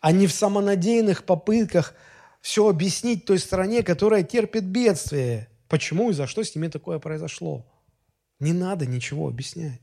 а 0.00 0.12
не 0.12 0.26
в 0.26 0.32
самонадеянных 0.32 1.24
попытках– 1.24 1.94
все 2.44 2.68
объяснить 2.68 3.24
той 3.24 3.38
стороне, 3.38 3.82
которая 3.82 4.22
терпит 4.22 4.64
бедствие. 4.64 5.48
Почему 5.66 6.10
и 6.10 6.12
за 6.12 6.26
что 6.26 6.44
с 6.44 6.54
ними 6.54 6.68
такое 6.68 6.98
произошло? 6.98 7.66
Не 8.38 8.52
надо 8.52 8.84
ничего 8.84 9.28
объяснять. 9.28 9.80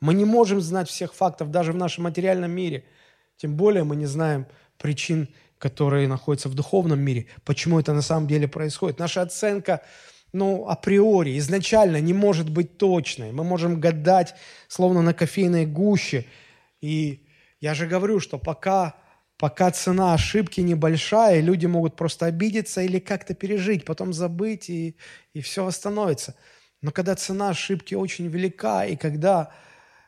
Мы 0.00 0.14
не 0.14 0.24
можем 0.24 0.60
знать 0.60 0.88
всех 0.88 1.14
фактов 1.14 1.52
даже 1.52 1.72
в 1.72 1.76
нашем 1.76 2.02
материальном 2.04 2.50
мире. 2.50 2.84
Тем 3.36 3.54
более 3.54 3.84
мы 3.84 3.94
не 3.94 4.06
знаем 4.06 4.46
причин 4.78 5.28
которые 5.58 6.06
находятся 6.08 6.48
в 6.48 6.54
духовном 6.54 7.00
мире, 7.00 7.26
почему 7.44 7.80
это 7.80 7.92
на 7.92 8.02
самом 8.02 8.26
деле 8.26 8.46
происходит. 8.46 8.98
Наша 8.98 9.22
оценка, 9.22 9.82
ну, 10.32 10.68
априори, 10.68 11.38
изначально 11.38 12.00
не 12.00 12.12
может 12.12 12.50
быть 12.50 12.76
точной. 12.76 13.32
Мы 13.32 13.42
можем 13.42 13.80
гадать, 13.80 14.34
словно 14.68 15.02
на 15.02 15.14
кофейной 15.14 15.66
гуще. 15.66 16.26
И 16.80 17.26
я 17.60 17.74
же 17.74 17.86
говорю, 17.86 18.20
что 18.20 18.38
пока, 18.38 18.96
пока 19.38 19.70
цена 19.70 20.14
ошибки 20.14 20.60
небольшая, 20.60 21.40
люди 21.40 21.66
могут 21.66 21.96
просто 21.96 22.26
обидеться 22.26 22.82
или 22.82 22.98
как-то 22.98 23.34
пережить, 23.34 23.84
потом 23.84 24.12
забыть, 24.12 24.70
и, 24.70 24.96
и 25.34 25.40
все 25.40 25.64
восстановится. 25.64 26.34
Но 26.82 26.90
когда 26.90 27.14
цена 27.14 27.50
ошибки 27.50 27.94
очень 27.94 28.28
велика, 28.28 28.84
и 28.84 28.96
когда, 28.96 29.52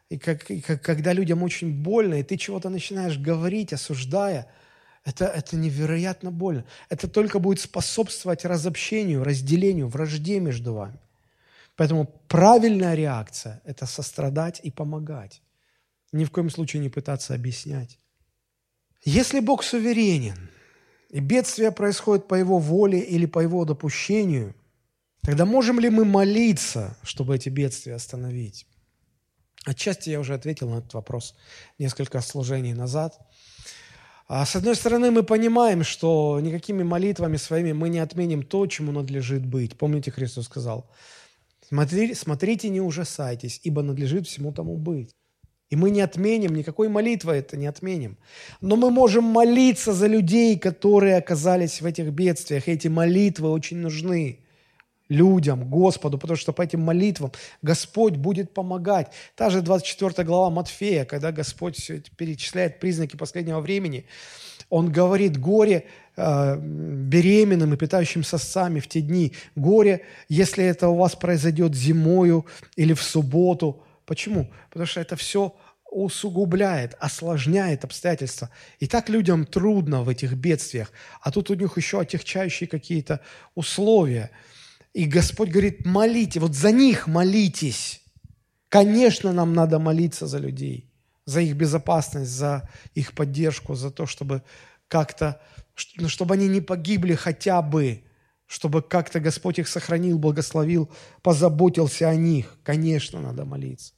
и, 0.09 0.19
как, 0.19 0.51
и 0.51 0.61
как, 0.61 0.83
когда 0.83 1.13
людям 1.13 1.43
очень 1.43 1.83
больно, 1.83 2.15
и 2.15 2.23
ты 2.23 2.37
чего-то 2.37 2.69
начинаешь 2.69 3.19
говорить, 3.19 3.73
осуждая– 3.73 4.51
это, 5.09 5.25
это 5.25 5.57
невероятно 5.57 6.31
больно. 6.31 6.67
Это 6.91 7.09
только 7.09 7.39
будет 7.39 7.61
способствовать 7.61 8.45
разобщению, 8.45 9.25
разделению, 9.25 9.89
вражде 9.89 10.39
между 10.39 10.75
вами. 10.75 10.99
Поэтому 11.77 12.05
правильная 12.29 12.95
реакция– 12.95 13.63
это 13.65 13.87
сострадать 13.87 14.61
и 14.63 14.71
помогать. 14.71 15.43
Ни 16.13 16.25
в 16.25 16.31
коем 16.31 16.51
случае 16.51 16.83
не 16.83 16.91
пытаться 16.91 17.35
объяснять. 17.35 17.99
Если 19.05 19.41
Бог 19.41 19.63
суверенен, 19.63 20.51
и 21.11 21.21
бедствие 21.21 21.73
происходит 21.73 22.29
по 22.29 22.35
Его 22.35 22.59
воле 22.59 23.01
или 23.01 23.27
по 23.27 23.41
Его 23.41 23.65
допущению, 23.65 24.55
тогда 25.23 25.47
можем 25.47 25.81
ли 25.81 25.89
мы 25.89 26.05
молиться, 26.05 26.97
чтобы 27.03 27.37
эти 27.37 27.49
бедствия 27.49 27.95
остановить? 27.95 28.67
Отчасти 29.65 30.11
я 30.11 30.21
уже 30.21 30.35
ответил 30.35 30.69
на 30.69 30.79
этот 30.79 30.95
вопрос 30.95 31.35
несколько 31.79 32.21
служений 32.21 32.75
назад– 32.75 33.19
а 34.29 34.45
с 34.45 34.55
одной 34.57 34.77
стороны, 34.77 35.11
мы 35.11 35.23
понимаем, 35.23 35.83
что 35.83 36.39
никакими 36.43 36.83
молитвами 36.83 37.39
своими 37.39 37.73
мы 37.73 37.89
не 37.89 37.99
отменим 37.99 38.43
то, 38.43 38.67
чему 38.67 38.93
надлежит 38.93 39.47
быть. 39.47 39.79
Помните, 39.79 40.11
Христос 40.11 40.45
сказал, 40.45 40.91
Смотри, 41.67 42.15
смотрите, 42.15 42.69
не 42.69 42.81
ужасайтесь, 42.81 43.61
ибо 43.65 43.83
надлежит 43.83 44.27
всему 44.27 44.53
тому 44.53 44.77
быть. 44.77 45.15
И 45.71 45.77
мы 45.77 45.91
не 45.91 46.01
отменим, 46.01 46.55
никакой 46.55 46.89
молитвы 46.89 47.35
это 47.35 47.57
не 47.57 47.67
отменим. 47.67 48.17
Но 48.61 48.77
мы 48.77 48.91
можем 48.91 49.25
молиться 49.25 49.93
за 49.93 50.07
людей, 50.07 50.59
которые 50.59 51.17
оказались 51.17 51.83
в 51.83 51.87
этих 51.87 52.07
бедствиях. 52.07 52.69
Эти 52.69 52.89
молитвы 52.89 53.51
очень 53.51 53.79
нужны 53.79 54.39
людям, 55.09 55.69
Господу, 55.69 56.19
потому 56.19 56.37
что 56.37 56.53
по 56.53 56.63
этим 56.63 56.81
молитвам 56.81 57.33
Господь 57.63 58.15
будет 58.17 58.53
помогать. 58.53 59.13
Та 59.37 59.51
же 59.51 59.63
24 59.63 60.27
глава 60.27 60.51
Матфея, 60.51 61.05
когда 61.05 61.33
Господь 61.33 61.77
все 61.77 61.97
это 61.97 62.11
перечисляет 62.17 62.81
признаки 62.81 63.17
последнего 63.17 63.61
времени, 63.61 64.05
Он 64.71 64.93
говорит, 64.93 65.39
горе 65.39 65.85
э, 66.17 66.57
беременным 66.59 67.75
и 67.75 67.77
питающим 67.77 68.23
сосцами 68.23 68.81
в 68.81 68.89
те 68.89 69.01
дни, 69.01 69.33
горе, 69.57 70.03
если 70.29 70.65
это 70.65 70.89
у 70.89 70.97
вас 70.97 71.15
произойдет 71.15 71.75
зимою 71.75 72.47
или 72.77 72.93
в 72.93 73.03
субботу. 73.03 73.83
Почему? 74.09 74.53
Потому 74.71 74.87
что 74.87 75.01
это 75.01 75.15
все 75.15 75.55
усугубляет, 75.91 76.97
осложняет 76.99 77.85
обстоятельства. 77.85 78.51
И 78.81 78.89
так 78.89 79.09
людям 79.09 79.47
трудно 79.47 80.03
в 80.03 80.09
этих 80.09 80.33
бедствиях, 80.33 80.91
а 81.21 81.31
тут 81.31 81.51
у 81.51 81.55
них 81.55 81.77
еще 81.77 82.01
отягчающие 82.01 82.69
какие-то 82.69 83.21
условия– 83.55 84.33
и 84.99 85.05
Господь 85.05 85.51
говорит, 85.51 85.87
молите, 85.87 86.41
вот 86.41 86.55
за 86.55 86.73
них 86.73 87.07
молитесь. 87.07 88.03
Конечно, 88.69 89.33
нам 89.33 89.53
надо 89.55 89.79
молиться 89.79 90.27
за 90.27 90.39
людей, 90.39 90.91
за 91.25 91.41
их 91.41 91.55
безопасность, 91.55 92.31
за 92.31 92.69
их 92.95 93.13
поддержку, 93.13 93.75
за 93.75 93.91
то, 93.91 94.07
чтобы 94.07 94.43
как-то, 94.89 95.41
ну, 95.99 96.09
чтобы 96.09 96.35
они 96.35 96.49
не 96.49 96.61
погибли 96.61 97.15
хотя 97.15 97.63
бы, 97.63 98.03
чтобы 98.47 98.83
как-то 98.83 99.21
Господь 99.21 99.59
их 99.59 99.69
сохранил, 99.69 100.19
благословил, 100.19 100.91
позаботился 101.23 102.09
о 102.09 102.17
них. 102.17 102.59
Конечно, 102.65 103.21
надо 103.21 103.45
молиться. 103.45 103.93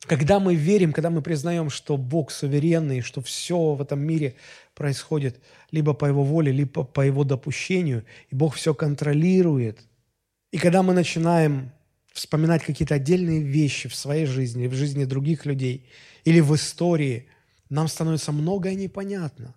Когда 0.00 0.38
мы 0.38 0.54
верим, 0.54 0.92
когда 0.92 1.10
мы 1.10 1.22
признаем, 1.22 1.70
что 1.70 1.96
Бог 1.96 2.30
суверенный, 2.30 3.00
что 3.00 3.20
все 3.20 3.74
в 3.74 3.80
этом 3.80 4.00
мире 4.00 4.36
происходит 4.74 5.40
либо 5.70 5.94
по 5.94 6.06
Его 6.06 6.22
воле, 6.22 6.52
либо 6.52 6.84
по 6.84 7.00
Его 7.00 7.24
допущению, 7.24 8.04
и 8.30 8.34
Бог 8.34 8.54
все 8.54 8.74
контролирует. 8.74 9.80
И 10.52 10.58
когда 10.58 10.82
мы 10.82 10.92
начинаем 10.92 11.72
вспоминать 12.12 12.62
какие-то 12.62 12.94
отдельные 12.94 13.42
вещи 13.42 13.88
в 13.88 13.94
своей 13.94 14.26
жизни, 14.26 14.68
в 14.68 14.74
жизни 14.74 15.04
других 15.04 15.44
людей 15.44 15.86
или 16.24 16.40
в 16.40 16.54
истории, 16.54 17.28
нам 17.68 17.88
становится 17.88 18.32
многое 18.32 18.74
непонятно. 18.74 19.54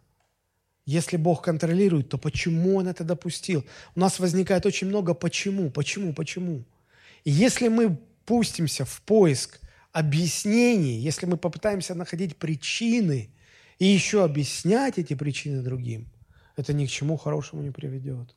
Если 0.86 1.17
Бог 1.17 1.43
контролирует, 1.43 2.10
то 2.10 2.17
почему 2.17 2.78
Он 2.78 2.88
это 2.88 3.04
допустил? 3.04 3.63
У 3.95 3.99
нас 3.99 4.19
возникает 4.19 4.65
очень 4.65 4.88
много 4.88 5.13
почему, 5.13 5.69
почему, 5.69 6.13
почему. 6.13 6.63
И 7.23 7.30
если 7.30 7.67
мы 7.67 7.97
пустимся 8.25 8.86
в 8.86 9.02
поиск 9.04 9.60
объяснений, 9.91 10.99
если 10.99 11.25
мы 11.25 11.38
попытаемся 11.38 11.95
находить 11.95 12.38
причины– 12.38 13.30
и 13.80 13.86
еще 13.86 14.23
объяснять 14.25 14.99
эти 14.99 15.13
причины 15.15 15.62
другим, 15.62 16.12
это 16.58 16.73
ни 16.73 16.86
к 16.86 16.89
чему 16.89 17.17
хорошему 17.17 17.62
не 17.62 17.71
приведет. 17.71 18.36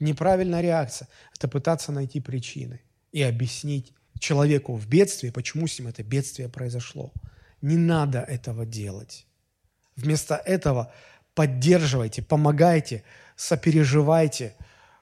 Неправильная 0.00 0.60
реакция– 0.60 1.08
это 1.36 1.46
пытаться 1.46 1.92
найти 1.92 2.20
причины 2.20 2.82
и 3.12 3.22
объяснить 3.22 3.94
человеку 4.18 4.74
в 4.74 4.88
бедствии, 4.88 5.30
почему 5.30 5.68
с 5.68 5.78
ним 5.78 5.88
это 5.88 6.02
бедствие 6.02 6.48
произошло. 6.48 7.12
Не 7.60 7.76
надо 7.76 8.20
этого 8.20 8.66
делать. 8.66 9.26
Вместо 9.94 10.34
этого 10.34 10.92
поддерживайте, 11.34 12.22
помогайте, 12.22 13.04
сопереживайте, 13.36 14.56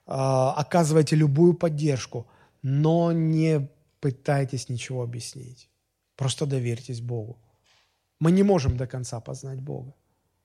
а, 0.07 0.53
оказывайте 0.53 1.17
любую 1.17 1.55
поддержку, 1.55 2.27
но 2.61 3.13
не 3.13 3.71
пытайтесь 4.01 4.69
ничего 4.69 5.03
объяснить. 5.03 5.69
Просто 6.17 6.47
доверьтесь 6.47 7.01
Богу. 7.01 7.39
Мы 8.19 8.33
не 8.33 8.43
можем 8.43 8.77
до 8.77 8.87
конца 8.87 9.21
познать 9.21 9.61
Бога. 9.61 9.95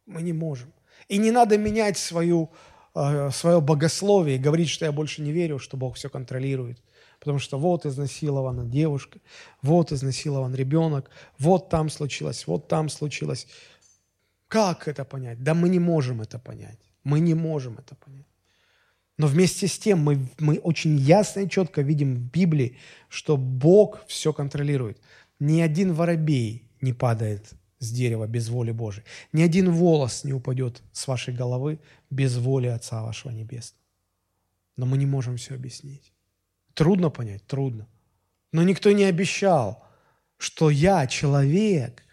Мы 0.05 0.21
не 0.21 0.33
можем. 0.33 0.71
И 1.09 1.17
не 1.17 1.31
надо 1.31 1.57
менять 1.57 1.97
свою, 1.97 2.49
э, 2.95 3.31
свое 3.31 3.59
богословие 3.59 4.35
и 4.35 4.39
говорить, 4.39 4.69
что 4.69 4.85
я 4.85 4.91
больше 4.91 5.21
не 5.21 5.31
верю, 5.31 5.59
что 5.59 5.77
Бог 5.77 5.95
все 5.95 6.09
контролирует. 6.09 6.81
Потому 7.19 7.39
что 7.39 7.57
вот 7.59 7.85
изнасилована 7.85 8.65
девушка, 8.65 9.19
вот 9.61 9.91
изнасилован 9.91 10.55
ребенок, 10.55 11.09
вот 11.39 11.69
там 11.69 11.89
случилось, 11.89 12.47
вот 12.47 12.67
там 12.67 12.89
случилось. 12.89 13.47
Как 14.47 14.87
это 14.87 15.05
понять? 15.05 15.43
Да 15.43 15.53
мы 15.53 15.69
не 15.69 15.79
можем 15.79 16.21
это 16.21 16.39
понять. 16.39 16.79
Мы 17.03 17.19
не 17.19 17.33
можем 17.33 17.77
это 17.77 17.95
понять. 17.95 18.34
Но 19.17 19.27
вместе 19.27 19.67
с 19.67 19.77
тем 19.79 19.99
мы, 19.99 20.27
мы 20.39 20.57
очень 20.57 20.97
ясно 20.97 21.41
и 21.41 21.49
четко 21.49 21.81
видим 21.81 22.15
в 22.15 22.19
Библии, 22.19 22.77
что 23.07 23.37
Бог 23.37 24.05
все 24.07 24.33
контролирует. 24.33 24.99
Ни 25.39 25.61
один 25.61 25.93
воробей 25.93 26.69
не 26.81 26.93
падает 26.93 27.53
с 27.79 27.91
дерева 27.91 28.27
без 28.27 28.49
воли 28.49 28.71
Божией. 28.71 29.05
Ни 29.31 29.41
один 29.41 29.71
волос 29.71 30.23
не 30.23 30.33
упадет 30.33 30.81
с 30.91 31.07
вашей 31.07 31.33
головы 31.33 31.79
без 32.09 32.37
воли 32.37 32.67
Отца 32.67 33.03
вашего 33.03 33.31
Небесного. 33.31 33.83
Но 34.75 34.85
мы 34.85 34.97
не 34.97 35.05
можем 35.05 35.37
все 35.37 35.55
объяснить. 35.55 36.11
Трудно 36.73 37.09
понять? 37.09 37.45
Трудно. 37.47 37.87
Но 38.51 38.63
никто 38.63 38.91
не 38.91 39.05
обещал, 39.05 39.83
что 40.37 40.69
я, 40.69 41.07
человек, 41.07 42.03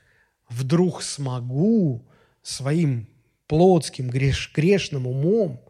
вдруг 0.49 1.03
смогу 1.03 2.07
своим 2.43 3.09
плотским, 3.49 4.09
греш, 4.09 4.53
грешным 4.55 5.07
умом 5.07 5.61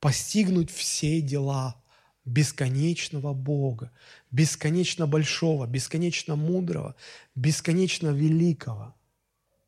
постигнуть 0.00 0.70
все 0.70 1.20
дела 1.20 1.76
бесконечного 2.24 3.32
Бога, 3.32 3.92
бесконечно 4.30 5.06
большого, 5.06 5.66
бесконечно 5.66 6.36
мудрого, 6.36 6.96
бесконечно 7.34 8.08
великого– 8.08 8.94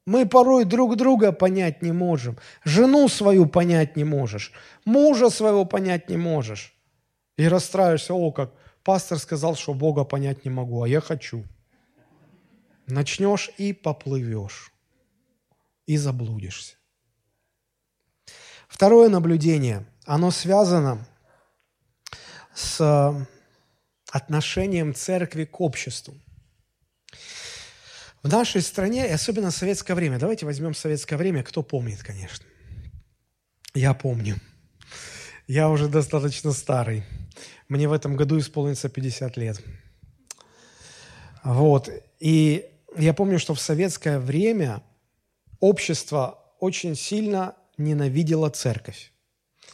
мы 0.04 0.26
порой 0.26 0.64
друг 0.64 0.96
друга 0.96 1.32
понять 1.32 1.82
не 1.82 1.92
можем. 1.92 2.38
Жену 2.64 3.08
свою 3.08 3.46
понять 3.46 3.96
не 3.96 4.04
можешь. 4.04 4.52
Мужа 4.84 5.30
своего 5.30 5.64
понять 5.64 6.08
не 6.08 6.16
можешь. 6.16 6.74
И 7.36 7.46
расстраиваешься, 7.46 8.12
о, 8.14 8.32
как 8.32 8.52
пастор 8.82 9.18
сказал, 9.18 9.54
что 9.54 9.74
Бога 9.74 10.04
понять 10.04 10.44
не 10.44 10.50
могу, 10.50 10.82
а 10.82 10.88
я 10.88 11.00
хочу. 11.00 11.44
Начнешь 12.86 13.50
и 13.58 13.72
поплывешь. 13.72 14.72
И 15.86 15.96
заблудишься. 15.96 16.76
Второе 18.66 19.08
наблюдение, 19.08 19.86
оно 20.04 20.30
связано 20.30 21.06
с 22.54 23.26
отношением 24.10 24.94
церкви 24.94 25.44
к 25.44 25.60
обществу. 25.60 26.14
В 28.22 28.28
нашей 28.28 28.62
стране, 28.62 29.08
и 29.08 29.12
особенно 29.12 29.50
в 29.50 29.56
советское 29.56 29.94
время, 29.94 30.18
давайте 30.18 30.46
возьмем 30.46 30.74
советское 30.74 31.16
время, 31.16 31.42
кто 31.42 31.62
помнит, 31.62 32.02
конечно. 32.02 32.46
Я 33.74 33.94
помню. 33.94 34.36
Я 35.48 35.68
уже 35.68 35.88
достаточно 35.88 36.52
старый. 36.52 37.04
Мне 37.68 37.88
в 37.88 37.92
этом 37.92 38.16
году 38.16 38.38
исполнится 38.38 38.88
50 38.88 39.36
лет. 39.38 39.60
Вот. 41.42 41.90
И 42.20 42.70
я 42.96 43.14
помню, 43.14 43.38
что 43.38 43.54
в 43.54 43.60
советское 43.60 44.18
время 44.18 44.82
общество 45.58 46.38
очень 46.60 46.94
сильно 46.94 47.56
ненавидела 47.76 48.50
церковь. 48.50 49.11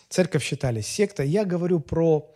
Церковь 0.09 0.45
считали 0.45 0.81
сектой. 0.81 1.29
Я 1.29 1.45
говорю 1.45 1.81
про 1.81 2.35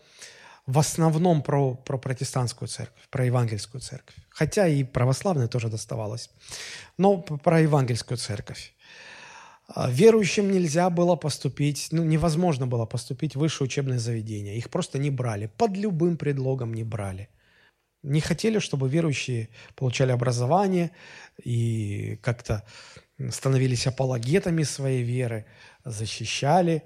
в 0.66 0.78
основном 0.78 1.42
про, 1.42 1.74
про 1.74 1.98
протестантскую 1.98 2.68
церковь, 2.68 3.08
про 3.10 3.24
евангельскую 3.24 3.80
церковь. 3.80 4.14
Хотя 4.28 4.68
и 4.68 4.84
православной 4.84 5.48
тоже 5.48 5.68
доставалось. 5.68 6.30
Но 6.98 7.18
про 7.18 7.60
евангельскую 7.60 8.18
церковь. 8.18 8.74
А, 9.68 9.90
верующим 9.90 10.50
нельзя 10.50 10.88
было 10.90 11.16
поступить, 11.16 11.88
ну, 11.90 12.04
невозможно 12.04 12.66
было 12.66 12.86
поступить 12.86 13.34
в 13.34 13.40
высшее 13.40 13.66
учебное 13.66 13.98
заведение. 13.98 14.56
Их 14.56 14.70
просто 14.70 14.98
не 14.98 15.10
брали, 15.10 15.46
под 15.46 15.76
любым 15.76 16.16
предлогом 16.16 16.74
не 16.74 16.84
брали. 16.84 17.28
Не 18.02 18.20
хотели, 18.20 18.58
чтобы 18.58 18.88
верующие 18.88 19.48
получали 19.74 20.12
образование 20.12 20.90
и 21.42 22.18
как-то 22.22 22.64
становились 23.30 23.86
апологетами 23.86 24.64
своей 24.64 25.02
веры, 25.04 25.46
защищали, 25.84 26.82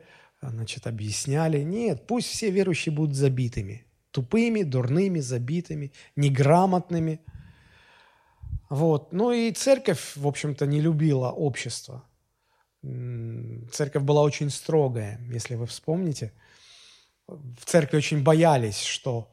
значит, 0.51 0.87
объясняли. 0.87 1.63
Нет, 1.63 2.07
пусть 2.07 2.29
все 2.29 2.51
верующие 2.51 2.95
будут 2.95 3.17
забитыми, 3.17 3.87
тупыми, 4.11 4.63
дурными, 4.63 5.21
забитыми, 5.21 5.93
неграмотными. 6.17 7.21
Вот. 8.69 9.13
Ну 9.13 9.33
и 9.33 9.53
церковь, 9.53 10.17
в 10.17 10.27
общем-то, 10.27 10.67
не 10.67 10.81
любила 10.81 11.31
общество. 11.31 12.05
Церковь 12.83 14.03
была 14.03 14.23
очень 14.23 14.51
строгая, 14.51 15.21
если 15.33 15.55
вы 15.55 15.67
вспомните. 15.67 16.33
В 17.27 17.65
церкви 17.65 17.97
очень 17.97 18.23
боялись, 18.23 18.81
что 18.81 19.33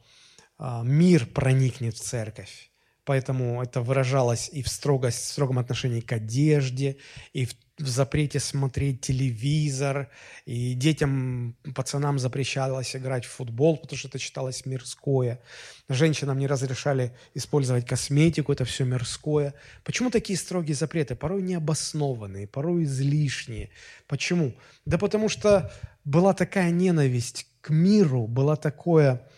а, 0.58 0.82
мир 0.82 1.26
проникнет 1.26 1.94
в 1.94 2.00
церковь. 2.00 2.72
Поэтому 3.04 3.62
это 3.62 3.82
выражалось 3.82 4.48
и 4.50 4.62
в, 4.62 4.68
строгость, 4.68 5.18
в 5.18 5.32
строгом 5.32 5.58
отношении 5.58 6.00
к 6.00 6.12
одежде, 6.12 6.96
и 7.34 7.44
в, 7.44 7.54
в 7.78 7.86
запрете 7.86 8.40
смотреть 8.40 9.02
телевизор, 9.02 10.08
и 10.46 10.72
детям, 10.72 11.54
пацанам 11.74 12.18
запрещалось 12.18 12.96
играть 12.96 13.26
в 13.26 13.30
футбол, 13.30 13.76
потому 13.76 13.98
что 13.98 14.08
это 14.08 14.18
считалось 14.18 14.64
мирское. 14.64 15.42
Женщинам 15.90 16.38
не 16.38 16.46
разрешали 16.46 17.14
использовать 17.34 17.86
косметику, 17.86 18.52
это 18.52 18.64
все 18.64 18.84
мирское. 18.84 19.52
Почему 19.82 20.10
такие 20.10 20.38
строгие 20.38 20.74
запреты? 20.74 21.14
Порой 21.14 21.42
необоснованные, 21.42 22.46
порой 22.46 22.84
излишние. 22.84 23.68
Почему? 24.06 24.54
Да 24.86 24.96
потому 24.96 25.28
что 25.28 25.70
была 26.04 26.32
такая 26.32 26.70
ненависть 26.70 27.48
к 27.60 27.68
миру, 27.68 28.26
была 28.26 28.56
такое, 28.56 29.28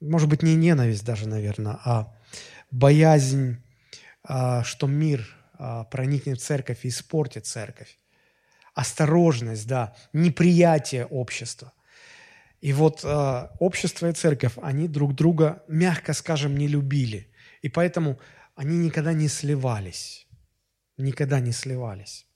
может 0.00 0.28
быть, 0.28 0.42
не 0.42 0.54
ненависть 0.54 1.04
даже, 1.04 1.26
наверное, 1.26 1.78
а 1.82 2.15
боязнь, 2.76 3.56
а, 4.22 4.62
что 4.62 4.86
мир 4.86 5.26
а, 5.58 5.84
проникнет 5.84 6.38
в 6.38 6.44
церковь 6.44 6.84
и 6.84 6.88
испортит 6.88 7.46
церковь. 7.46 7.98
Осторожность, 8.74 9.66
да, 9.66 9.94
неприятие 10.12 11.06
общества. 11.06 11.72
И 12.60 12.72
вот 12.72 13.00
а, 13.04 13.52
общество 13.60 14.10
и 14.10 14.12
церковь, 14.12 14.52
они 14.62 14.88
друг 14.88 15.14
друга, 15.14 15.62
мягко 15.68 16.12
скажем, 16.12 16.56
не 16.56 16.68
любили. 16.68 17.28
И 17.62 17.70
поэтому 17.70 18.18
они 18.54 18.76
никогда 18.76 19.14
не 19.14 19.28
сливались. 19.28 20.26
Никогда 20.98 21.40
не 21.40 21.52
сливались. 21.52 22.26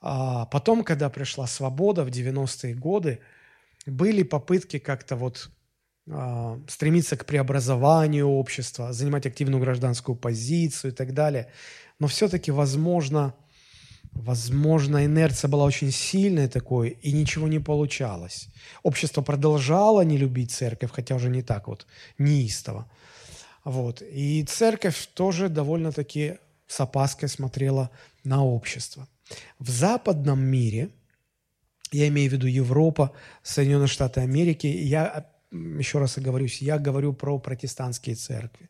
Потом, 0.00 0.84
когда 0.84 1.08
пришла 1.08 1.46
свобода 1.48 2.04
в 2.04 2.08
90-е 2.08 2.74
годы, 2.74 3.18
были 3.86 4.22
попытки 4.22 4.78
как-то 4.78 5.16
вот 5.16 5.48
а, 5.48 5.55
стремиться 6.68 7.16
к 7.16 7.26
преобразованию 7.26 8.28
общества, 8.28 8.92
занимать 8.92 9.26
активную 9.26 9.60
гражданскую 9.60 10.16
позицию 10.16 10.92
и 10.92 10.94
так 10.94 11.14
далее. 11.14 11.48
Но 11.98 12.06
все-таки, 12.06 12.52
возможно, 12.52 13.34
возможно, 14.12 15.04
инерция 15.04 15.48
была 15.48 15.64
очень 15.64 15.90
сильной 15.90 16.48
такой, 16.48 16.90
и 16.90 17.12
ничего 17.12 17.48
не 17.48 17.58
получалось. 17.58 18.48
Общество 18.82 19.22
продолжало 19.22 20.02
не 20.02 20.16
любить 20.16 20.52
церковь, 20.52 20.90
хотя 20.92 21.14
уже 21.14 21.28
не 21.28 21.42
так 21.42 21.68
вот 21.68 21.86
неистово. 22.18 22.90
Вот. 23.64 24.02
И 24.02 24.44
церковь 24.44 25.08
тоже 25.14 25.48
довольно-таки 25.48 26.38
с 26.66 26.80
опаской 26.80 27.28
смотрела 27.28 27.90
на 28.24 28.44
общество. 28.44 29.08
В 29.58 29.70
западном 29.70 30.40
мире, 30.40 30.90
я 31.92 32.08
имею 32.08 32.30
в 32.30 32.32
виду 32.32 32.46
Европа, 32.46 33.12
Соединенные 33.42 33.88
Штаты 33.88 34.20
Америки, 34.20 34.66
я 34.66 35.26
еще 35.50 35.98
раз 35.98 36.18
оговорюсь, 36.18 36.62
я 36.62 36.78
говорю 36.78 37.12
про 37.12 37.38
протестантские 37.38 38.16
церкви. 38.16 38.68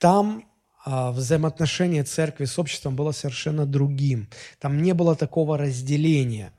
Там 0.00 0.44
а, 0.84 1.12
взаимоотношение 1.12 2.04
церкви 2.04 2.44
с 2.44 2.58
обществом 2.58 2.94
было 2.94 3.12
совершенно 3.12 3.64
другим. 3.66 4.28
Там 4.58 4.82
не 4.82 4.92
было 4.92 5.16
такого 5.16 5.56
разделения. 5.56 6.52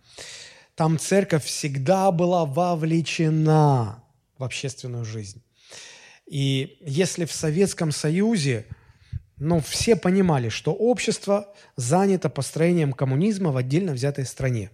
Там 0.76 0.98
церковь 1.00 1.46
всегда 1.46 2.12
была 2.12 2.46
вовлечена 2.46 4.04
в 4.38 4.44
общественную 4.44 5.06
жизнь. 5.06 5.42
И 6.26 6.78
если 6.82 7.26
в 7.26 7.32
Советском 7.32 7.92
Союзе, 7.92 8.66
ну, 9.38 9.60
все 9.60 9.96
понимали, 9.96 10.50
что 10.50 10.74
общество 10.74 11.54
занято 11.76 12.30
построением 12.30 12.94
коммунизма 12.94 13.52
в 13.52 13.58
отдельно 13.58 13.94
взятой 13.94 14.26
стране. 14.26 14.72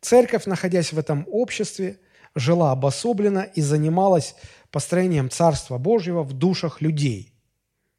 Церковь, 0.00 0.46
находясь 0.46 0.92
в 0.92 0.98
этом 0.98 1.26
обществе, 1.28 1.98
жила 2.36 2.70
обособленно 2.70 3.40
и 3.40 3.60
занималась 3.62 4.36
построением 4.70 5.30
Царства 5.30 5.78
Божьего 5.78 6.22
в 6.22 6.34
душах 6.34 6.80
людей. 6.80 7.32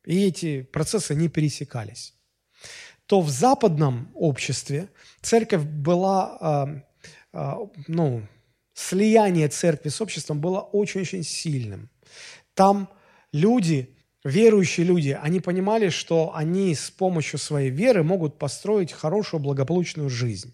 И 0.06 0.26
эти 0.26 0.62
процессы 0.62 1.16
не 1.16 1.28
пересекались. 1.28 2.14
То 3.08 3.20
в 3.22 3.30
западном 3.30 4.10
обществе 4.14 4.90
церковь 5.22 5.64
была, 5.64 6.84
э, 7.34 7.38
э, 7.38 7.54
ну, 7.88 8.22
слияние 8.74 9.50
церкви 9.50 9.90
с 9.90 10.00
обществом 10.02 10.40
было 10.40 10.60
очень-очень 10.60 11.24
сильным. 11.24 11.90
Там 12.54 12.90
люди, 13.34 13.96
верующие 14.24 14.86
люди, 14.86 15.18
они 15.20 15.40
понимали, 15.40 15.90
что 15.90 16.32
они 16.36 16.76
с 16.76 16.92
помощью 16.92 17.40
своей 17.40 17.72
веры 17.72 18.04
могут 18.04 18.38
построить 18.38 18.92
хорошую, 18.92 19.42
благополучную 19.42 20.10
жизнь. 20.10 20.54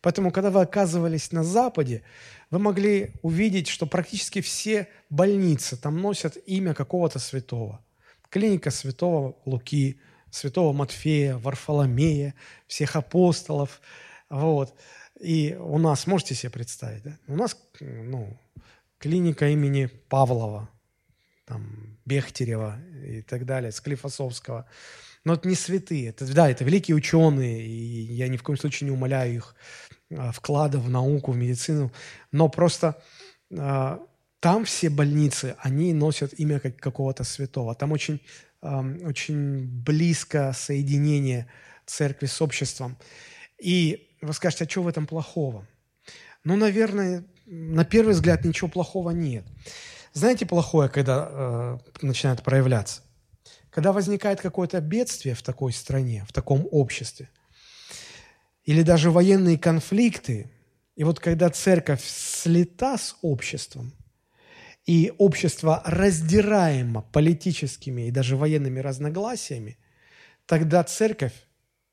Поэтому, 0.00 0.30
когда 0.32 0.50
вы 0.50 0.62
оказывались 0.62 1.30
на 1.32 1.44
Западе, 1.44 2.02
вы 2.50 2.58
могли 2.58 3.12
увидеть, 3.22 3.68
что 3.68 3.86
практически 3.86 4.40
все 4.40 4.88
больницы 5.10 5.76
там 5.76 6.00
носят 6.00 6.36
имя 6.46 6.74
какого-то 6.74 7.18
святого. 7.18 7.84
Клиника 8.30 8.70
святого 8.70 9.36
Луки, 9.44 10.00
святого 10.30 10.72
Матфея, 10.72 11.36
Варфоломея, 11.36 12.34
всех 12.66 12.96
апостолов. 12.96 13.80
Вот. 14.30 14.74
И 15.20 15.54
у 15.60 15.78
нас, 15.78 16.06
можете 16.06 16.34
себе 16.34 16.50
представить, 16.50 17.02
да? 17.02 17.18
у 17.26 17.36
нас 17.36 17.56
ну, 17.80 18.38
клиника 18.98 19.48
имени 19.48 19.86
Павлова, 20.08 20.70
там, 21.44 21.98
Бехтерева 22.06 22.78
и 23.04 23.20
так 23.22 23.44
далее, 23.44 23.70
Склифосовского. 23.70 24.66
Но 25.24 25.34
это 25.34 25.48
не 25.48 25.54
святые. 25.54 26.08
Это, 26.08 26.32
да, 26.32 26.50
это 26.50 26.64
великие 26.64 26.96
ученые, 26.96 27.66
и 27.66 28.14
я 28.14 28.28
ни 28.28 28.36
в 28.36 28.42
коем 28.42 28.58
случае 28.58 28.88
не 28.88 28.96
умоляю 28.96 29.34
их 29.34 29.54
а, 30.16 30.32
вклада 30.32 30.78
в 30.78 30.88
науку, 30.88 31.32
в 31.32 31.36
медицину, 31.36 31.92
но 32.32 32.48
просто 32.48 33.02
а, 33.56 34.00
там 34.40 34.64
все 34.64 34.88
больницы, 34.88 35.56
они 35.58 35.92
носят 35.92 36.32
имя 36.38 36.60
как 36.60 36.76
какого-то 36.78 37.24
святого. 37.24 37.74
Там 37.74 37.92
очень, 37.92 38.22
очень 38.62 39.66
близко 39.66 40.52
соединение 40.54 41.46
церкви 41.84 42.24
с 42.24 42.40
обществом. 42.40 42.96
И 43.58 44.08
вы 44.22 44.32
скажете, 44.32 44.64
а 44.64 44.68
что 44.68 44.82
в 44.82 44.88
этом 44.88 45.06
плохого? 45.06 45.66
Ну, 46.42 46.56
наверное, 46.56 47.24
на 47.44 47.84
первый 47.84 48.14
взгляд 48.14 48.44
ничего 48.44 48.68
плохого 48.68 49.10
нет. 49.10 49.44
Знаете, 50.12 50.46
плохое, 50.46 50.88
когда 50.88 51.28
э, 51.30 51.78
начинает 52.02 52.42
проявляться? 52.42 53.02
Когда 53.70 53.92
возникает 53.92 54.40
какое-то 54.40 54.80
бедствие 54.80 55.34
в 55.34 55.42
такой 55.42 55.72
стране, 55.72 56.24
в 56.28 56.32
таком 56.32 56.68
обществе– 56.70 57.28
или 58.64 58.82
даже 58.82 59.10
военные 59.10 59.58
конфликты, 59.58 60.50
и 60.94 61.04
вот 61.04 61.18
когда 61.18 61.50
церковь 61.50 62.04
слета 62.04 62.98
с 62.98 63.16
обществом, 63.22 63.92
и 64.86 65.12
общество 65.18 65.82
раздираемо 65.84 67.02
политическими 67.02 68.08
и 68.08 68.10
даже 68.10 68.36
военными 68.36 68.80
разногласиями, 68.80 69.78
тогда 70.46 70.84
церковь, 70.84 71.32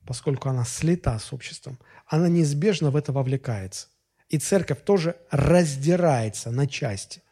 поскольку 0.06 0.48
она 0.48 0.64
слета 0.64 1.18
с 1.18 1.32
обществом, 1.32 1.78
она 2.06 2.28
неизбежно 2.28 2.90
в 2.90 2.96
это 2.96 3.12
вовлекается. 3.12 3.88
И 4.28 4.38
церковь 4.38 4.82
тоже 4.84 5.16
раздирается 5.30 6.50
на 6.50 6.66
части. 6.66 7.22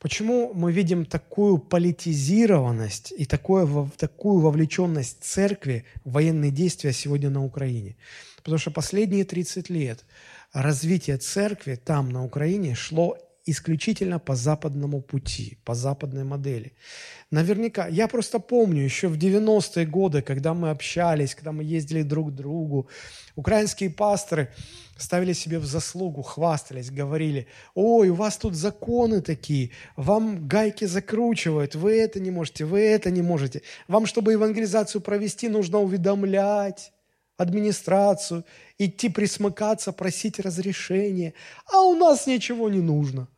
Почему 0.00 0.54
мы 0.54 0.72
видим 0.72 1.04
такую 1.04 1.58
политизированность 1.58 3.12
и 3.14 3.26
такое, 3.26 3.90
такую 3.98 4.40
вовлеченность 4.40 5.22
церкви 5.22 5.84
в 6.04 6.12
военные 6.12 6.50
действия 6.50 6.94
сегодня 6.94 7.28
на 7.28 7.44
Украине? 7.44 7.96
Потому 8.38 8.56
что 8.56 8.70
последние 8.70 9.26
30 9.26 9.68
лет 9.68 10.06
развитие 10.54 11.18
церкви 11.18 11.74
там, 11.74 12.08
на 12.08 12.24
Украине, 12.24 12.74
шло 12.74 13.18
исключительно 13.46 14.18
по 14.18 14.34
западному 14.34 15.00
пути, 15.00 15.58
по 15.64 15.74
западной 15.74 16.24
модели. 16.24 16.72
Наверняка, 17.30 17.88
я 17.88 18.08
просто 18.08 18.38
помню 18.38 18.82
еще 18.82 19.08
в 19.08 19.16
90-е 19.16 19.86
годы, 19.86 20.22
когда 20.22 20.52
мы 20.54 20.70
общались, 20.70 21.34
когда 21.34 21.52
мы 21.52 21.62
ездили 21.62 22.02
друг 22.02 22.30
к 22.30 22.34
другу, 22.34 22.88
украинские 23.36 23.90
пасторы 23.90 24.48
ставили 24.96 25.32
себе 25.32 25.58
в 25.58 25.64
заслугу, 25.64 26.22
хвастались, 26.22 26.90
говорили, 26.90 27.46
ой, 27.74 28.10
у 28.10 28.14
вас 28.14 28.36
тут 28.36 28.54
законы 28.54 29.20
такие, 29.20 29.70
вам 29.96 30.46
гайки 30.48 30.84
закручивают, 30.84 31.74
вы 31.74 31.98
это 31.98 32.20
не 32.20 32.30
можете, 32.30 32.64
вы 32.64 32.80
это 32.80 33.10
не 33.10 33.22
можете. 33.22 33.62
Вам, 33.88 34.06
чтобы 34.06 34.32
евангелизацию 34.32 35.00
провести, 35.00 35.48
нужно 35.48 35.78
уведомлять 35.78 36.92
администрацию, 37.40 38.44
идти 38.80 39.10
присмыкаться, 39.10 39.92
просить 39.92 40.40
разрешения. 40.40 41.34
А 41.66 41.82
у 41.82 41.94
нас 41.94 42.26
ничего 42.26 42.68
не 42.70 42.80
нужно. 42.80 43.28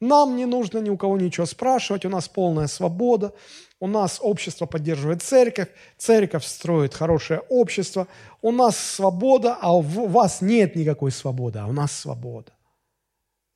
Нам 0.00 0.36
не 0.36 0.46
нужно 0.46 0.78
ни 0.78 0.90
у 0.90 0.96
кого 0.96 1.18
ничего 1.18 1.44
спрашивать, 1.44 2.04
у 2.04 2.08
нас 2.08 2.28
полная 2.28 2.68
свобода, 2.68 3.34
у 3.80 3.88
нас 3.88 4.18
общество 4.22 4.66
поддерживает 4.66 5.22
церковь, 5.22 5.68
церковь 5.96 6.44
строит 6.44 6.94
хорошее 6.94 7.40
общество, 7.48 8.06
у 8.40 8.52
нас 8.52 8.78
свобода, 8.78 9.58
а 9.60 9.76
у 9.76 9.80
вас 9.80 10.40
нет 10.40 10.76
никакой 10.76 11.10
свободы, 11.10 11.58
а 11.58 11.66
у 11.66 11.72
нас 11.72 11.92
свобода. 11.92 12.52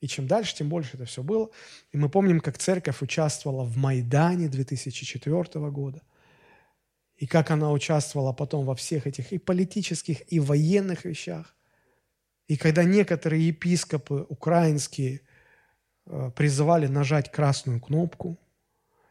И 0.00 0.08
чем 0.08 0.26
дальше, 0.26 0.56
тем 0.56 0.68
больше 0.68 0.96
это 0.96 1.04
все 1.04 1.22
было. 1.22 1.48
И 1.92 1.96
мы 1.96 2.08
помним, 2.08 2.40
как 2.40 2.58
церковь 2.58 3.02
участвовала 3.02 3.62
в 3.62 3.76
Майдане 3.76 4.48
2004 4.48 5.70
года 5.70 6.02
и 7.22 7.26
как 7.26 7.52
она 7.52 7.70
участвовала 7.70 8.32
потом 8.32 8.64
во 8.64 8.74
всех 8.74 9.06
этих 9.06 9.32
и 9.32 9.38
политических, 9.38 10.32
и 10.32 10.40
военных 10.40 11.04
вещах. 11.04 11.54
И 12.48 12.56
когда 12.56 12.82
некоторые 12.82 13.46
епископы 13.46 14.26
украинские 14.28 15.20
э, 16.06 16.32
призывали 16.34 16.88
нажать 16.88 17.30
красную 17.30 17.80
кнопку, 17.80 18.40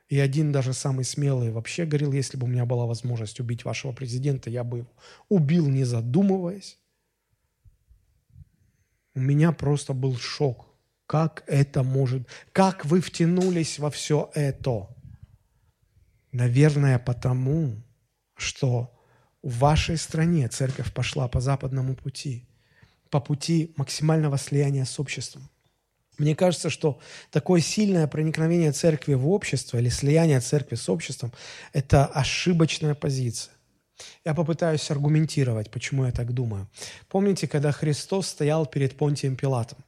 и 0.10 0.20
один 0.20 0.52
даже 0.52 0.74
самый 0.74 1.06
смелый 1.06 1.52
вообще 1.52 1.86
говорил, 1.86 2.12
если 2.12 2.36
бы 2.36 2.48
у 2.48 2.50
меня 2.50 2.66
была 2.66 2.86
возможность 2.86 3.40
убить 3.40 3.64
вашего 3.64 3.94
президента, 3.94 4.50
я 4.50 4.66
бы 4.66 4.80
его 4.80 4.92
убил, 5.30 5.70
не 5.70 5.86
задумываясь. 5.86 6.80
У 9.16 9.22
меня 9.22 9.54
просто 9.54 9.94
был 9.94 10.18
шок. 10.18 10.68
Как 11.06 11.46
это 11.48 11.82
может... 11.84 12.28
Как 12.52 12.84
вы 12.84 13.00
втянулись 13.00 13.80
во 13.80 13.90
все 13.90 14.30
это? 14.34 14.90
Наверное, 16.34 17.00
потому, 17.00 17.82
что 18.42 18.92
в 19.44 19.60
вашей 19.60 19.98
стране 19.98 20.48
церковь 20.48 20.94
пошла 20.94 21.28
по 21.28 21.40
западному 21.42 21.96
пути, 21.96 22.46
по 23.10 23.20
пути 23.20 23.74
максимального 23.76 24.38
слияния 24.38 24.86
с 24.86 25.00
обществом. 25.00 25.50
Мне 26.18 26.36
кажется, 26.36 26.70
что 26.70 27.00
такое 27.32 27.62
сильное 27.62 28.06
проникновение 28.08 28.72
церкви 28.72 29.16
в 29.16 29.28
общество 29.30 29.78
или 29.78 29.90
слияние 29.90 30.40
церкви 30.40 30.76
с 30.76 30.88
обществом– 30.90 31.32
это 31.74 32.06
ошибочная 32.06 32.94
позиция. 32.94 33.54
Я 34.26 34.34
попытаюсь 34.34 34.92
аргументировать, 34.92 35.72
почему 35.72 36.06
я 36.06 36.12
так 36.12 36.34
думаю. 36.34 36.68
Помните, 37.08 37.48
когда 37.48 37.72
Христос 37.72 38.28
стоял 38.28 38.66
перед 38.66 38.98
Понтием 38.98 39.36
Пилатом? 39.36 39.80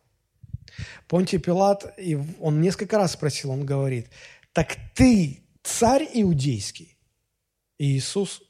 Понтий 1.07 1.37
Пилат, 1.37 1.93
и 1.97 2.17
он 2.39 2.61
несколько 2.61 2.97
раз 2.97 3.13
спросил, 3.13 3.51
он 3.51 3.65
говорит, 3.65 4.07
«Так 4.53 4.77
ты 4.95 5.43
царь 5.61 6.07
иудейский?» 6.13 6.92
И 7.83 7.97
Иисус 7.97 8.41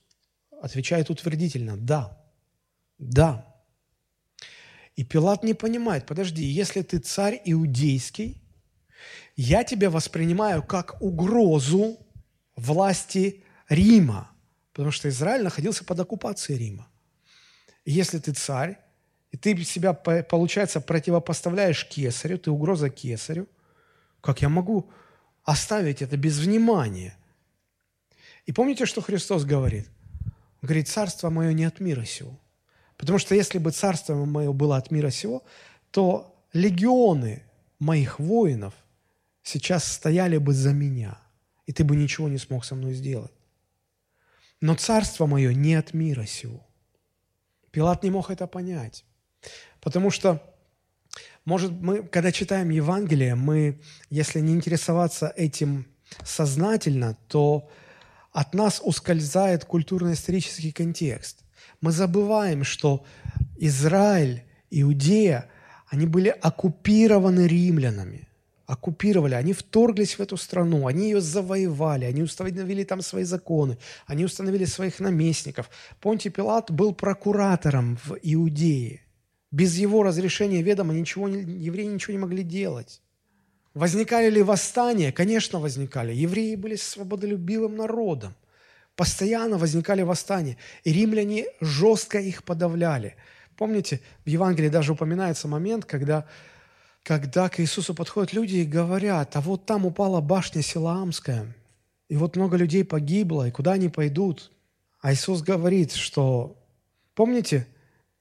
отвечает 0.61 1.09
утвердительно 1.09 1.75
«да». 1.75 2.21
Да. 2.99 3.51
И 4.95 5.03
Пилат 5.03 5.43
не 5.43 5.55
понимает, 5.55 6.05
подожди, 6.05 6.43
если 6.43 6.83
ты 6.83 6.99
царь 6.99 7.41
иудейский, 7.43 8.43
я 9.35 9.63
тебя 9.63 9.89
воспринимаю 9.89 10.61
как 10.61 11.01
угрозу 11.01 11.97
власти 12.55 13.43
Рима, 13.69 14.29
потому 14.71 14.91
что 14.91 15.09
Израиль 15.09 15.43
находился 15.43 15.83
под 15.83 15.99
оккупацией 15.99 16.59
Рима. 16.59 16.87
И 17.85 17.91
если 17.91 18.19
ты 18.19 18.33
царь, 18.33 18.77
и 19.31 19.37
ты 19.37 19.63
себя, 19.63 19.93
получается, 19.93 20.79
противопоставляешь 20.79 21.87
кесарю, 21.87 22.37
ты 22.37 22.51
угроза 22.51 22.91
кесарю, 22.91 23.47
как 24.21 24.43
я 24.43 24.49
могу 24.49 24.91
оставить 25.43 26.03
это 26.03 26.17
без 26.17 26.37
внимания– 26.37 27.17
и 28.45 28.51
помните, 28.51 28.85
что 28.85 29.01
Христос 29.01 29.45
говорит? 29.45 29.87
Он 30.61 30.67
говорит, 30.67 30.87
царство 30.87 31.29
мое 31.29 31.53
не 31.53 31.65
от 31.65 31.79
мира 31.79 32.03
сего. 32.05 32.39
Потому 32.97 33.19
что 33.19 33.35
если 33.35 33.57
бы 33.57 33.71
царство 33.71 34.15
мое 34.25 34.51
было 34.53 34.77
от 34.77 34.91
мира 34.91 35.09
сего, 35.09 35.43
то 35.91 36.41
легионы 36.53 37.43
моих 37.79 38.19
воинов 38.19 38.73
сейчас 39.43 39.85
стояли 39.85 40.37
бы 40.37 40.53
за 40.53 40.71
меня, 40.71 41.17
и 41.65 41.73
ты 41.73 41.83
бы 41.83 41.95
ничего 41.95 42.29
не 42.29 42.37
смог 42.37 42.65
со 42.65 42.75
мной 42.75 42.93
сделать. 42.93 43.31
Но 44.61 44.75
царство 44.75 45.25
мое 45.25 45.53
не 45.53 45.75
от 45.75 45.93
мира 45.93 46.25
сего. 46.25 46.65
Пилат 47.71 48.03
не 48.03 48.11
мог 48.11 48.29
это 48.29 48.47
понять, 48.47 49.03
потому 49.81 50.11
что, 50.11 50.41
может, 51.43 51.71
мы, 51.71 52.03
когда 52.03 52.31
читаем 52.31 52.69
Евангелие, 52.69 53.35
мы, 53.35 53.81
если 54.09 54.39
не 54.39 54.53
интересоваться 54.53 55.33
этим 55.35 55.87
сознательно, 56.23 57.17
то 57.27 57.69
от 58.33 58.53
нас 58.53 58.81
ускользает 58.83 59.63
культурно-исторический 59.63 60.71
контекст. 60.71 61.43
Мы 61.81 61.91
забываем, 61.91 62.63
что 62.63 63.05
Израиль, 63.57 64.43
Иудея, 64.71 65.49
они 65.87 66.07
были 66.07 66.29
оккупированы 66.29 67.47
римлянами. 67.47 68.27
Оккупировали, 68.65 69.35
они 69.35 69.53
вторглись 69.53 70.17
в 70.17 70.21
эту 70.21 70.37
страну, 70.37 70.87
они 70.87 71.11
ее 71.11 71.21
завоевали, 71.21 72.05
они 72.05 72.23
установили 72.23 72.83
там 72.83 73.01
свои 73.01 73.23
законы, 73.23 73.77
они 74.07 74.25
установили 74.25 74.65
своих 74.65 74.99
наместников. 74.99 75.69
Понтий 75.99 76.31
Пилат 76.31 76.71
был 76.71 76.95
прокуратором 76.95 77.99
в 78.03 78.17
Иудее. 78.23 79.01
Без 79.51 79.77
его 79.77 80.01
разрешения 80.01 80.63
ведома 80.63 80.93
ничего, 80.93 81.27
евреи 81.27 81.85
ничего 81.85 82.13
не 82.13 82.19
могли 82.19 82.41
делать. 82.41 83.01
Возникали 83.73 84.29
ли 84.29 84.43
восстания? 84.43 85.11
Конечно, 85.11 85.59
возникали. 85.59 86.13
Евреи 86.13 86.55
были 86.55 86.75
свободолюбивым 86.75 87.75
народом. 87.75 88.35
Постоянно 88.95 89.57
возникали 89.57 90.03
восстания. 90.03 90.57
И 90.83 90.93
римляне 90.93 91.47
жестко 91.59 92.19
их 92.19 92.43
подавляли. 92.43 93.15
Помните, 93.57 93.99
в 94.25 94.29
Евангелии 94.29 94.69
даже 94.69 94.93
упоминается 94.93 95.47
момент, 95.47 95.85
когда, 95.85 96.27
когда 97.01 97.49
к 97.49 97.59
Иисусу 97.59 97.95
подходят 97.95 98.33
люди 98.33 98.57
и 98.57 98.65
говорят, 98.65 99.35
а 99.35 99.41
вот 99.41 99.65
там 99.65 99.85
упала 99.87 100.21
башня 100.21 100.61
Силаамская, 100.61 101.47
и 102.09 102.15
вот 102.15 102.35
много 102.35 102.57
людей 102.57 102.83
погибло, 102.83 103.47
и 103.47 103.51
куда 103.51 103.73
они 103.73 103.89
пойдут? 103.89 104.51
А 105.01 105.13
Иисус 105.13 105.41
говорит, 105.41 105.93
что, 105.93 106.57
помните, 107.15 107.67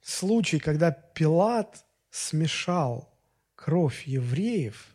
случай, 0.03 0.59
когда 0.59 0.91
Пилат 0.91 1.85
смешал 2.11 3.11
кровь 3.55 4.05
евреев– 4.07 4.87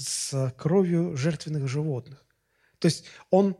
с 0.00 0.54
кровью 0.56 1.16
жертвенных 1.16 1.68
животных. 1.68 2.24
То 2.78 2.86
есть 2.86 3.04
он 3.30 3.56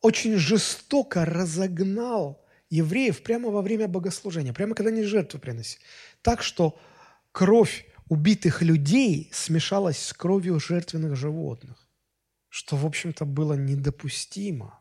очень 0.00 0.36
жестоко 0.36 1.24
разогнал 1.24 2.44
евреев 2.68 3.22
прямо 3.22 3.50
во 3.50 3.62
время 3.62 3.88
богослужения, 3.88 4.52
прямо 4.52 4.74
когда 4.74 4.90
они 4.90 5.02
жертву 5.02 5.38
приносили. 5.38 5.82
Так 6.22 6.42
что 6.42 6.78
кровь 7.32 7.86
убитых 8.08 8.62
людей 8.62 9.30
смешалась 9.32 9.98
с 9.98 10.12
кровью 10.12 10.58
жертвенных 10.58 11.16
животных, 11.16 11.88
что, 12.48 12.76
в 12.76 12.86
общем-то, 12.86 13.24
было 13.24 13.54
недопустимо, 13.54 14.80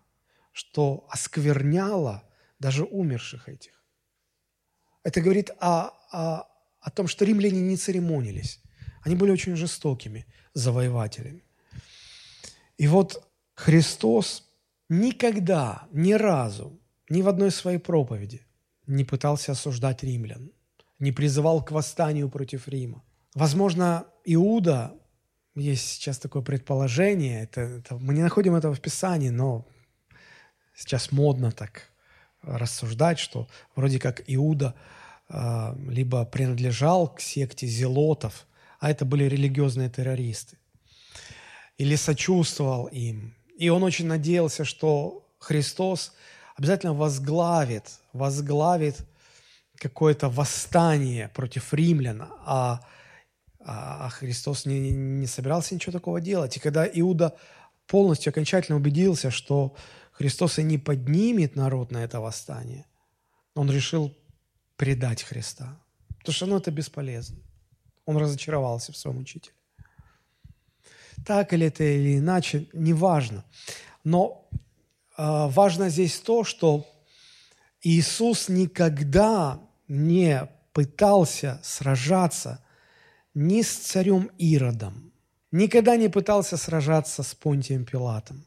что 0.52 1.06
оскверняло 1.10 2.24
даже 2.60 2.84
умерших 2.84 3.48
этих. 3.50 3.74
Это 5.04 5.22
говорит 5.22 5.52
о, 5.60 5.92
о, 6.12 6.48
о 6.82 6.92
том, 6.92 7.08
что 7.08 7.26
римляне 7.26 7.62
не 7.62 7.78
церемонились. 7.78 8.62
Они 9.02 9.16
были 9.16 9.32
очень 9.32 9.56
жестокими 9.56 10.26
завоевателями. 10.60 11.44
И 12.78 12.88
вот 12.88 13.28
Христос 13.56 14.44
никогда, 14.90 15.88
ни 15.92 16.14
разу, 16.14 16.80
ни 17.10 17.22
в 17.22 17.28
одной 17.28 17.52
своей 17.52 17.80
проповеди 17.80 18.42
не 18.88 19.04
пытался 19.04 19.52
осуждать 19.52 20.04
римлян, 20.04 20.52
не 21.00 21.12
призывал 21.12 21.64
к 21.64 21.72
восстанию 21.72 22.30
против 22.30 22.68
Рима. 22.68 23.04
Возможно, 23.36 24.06
Иуда, 24.26 24.94
есть 25.56 25.88
сейчас 25.88 26.18
такое 26.18 26.42
предположение, 26.42 27.44
это, 27.44 27.62
это, 27.62 27.98
мы 27.98 28.14
не 28.14 28.22
находим 28.22 28.56
этого 28.56 28.74
в 28.74 28.82
Писании, 28.82 29.30
но 29.30 29.68
сейчас 30.76 31.12
модно 31.12 31.52
так 31.52 31.92
рассуждать, 32.42 33.20
что 33.20 33.48
вроде 33.76 34.00
как 34.00 34.24
Иуда 34.28 34.74
э, 35.30 35.76
либо 35.90 36.26
принадлежал 36.26 37.14
к 37.14 37.20
секте 37.20 37.68
зелотов, 37.68 38.48
а 38.80 38.90
это 38.90 39.06
были 39.06 39.26
религиозные 39.26 39.90
террористы. 39.90 40.58
Или 41.78 41.96
сочувствовал 41.96 42.88
им. 42.88 43.36
И 43.58 43.70
он 43.70 43.84
очень 43.84 44.08
надеялся, 44.08 44.66
что 44.66 45.28
Христос 45.40 46.14
обязательно 46.56 46.94
возглавит, 46.94 48.00
возглавит 48.14 48.98
какое-то 49.76 50.30
восстание 50.30 51.30
против 51.30 51.74
римлян, 51.74 52.28
а, 52.46 52.82
А, 53.62 54.06
а 54.06 54.10
Христос 54.10 54.66
не, 54.66 54.92
не 54.92 55.28
собирался 55.28 55.76
ничего 55.76 55.92
такого 55.92 56.22
делать. 56.22 56.58
И 56.58 56.60
когда 56.60 56.86
Иуда 56.88 57.36
полностью 57.88 58.32
окончательно 58.32 58.78
убедился, 58.78 59.32
что 59.32 59.76
Христос 60.12 60.60
и 60.60 60.64
не 60.64 60.78
поднимет 60.78 61.56
народ 61.56 61.92
на 61.92 62.04
это 62.04 62.20
восстание, 62.20 62.86
он 63.56 63.70
решил 63.70 64.16
предать 64.76 65.24
Христа. 65.24 65.78
Потому 66.20 66.34
что 66.34 66.46
ну, 66.46 66.58
это 66.58 66.72
бесполезно. 66.72 67.38
Он 68.10 68.18
разочаровался 68.18 68.92
в 68.92 68.98
своем 68.98 69.20
учителе. 69.20 69.54
Так 71.24 71.54
или 71.54 71.68
это 71.68 71.84
или 71.84 72.18
иначе, 72.18 72.68
неважно. 72.74 73.46
Но 74.04 74.50
э, 75.16 75.48
важно 75.50 75.90
здесь 75.90 76.20
то, 76.20 76.44
что 76.44 76.88
Иисус 77.84 78.50
никогда 78.50 79.60
не 79.88 80.50
пытался 80.74 81.60
сражаться 81.64 82.66
ни 83.36 83.62
с 83.62 83.76
царем 83.76 84.32
Иродом, 84.40 85.14
никогда 85.52 85.96
не 85.96 86.10
пытался 86.10 86.58
сражаться 86.58 87.22
с 87.22 87.36
Понтием 87.36 87.86
Пилатом, 87.86 88.44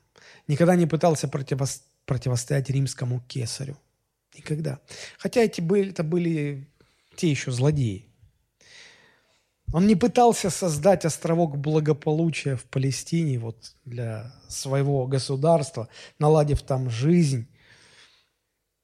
никогда 0.48 0.74
не 0.74 0.86
пытался 0.86 1.28
противостоять 1.28 2.68
римскому 2.68 3.20
кесарю. 3.28 3.76
Никогда. 4.34 4.80
Хотя 5.18 5.42
эти 5.42 5.60
были, 5.60 5.90
это 5.90 6.02
были 6.02 6.68
те 7.14 7.30
еще 7.30 7.52
злодеи. 7.52 8.11
Он 9.72 9.86
не 9.86 9.96
пытался 9.96 10.50
создать 10.50 11.04
островок 11.04 11.56
благополучия 11.56 12.56
в 12.56 12.64
Палестине 12.64 13.38
вот, 13.38 13.74
для 13.84 14.34
своего 14.48 15.06
государства, 15.06 15.88
наладив 16.18 16.62
там 16.62 16.90
жизнь. 16.90 17.48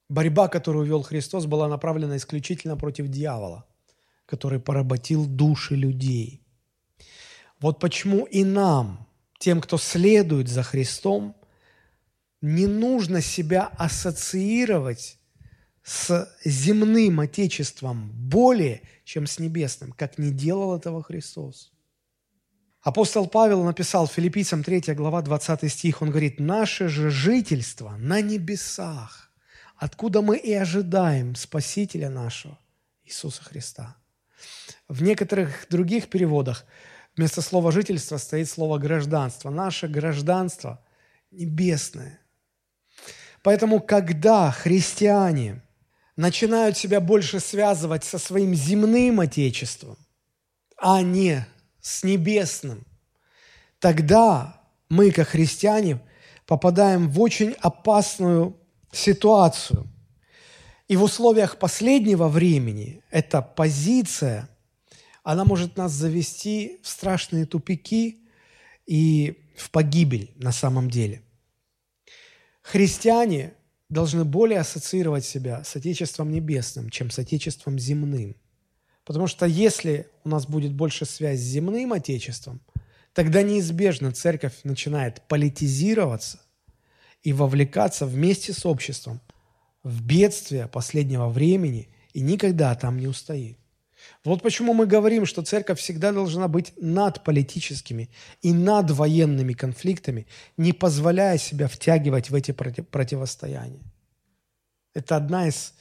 Борьба, 0.09 0.49
которую 0.49 0.87
вел 0.87 1.03
Христос, 1.03 1.45
была 1.45 1.69
направлена 1.69 2.17
исключительно 2.17 2.77
против 2.77 3.09
дьявола, 3.09 3.67
который 4.25 4.61
поработил 4.61 5.27
души 5.27 5.75
людей. 5.75 6.43
Вот 7.61 7.79
почему 7.79 8.25
и 8.25 8.43
нам, 8.45 9.07
тем, 9.39 9.61
кто 9.61 9.77
следует 9.77 10.49
за 10.49 10.63
Христом, 10.63 11.37
не 12.41 12.67
нужно 12.67 13.21
себя 13.21 13.67
ассоциировать 13.77 15.18
с 15.89 16.31
земным 16.45 17.19
Отечеством 17.19 18.11
более, 18.13 18.83
чем 19.05 19.27
с 19.27 19.39
небесным, 19.39 19.93
как 19.93 20.19
не 20.19 20.31
делал 20.31 20.77
этого 20.77 21.03
Христос. 21.03 21.73
Апостол 22.83 23.27
Павел 23.27 23.65
написал 23.65 24.07
Филиппийцам 24.07 24.63
3 24.63 24.93
глава 24.95 25.23
20 25.23 25.73
стих, 25.73 26.03
он 26.03 26.11
говорит, 26.11 26.41
«Наше 26.41 26.89
же 26.89 27.09
жительство 27.09 27.97
на 27.97 28.21
небесах, 28.21 29.33
откуда 29.77 30.21
мы 30.21 30.37
и 30.37 30.53
ожидаем 30.53 31.35
Спасителя 31.35 32.11
нашего, 32.11 32.59
Иисуса 33.05 33.43
Христа». 33.43 33.97
В 34.89 35.03
некоторых 35.03 35.69
других 35.71 36.11
переводах 36.11 36.67
вместо 37.17 37.41
слова 37.41 37.73
«жительство» 37.73 38.19
стоит 38.19 38.51
слово 38.51 38.77
«гражданство». 38.77 39.49
Наше 39.49 39.89
гражданство 39.89 40.85
небесное. 41.31 42.21
Поэтому, 43.43 43.81
когда 43.81 44.51
христиане– 44.51 45.63
начинают 46.19 46.77
себя 46.77 47.01
больше 47.01 47.39
связывать 47.39 48.03
со 48.03 48.19
своим 48.19 48.53
земным 48.53 49.21
отечеством, 49.21 49.97
а 50.77 51.01
не 51.01 51.47
с 51.81 52.03
небесным, 52.03 52.85
тогда 53.79 54.61
мы, 54.89 55.13
как 55.13 55.29
христиане, 55.29 56.01
попадаем 56.45 57.09
в 57.09 57.21
очень 57.21 57.53
опасную 57.61 58.57
ситуацию. 58.91 59.87
И 60.89 60.97
в 60.97 61.05
условиях 61.05 61.57
последнего 61.57 62.27
времени 62.27 63.01
эта 63.11 63.41
позиция, 63.41 64.49
она 65.23 65.45
может 65.45 65.77
нас 65.77 65.93
завести 65.93 66.81
в 66.83 66.89
страшные 66.89 67.47
тупики 67.47 68.29
и 68.87 69.39
в 69.57 69.71
погибель 69.71 70.33
на 70.35 70.51
самом 70.51 70.91
деле. 70.91 71.23
Христиане 72.63 73.55
должны 73.89 74.25
более 74.25 74.61
ассоциировать 74.61 75.25
себя 75.25 75.65
с 75.65 75.75
Отечеством 75.77 76.31
Небесным, 76.31 76.91
чем 76.91 77.11
с 77.11 77.19
Отечеством 77.19 77.79
Земным. 77.79 78.37
Потому 79.05 79.27
что 79.27 79.47
если 79.47 80.07
у 80.25 80.29
нас 80.29 80.47
будет 80.47 80.75
больше 80.75 81.07
связь 81.07 81.41
с 81.41 81.43
земным 81.43 81.95
Отечеством, 81.95 82.61
тогда 83.15 83.43
неизбежно 83.43 84.13
церковь 84.13 84.61
начинает 84.65 85.23
политизироваться 85.29 86.41
и 87.23 87.33
вовлекаться 87.33 88.05
вместе 88.05 88.53
с 88.53 88.67
обществом 88.67 89.21
в 89.83 90.03
бедствие 90.03 90.67
последнего 90.67 91.29
времени 91.29 91.89
и 92.13 92.21
никогда 92.21 92.75
там 92.75 92.99
не 92.99 93.07
устоит. 93.07 93.58
Вот 94.25 94.43
почему 94.43 94.75
мы 94.75 94.87
говорим, 94.87 95.27
что 95.27 95.43
церковь 95.43 95.79
всегда 95.79 96.13
должна 96.13 96.49
быть 96.49 96.73
над 96.77 97.25
политическими 97.25 98.11
и 98.43 98.53
над 98.53 98.91
военными 98.91 99.53
конфликтами, 99.53 100.27
не 100.57 100.73
позволяя 100.73 101.39
себя 101.39 101.69
втягивать 101.69 102.31
в 102.31 102.35
эти 102.35 102.53
противостояния. 102.53 103.83
Это 104.95 105.17
одна 105.17 105.49
из 105.49 105.75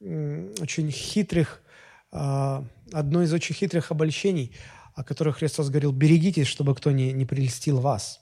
очень 0.00 0.90
хитрых, 0.90 1.62
а, 2.10 2.64
одно 2.92 3.22
из 3.22 3.32
очень 3.32 3.54
хитрых 3.54 3.90
обольщений, 3.90 4.54
о 4.94 5.04
которых 5.04 5.38
Христос 5.38 5.68
говорил, 5.68 5.92
берегитесь, 5.92 6.46
чтобы 6.46 6.74
кто 6.74 6.90
не, 6.90 7.12
не 7.12 7.24
прельстил 7.24 7.80
вас. 7.80 8.20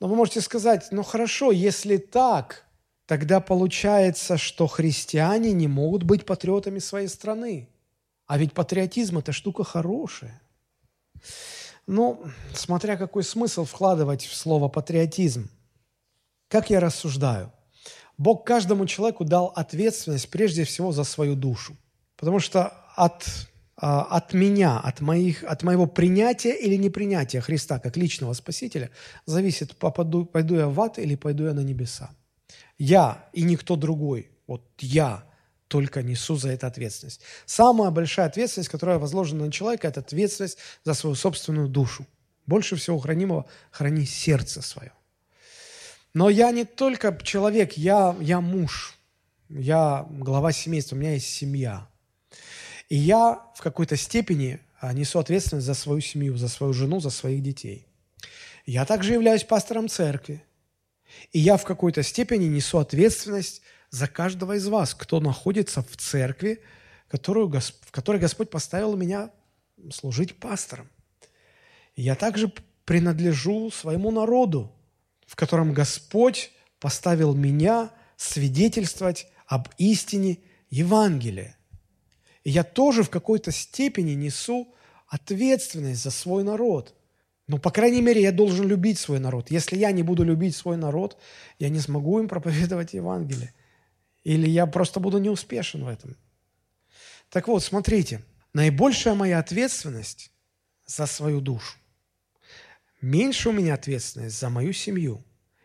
Но 0.00 0.08
вы 0.08 0.16
можете 0.16 0.40
сказать, 0.40 0.88
ну 0.90 1.02
хорошо, 1.02 1.52
если 1.52 1.96
так, 1.96 2.64
тогда 3.06 3.40
получается, 3.40 4.36
что 4.36 4.66
христиане 4.66 5.52
не 5.52 5.68
могут 5.68 6.02
быть 6.02 6.26
патриотами 6.26 6.78
своей 6.78 7.08
страны. 7.08 7.68
А 8.32 8.38
ведь 8.38 8.54
патриотизм– 8.54 9.18
это 9.18 9.30
штука 9.32 9.62
хорошая. 9.62 10.40
Ну, 11.86 12.24
смотря 12.54 12.96
какой 12.96 13.24
смысл 13.24 13.66
вкладывать 13.66 14.24
в 14.24 14.34
слово 14.34 14.68
патриотизм. 14.68 15.50
Как 16.48 16.70
я 16.70 16.80
рассуждаю? 16.80 17.52
Бог 18.16 18.46
каждому 18.46 18.86
человеку 18.86 19.26
дал 19.26 19.52
ответственность 19.54 20.30
прежде 20.30 20.64
всего 20.64 20.92
за 20.92 21.04
свою 21.04 21.34
душу. 21.34 21.76
Потому 22.16 22.38
что 22.38 22.68
от, 22.96 23.26
а, 23.76 24.00
от 24.04 24.32
меня, 24.32 24.78
от, 24.78 25.02
моих, 25.02 25.44
от 25.44 25.62
моего 25.62 25.84
принятия 25.84 26.54
или 26.54 26.76
непринятия 26.76 27.42
Христа 27.42 27.80
как 27.80 27.98
личного 27.98 28.32
Спасителя 28.32 28.90
зависит, 29.26 29.76
попаду, 29.76 30.24
пойду 30.24 30.54
я 30.54 30.68
в 30.68 30.80
ад 30.80 30.98
или 30.98 31.16
пойду 31.16 31.44
я 31.44 31.52
на 31.52 31.60
небеса. 31.60 32.08
Я 32.78 33.28
и 33.34 33.42
никто 33.42 33.76
другой. 33.76 34.30
Вот 34.46 34.62
я 34.78 35.22
только 35.72 36.02
несу 36.02 36.36
за 36.36 36.50
это 36.50 36.66
ответственность. 36.66 37.22
Самая 37.46 37.90
большая 37.90 38.26
ответственность, 38.26 38.68
которая 38.68 38.98
возложена 38.98 39.46
на 39.46 39.50
человека, 39.50 39.88
это 39.88 40.00
ответственность 40.00 40.58
за 40.84 40.92
свою 40.92 41.16
собственную 41.16 41.66
душу. 41.66 42.06
Больше 42.44 42.76
всего 42.76 42.98
хранимого 42.98 43.46
храни 43.70 44.04
сердце 44.04 44.60
свое. 44.60 44.92
Но 46.12 46.28
я 46.28 46.50
не 46.50 46.66
только 46.66 47.18
человек, 47.22 47.72
я, 47.78 48.14
я 48.20 48.42
муж, 48.42 48.98
я 49.48 50.06
глава 50.10 50.52
семейства, 50.52 50.94
у 50.94 50.98
меня 50.98 51.14
есть 51.14 51.30
семья. 51.30 51.88
И 52.90 52.96
я 52.96 53.40
в 53.56 53.62
какой-то 53.62 53.96
степени 53.96 54.60
а, 54.78 54.92
несу 54.92 55.20
ответственность 55.20 55.66
за 55.66 55.72
свою 55.72 56.02
семью, 56.02 56.36
за 56.36 56.48
свою 56.48 56.74
жену, 56.74 57.00
за 57.00 57.08
своих 57.08 57.42
детей. 57.42 57.86
Я 58.66 58.84
также 58.84 59.14
являюсь 59.14 59.44
пастором 59.44 59.88
церкви. 59.88 60.44
И 61.32 61.38
я 61.38 61.56
в 61.56 61.64
какой-то 61.64 62.02
степени 62.02 62.44
несу 62.44 62.76
ответственность 62.76 63.62
за 63.92 64.08
каждого 64.08 64.54
из 64.56 64.66
вас, 64.66 64.94
кто 64.94 65.20
находится 65.20 65.82
в 65.82 65.96
церкви, 65.96 66.60
которую, 67.08 67.48
в 67.48 67.90
которой 67.92 68.18
Господь 68.18 68.50
поставил 68.50 68.96
меня 68.96 69.30
служить 69.92 70.40
пастором. 70.40 70.88
Я 71.94 72.16
также 72.16 72.52
принадлежу 72.86 73.70
своему 73.70 74.10
народу, 74.10 74.72
в 75.26 75.36
котором 75.36 75.74
Господь 75.74 76.50
поставил 76.80 77.34
меня 77.34 77.90
свидетельствовать 78.16 79.28
об 79.46 79.68
истине 79.76 80.38
Евангелия. 80.70 81.56
И 82.44 82.50
я 82.50 82.64
тоже 82.64 83.02
в 83.02 83.10
какой-то 83.10 83.52
степени 83.52 84.12
несу 84.12 84.74
ответственность 85.06 86.02
за 86.02 86.10
свой 86.10 86.44
народ. 86.44 86.94
Но, 87.46 87.58
по 87.58 87.70
крайней 87.70 88.00
мере, 88.00 88.22
я 88.22 88.32
должен 88.32 88.66
любить 88.66 88.98
свой 88.98 89.20
народ. 89.20 89.50
Если 89.50 89.76
я 89.76 89.92
не 89.92 90.02
буду 90.02 90.24
любить 90.24 90.56
свой 90.56 90.78
народ, 90.78 91.18
я 91.58 91.68
не 91.68 91.80
смогу 91.80 92.20
им 92.20 92.28
проповедовать 92.28 92.94
Евангелие. 92.94 93.52
Или 94.24 94.48
я 94.48 94.66
просто 94.66 95.00
буду 95.00 95.18
неуспешен 95.18 95.84
в 95.84 95.88
этом. 95.88 96.16
Так 97.28 97.48
вот, 97.48 97.62
смотрите, 97.62 98.22
наибольшая 98.52 99.14
моя 99.14 99.38
ответственность 99.38 100.30
за 100.86 101.06
свою 101.06 101.40
душу. 101.40 101.78
Меньше 103.00 103.48
у 103.48 103.52
меня 103.52 103.74
ответственность 103.74 104.38
за 104.38 104.48
мою 104.48 104.72
семью. 104.72 105.24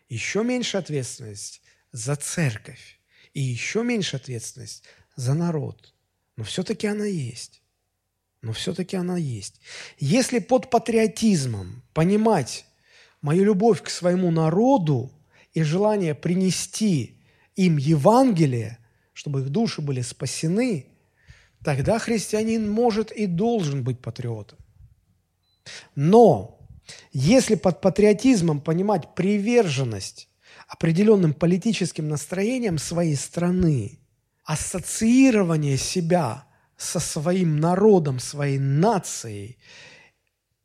Еще 0.09 0.43
меньше 0.43 0.77
ответственность 0.77 1.61
за 1.91 2.15
церковь. 2.15 2.99
И 3.33 3.41
еще 3.41 3.83
меньше 3.83 4.15
ответственность 4.15 4.83
за 5.15 5.33
народ. 5.33 5.93
Но 6.35 6.43
все-таки 6.43 6.87
она 6.87 7.05
есть. 7.05 7.61
Но 8.41 8.53
все-таки 8.53 8.95
она 8.95 9.17
есть. 9.17 9.59
Если 9.99 10.39
под 10.39 10.69
патриотизмом 10.69 11.83
понимать 11.93 12.65
мою 13.21 13.43
любовь 13.43 13.83
к 13.83 13.89
своему 13.89 14.31
народу 14.31 15.11
и 15.53 15.63
желание 15.63 16.15
принести 16.15 17.16
им 17.57 17.77
Евангелие, 17.77 18.77
чтобы 19.13 19.41
их 19.41 19.49
души 19.49 19.81
были 19.81 20.01
спасены, 20.01 20.85
тогда 21.63 21.99
христианин 21.99 22.69
может 22.69 23.11
и 23.11 23.25
должен 23.25 23.83
быть 23.83 23.99
патриотом. 23.99 24.59
Но 25.95 26.59
если 27.11 27.55
под 27.55 27.81
патриотизмом 27.81 28.61
понимать 28.61 29.15
приверженность 29.15 30.29
определенным 30.67 31.33
политическим 31.33 32.07
настроением 32.07 32.77
своей 32.77 33.15
страны, 33.15 33.99
ассоциирование 34.45 35.77
себя 35.77 36.45
со 36.77 36.99
своим 36.99 37.59
народом, 37.59 38.19
своей 38.19 38.59
нацией, 38.59 39.57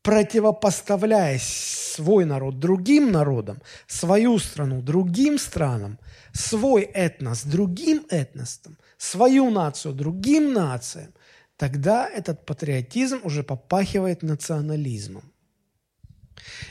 противопоставляя 0.03 1.39
свой 1.39 2.25
народ 2.25 2.59
другим 2.59 3.13
народам, 3.13 3.63
свою 3.87 4.39
страну 4.39 4.83
другим 4.83 5.39
странам, 5.39 5.99
свой 6.33 6.83
этнос 6.83 7.45
другим 7.45 8.05
этносам, 8.11 8.77
свою 8.99 9.51
нацию 9.51 9.95
другим 9.95 10.53
нациям, 10.53 11.13
тогда 11.57 12.09
этот 12.09 12.45
патриотизм 12.45 13.21
уже 13.23 13.43
попахивает 13.45 14.23
национализмом. 14.23 15.33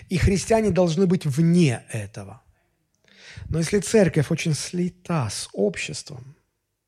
И 0.09 0.17
христиане 0.17 0.71
должны 0.71 1.07
быть 1.07 1.25
вне 1.25 1.85
этого. 1.89 2.41
Но 3.47 3.59
если 3.59 3.79
церковь 3.79 4.31
очень 4.31 4.53
слита 4.53 5.29
с 5.29 5.47
обществом, 5.53 6.35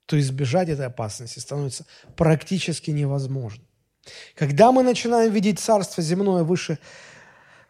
то 0.06 0.20
избежать 0.20 0.68
этой 0.68 0.88
опасности 0.88 1.39
становится 1.39 1.86
практически 2.18 2.91
невозможно. 2.91 3.64
Когда 4.36 4.72
мы 4.72 4.84
начинаем 4.84 5.32
видеть 5.32 5.60
Царство 5.60 6.04
земное 6.04 6.43
выше, 6.43 6.78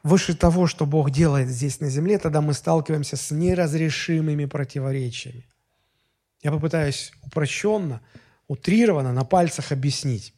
выше 0.01 0.35
того, 0.35 0.67
что 0.67 0.85
Бог 0.85 1.11
делает 1.11 1.49
здесь 1.49 1.79
на 1.79 1.89
земле, 1.89 2.17
тогда 2.17 2.41
мы 2.41 2.53
сталкиваемся 2.53 3.17
с 3.17 3.31
неразрешимыми 3.31 4.45
противоречиями. 4.45 5.47
Я 6.41 6.51
попытаюсь 6.51 7.11
упрощенно, 7.23 8.01
утрированно 8.47 9.13
на 9.13 9.23
пальцах 9.23 9.71
объяснить. 9.71 10.33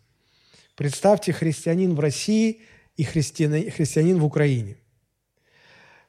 Представьте 0.75 1.33
христианин 1.33 1.95
в 1.95 1.99
России 1.99 2.61
и 2.97 3.03
христианин 3.03 4.19
в 4.19 4.25
Украине. 4.25 4.77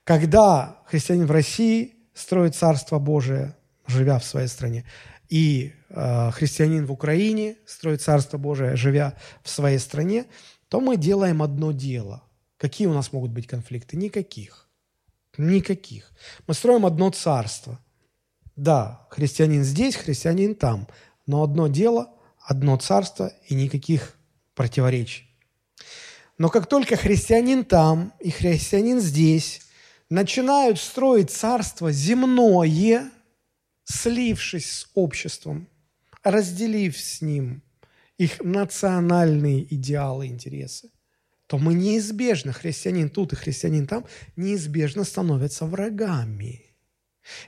Когда 0.04 0.82
христианин 0.86 1.26
в 1.26 1.30
России 1.30 1.94
строит 2.14 2.54
Царство 2.54 2.98
Божие, 2.98 3.56
живя 3.86 4.18
в 4.18 4.24
своей 4.24 4.48
стране, 4.48 4.84
и 5.28 5.72
христианин 5.88 6.86
в 6.86 6.92
Украине 6.92 7.56
строит 7.66 8.02
Царство 8.02 8.38
Божие, 8.38 8.76
живя 8.76 9.14
в 9.42 9.48
своей 9.48 9.78
стране, 9.78 10.26
то 10.68 10.80
мы 10.80 10.96
делаем 10.96 11.42
одно 11.42 11.72
дело. 11.72 12.22
Какие 12.56 12.86
у 12.86 12.94
нас 12.94 13.12
могут 13.12 13.30
быть 13.30 13.46
конфликты? 13.46 13.96
Никаких. 13.96 14.68
Никаких. 15.38 16.12
Мы 16.46 16.54
строим 16.54 16.86
одно 16.86 17.10
царство. 17.10 17.78
Да, 18.56 19.06
христианин 19.10 19.62
здесь, 19.62 19.94
христианин 19.96 20.54
там. 20.54 20.88
Но 21.26 21.42
одно 21.42 21.68
дело, 21.68 22.14
одно 22.40 22.76
царство 22.78 23.32
и 23.46 23.54
никаких 23.54 24.16
противоречий. 24.54 25.28
Но 26.38 26.48
как 26.48 26.66
только 26.66 26.96
христианин 26.96 27.64
там 27.64 28.12
и 28.20 28.30
христианин 28.30 29.00
здесь 29.00 29.62
начинают 30.08 30.78
строить 30.78 31.30
царство 31.30 31.92
земное, 31.92 33.10
слившись 33.84 34.70
с 34.70 34.90
обществом, 34.94 35.68
разделив 36.26 36.98
с 36.98 37.22
ним 37.22 37.62
их 38.18 38.42
национальные 38.42 39.72
идеалы, 39.74 40.26
интересы, 40.26 40.90
то 41.46 41.58
мы 41.58 41.74
неизбежно, 41.74 42.52
христианин 42.52 43.10
тут 43.10 43.32
и 43.32 43.36
христианин 43.36 43.86
там, 43.86 44.04
неизбежно 44.34 45.04
становятся 45.04 45.66
врагами. 45.66 46.62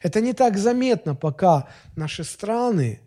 Это 0.03 0.21
не 0.21 0.33
так 0.33 0.59
заметно, 0.59 1.15
пока 1.15 1.69
наши 1.97 2.23
страны 2.23 3.01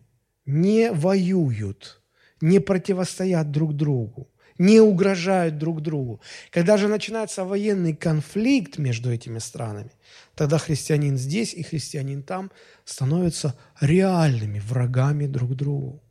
не 0.46 0.92
воюют, 0.92 2.02
не 2.42 2.60
противостоят 2.60 3.52
друг 3.52 3.74
другу 3.74 4.31
не 4.62 4.80
угрожают 4.80 5.58
друг 5.58 5.82
другу. 5.82 6.22
Когда 6.52 6.78
же 6.78 6.88
начинается 6.88 7.44
военный 7.44 7.96
конфликт 7.96 8.78
между 8.78 9.12
этими 9.12 9.40
странами, 9.40 9.92
тогда 10.36 10.60
христианин 10.60 11.18
здесь 11.18 11.56
и 11.56 11.64
христианин 11.64 12.22
там 12.22 12.52
становятся 12.86 13.56
реальными 13.80 14.60
врагами 14.60 15.26
друг 15.26 15.56
другу. 15.56 16.04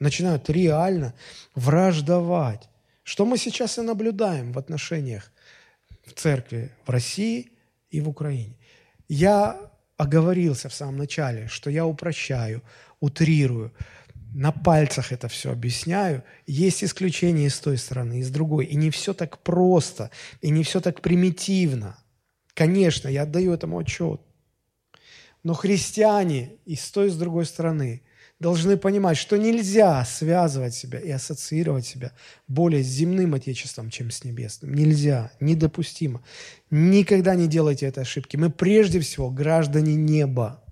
Начинают 0.00 0.48
реально 0.48 1.12
враждовать. 1.54 2.70
Что 3.02 3.26
мы 3.26 3.36
сейчас 3.36 3.76
и 3.76 3.82
наблюдаем 3.82 4.52
в 4.52 4.58
отношениях 4.58 5.30
в 6.06 6.14
церкви 6.14 6.70
в 6.86 6.90
России 6.90 7.52
и 7.90 8.00
в 8.00 8.08
Украине. 8.08 8.56
Я 9.06 9.70
оговорился 9.98 10.70
в 10.70 10.74
самом 10.74 10.96
начале, 10.96 11.46
что 11.48 11.68
я 11.68 11.84
упрощаю, 11.84 12.62
утрирую 13.00 13.70
на 14.34 14.50
пальцах 14.52 15.12
это 15.12 15.28
все 15.28 15.52
объясняю. 15.52 16.24
Есть 16.46 16.82
исключения 16.82 17.46
и 17.46 17.50
с 17.50 17.58
той 17.58 17.76
стороны, 17.76 18.20
и 18.20 18.22
с 18.22 18.30
другой. 18.30 18.66
И 18.66 18.76
не 18.76 18.90
все 18.90 19.12
так 19.12 19.38
просто, 19.38 20.10
и 20.40 20.50
не 20.50 20.62
все 20.62 20.80
так 20.80 21.00
примитивно. 21.02 21.98
Конечно, 22.54 23.08
я 23.08 23.22
отдаю 23.22 23.52
этому 23.52 23.78
отчет. 23.78 24.20
Но 25.42 25.54
христиане 25.54 26.56
и 26.64 26.76
с 26.76 26.90
той, 26.90 27.08
и 27.08 27.10
с 27.10 27.16
другой 27.16 27.46
стороны 27.46 28.02
должны 28.38 28.76
понимать, 28.76 29.16
что 29.16 29.36
нельзя 29.36 30.04
связывать 30.04 30.74
себя 30.74 30.98
и 30.98 31.10
ассоциировать 31.10 31.86
себя 31.86 32.12
более 32.48 32.82
с 32.82 32.86
земным 32.86 33.34
Отечеством, 33.34 33.90
чем 33.90 34.10
с 34.10 34.24
небесным. 34.24 34.74
Нельзя, 34.74 35.30
недопустимо. 35.40 36.22
Никогда 36.70 37.34
не 37.34 37.48
делайте 37.48 37.86
этой 37.86 38.02
ошибки. 38.02 38.36
Мы 38.36 38.50
прежде 38.50 39.00
всего 39.00 39.30
граждане 39.30 39.94
неба. 39.94 40.64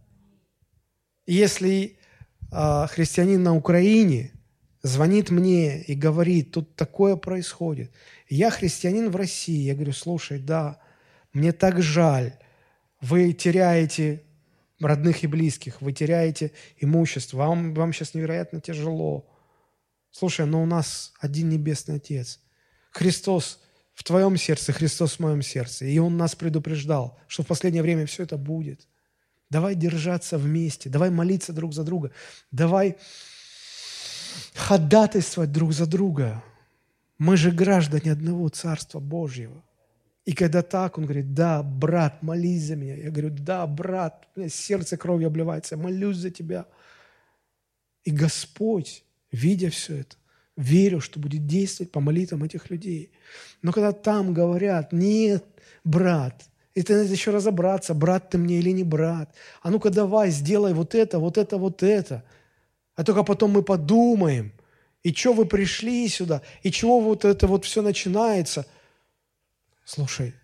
Если 1.27 2.00
христианин 2.51 3.43
на 3.43 3.55
Украине 3.55 4.33
звонит 4.83 5.31
мне 5.31 5.83
и 5.83 5.95
говорит, 5.95 6.53
тут 6.53 6.75
такое 6.75 7.17
происходит. 7.17 7.93
Я 8.29 8.51
христианин 8.51 9.11
в 9.11 9.17
России. 9.17 9.63
Я 9.63 9.75
говорю, 9.75 9.93
слушай, 9.93 10.39
да, 10.39 10.81
мне 11.33 11.53
так 11.53 11.83
жаль. 11.83 12.35
Вы 13.01 13.33
теряете 13.33 14.23
родных 14.81 15.23
и 15.25 15.27
близких, 15.27 15.81
вы 15.81 15.93
теряете 15.93 16.53
имущество, 16.79 17.39
вам, 17.39 17.75
вам 17.75 17.93
сейчас 17.93 18.15
невероятно 18.15 18.61
тяжело. 18.61 19.27
Слушай, 20.11 20.47
но 20.47 20.63
у 20.63 20.67
нас 20.67 21.13
один 21.21 21.49
Небесный 21.49 21.97
Отец. 21.97 22.41
Христос 22.91 23.61
в 23.95 24.03
твоем 24.03 24.37
сердце, 24.37 24.73
Христос 24.73 25.15
в 25.15 25.21
моем 25.21 25.43
сердце. 25.43 25.85
И 25.85 25.99
Он 25.99 26.17
нас 26.17 26.35
предупреждал, 26.35 27.19
что 27.29 27.43
в 27.43 27.47
последнее 27.47 27.83
время 27.83 28.07
все 28.07 28.25
это 28.25 28.37
будет. 28.37 28.89
Давай 29.51 29.75
держаться 29.75 30.39
вместе, 30.39 30.89
давай 30.89 31.11
молиться 31.11 31.53
друг 31.53 31.75
за 31.75 31.83
друга, 31.83 32.13
давай 32.53 32.97
ходатайствовать 34.55 35.51
друг 35.51 35.73
за 35.73 35.87
друга. 35.87 36.43
Мы 37.19 37.37
же 37.37 37.51
граждане 37.51 38.13
одного 38.13 38.49
Царства 38.49 39.01
Божьего. 39.01 39.63
И 40.25 40.33
когда 40.33 40.63
так, 40.63 40.99
он 40.99 41.05
говорит, 41.05 41.35
да, 41.35 41.63
брат, 41.63 42.23
молись 42.23 42.63
за 42.63 42.77
меня. 42.77 42.95
Я 42.95 43.11
говорю, 43.11 43.31
да, 43.31 43.67
брат, 43.67 44.29
у 44.37 44.41
меня 44.41 44.49
сердце 44.49 44.97
кровью 44.97 45.27
обливается, 45.27 45.75
я 45.75 45.83
молюсь 45.83 46.19
за 46.19 46.31
тебя. 46.31 46.67
И 48.05 48.11
Господь, 48.11 49.05
видя 49.33 49.71
все 49.71 49.99
это, 49.99 50.17
верю, 50.57 51.01
что 51.01 51.19
будет 51.19 51.47
действовать 51.47 51.91
по 51.91 52.01
молитвам 52.01 52.45
этих 52.45 52.71
людей. 52.71 53.13
Но 53.63 53.73
когда 53.73 53.93
там 53.93 54.33
говорят, 54.33 54.93
нет, 54.93 55.45
брат, 55.85 56.50
и 56.75 56.83
ты 56.83 56.95
надо 56.95 57.11
еще 57.11 57.31
разобраться, 57.31 57.95
брат 57.95 58.31
ты 58.31 58.39
мне 58.39 58.59
или 58.59 58.71
не 58.71 58.85
брат. 58.85 59.35
А 59.63 59.71
ну-ка 59.71 59.91
давай, 59.91 60.31
сделай 60.31 60.73
вот 60.73 60.95
это, 60.95 61.19
вот 61.19 61.37
это, 61.37 61.59
вот 61.59 61.83
это. 61.83 62.25
А 62.95 63.05
только 63.05 63.25
потом 63.25 63.51
мы 63.53 63.63
подумаем, 63.63 64.53
и 65.03 65.13
что 65.13 65.33
вы 65.33 65.47
пришли 65.47 66.07
сюда, 66.09 66.43
и 66.63 66.71
чего 66.71 67.01
вот 67.01 67.25
это 67.25 67.47
вот 67.47 67.65
все 67.65 67.83
начинается. 67.83 68.67
Слушай, 69.85 70.35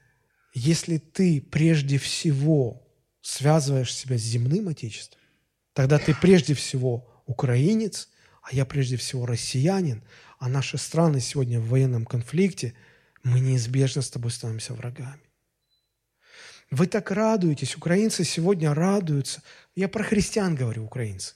если 0.54 0.98
ты 0.98 1.40
прежде 1.40 1.98
всего 1.98 2.82
связываешь 3.20 3.94
себя 3.94 4.16
с 4.16 4.22
земным 4.22 4.68
Отечеством, 4.68 5.20
тогда 5.74 5.98
ты 5.98 6.14
прежде 6.14 6.54
всего 6.54 7.06
украинец, 7.26 8.08
а 8.42 8.54
я 8.54 8.64
прежде 8.64 8.96
всего 8.96 9.26
россиянин, 9.26 10.02
а 10.38 10.48
наши 10.48 10.78
страны 10.78 11.20
сегодня 11.20 11.60
в 11.60 11.68
военном 11.68 12.06
конфликте, 12.06 12.74
мы 13.22 13.40
неизбежно 13.40 14.02
с 14.02 14.10
тобой 14.10 14.30
становимся 14.30 14.72
врагами. 14.74 15.25
Вы 16.70 16.88
так 16.88 17.10
радуетесь, 17.10 17.76
украинцы 17.76 18.24
сегодня 18.24 18.74
радуются. 18.74 19.42
Я 19.76 19.88
про 19.88 20.02
христиан 20.02 20.54
говорю, 20.54 20.84
украинцы. 20.84 21.34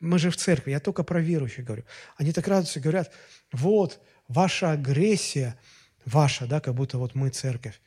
Мы 0.00 0.18
же 0.18 0.30
в 0.30 0.36
церкви, 0.36 0.70
я 0.72 0.80
только 0.80 1.02
про 1.02 1.20
верующих 1.20 1.64
говорю. 1.64 1.84
Они 2.16 2.32
так 2.32 2.46
радуются, 2.46 2.80
говорят, 2.80 3.10
вот, 3.52 4.00
ваша 4.28 4.72
агрессия, 4.72 5.58
ваша, 6.04 6.46
да, 6.46 6.60
как 6.60 6.74
будто 6.74 6.98
вот 6.98 7.14
мы 7.14 7.30
церковь. 7.30 7.80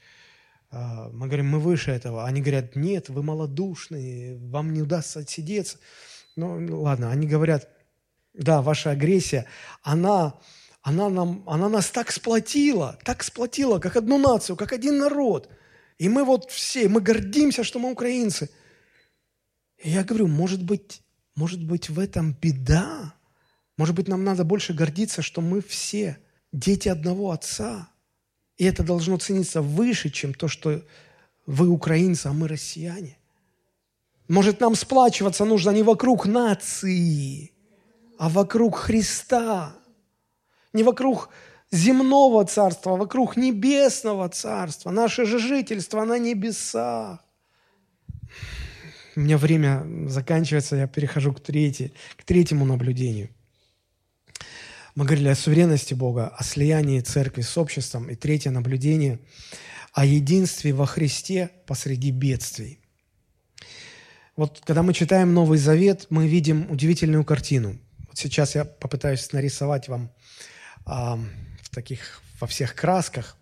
А, 0.71 1.09
мы 1.09 1.27
говорим, 1.27 1.47
мы 1.47 1.59
выше 1.59 1.91
этого. 1.91 2.25
Они 2.25 2.41
говорят, 2.41 2.75
нет, 2.75 3.09
вы 3.09 3.21
малодушные, 3.21 4.37
вам 4.37 4.73
не 4.73 4.81
удастся 4.81 5.19
отсидеться. 5.19 5.77
Ну, 6.35 6.81
ладно, 6.81 7.11
они 7.11 7.27
говорят, 7.27 7.69
да, 8.33 8.63
ваша 8.63 8.91
агрессия, 8.91 9.45
она, 9.83 10.39
она, 10.81 11.09
нам, 11.09 11.43
она 11.47 11.69
нас 11.69 11.89
так 11.91 12.11
сплотила, 12.11 12.97
так 13.03 13.23
сплотила, 13.23 13.77
как 13.77 13.95
одну 13.95 14.17
нацию, 14.17 14.55
как 14.55 14.73
один 14.73 14.97
народ– 14.97 15.49
и 15.97 16.09
мы 16.09 16.23
вот 16.23 16.49
все, 16.51 16.89
мы 16.89 17.01
гордимся, 17.01 17.63
что 17.63 17.79
мы 17.79 17.91
украинцы. 17.91 18.49
И 19.77 19.89
я 19.89 20.03
говорю, 20.03 20.27
может 20.27 20.63
быть, 20.63 21.01
может 21.35 21.63
быть 21.63 21.89
в 21.89 21.99
этом 21.99 22.33
беда? 22.33 23.13
Может 23.77 23.95
быть, 23.95 24.07
нам 24.07 24.23
надо 24.23 24.43
больше 24.43 24.73
гордиться, 24.73 25.21
что 25.21 25.41
мы 25.41 25.61
все 25.61 26.17
дети 26.51 26.89
одного 26.89 27.31
Отца. 27.31 27.89
И 28.57 28.65
это 28.65 28.83
должно 28.83 29.17
цениться 29.17 29.61
выше, 29.61 30.09
чем 30.09 30.33
то, 30.33 30.47
что 30.47 30.83
вы 31.45 31.67
украинцы, 31.67 32.27
а 32.27 32.33
мы 32.33 32.47
россияне. 32.47 33.17
Может, 34.27 34.61
нам 34.61 34.75
сплачиваться 34.75 35.43
нужно 35.43 35.71
не 35.71 35.83
вокруг 35.83 36.25
нации, 36.25 37.51
а 38.17 38.29
вокруг 38.29 38.77
Христа. 38.77 39.75
Не 40.71 40.83
вокруг 40.83 41.29
земного 41.73 42.45
царства, 42.45 42.95
вокруг 42.95 43.35
небесного 43.35 44.29
царства. 44.29 44.91
Наше 44.91 45.25
же 45.25 45.39
жительство 45.39 46.05
на 46.05 46.17
небесах. 46.17 47.19
У 49.15 49.19
меня 49.19 49.37
время 49.37 49.83
заканчивается, 50.07 50.75
я 50.75 50.87
перехожу 50.87 51.33
к, 51.33 51.39
третьей, 51.39 51.93
к 52.15 52.23
третьему 52.23 52.65
наблюдению. 52.65 53.29
Мы 54.95 55.05
говорили 55.05 55.29
о 55.29 55.35
суверенности 55.35 55.93
Бога, 55.93 56.27
о 56.27 56.43
слиянии 56.43 56.99
церкви 57.01 57.41
с 57.41 57.57
обществом. 57.57 58.09
И 58.09 58.15
третье 58.15 58.51
наблюдение– 58.51 59.19
о 59.93 60.05
единстве 60.05 60.73
во 60.73 60.85
Христе 60.85 61.51
посреди 61.67 62.11
бедствий. 62.11 62.79
Вот 64.35 64.61
когда 64.65 64.81
мы 64.81 64.93
читаем 64.93 65.33
Новый 65.33 65.59
Завет, 65.59 66.07
мы 66.09 66.27
видим 66.27 66.69
удивительную 66.71 67.23
картину. 67.23 67.77
Вот 68.07 68.17
сейчас 68.17 68.55
я 68.55 68.65
попытаюсь 68.65 69.31
нарисовать 69.31 69.87
вам 69.87 70.11
таких, 71.73 72.21
во 72.39 72.47
всех 72.47 72.75
красках, 72.75 73.37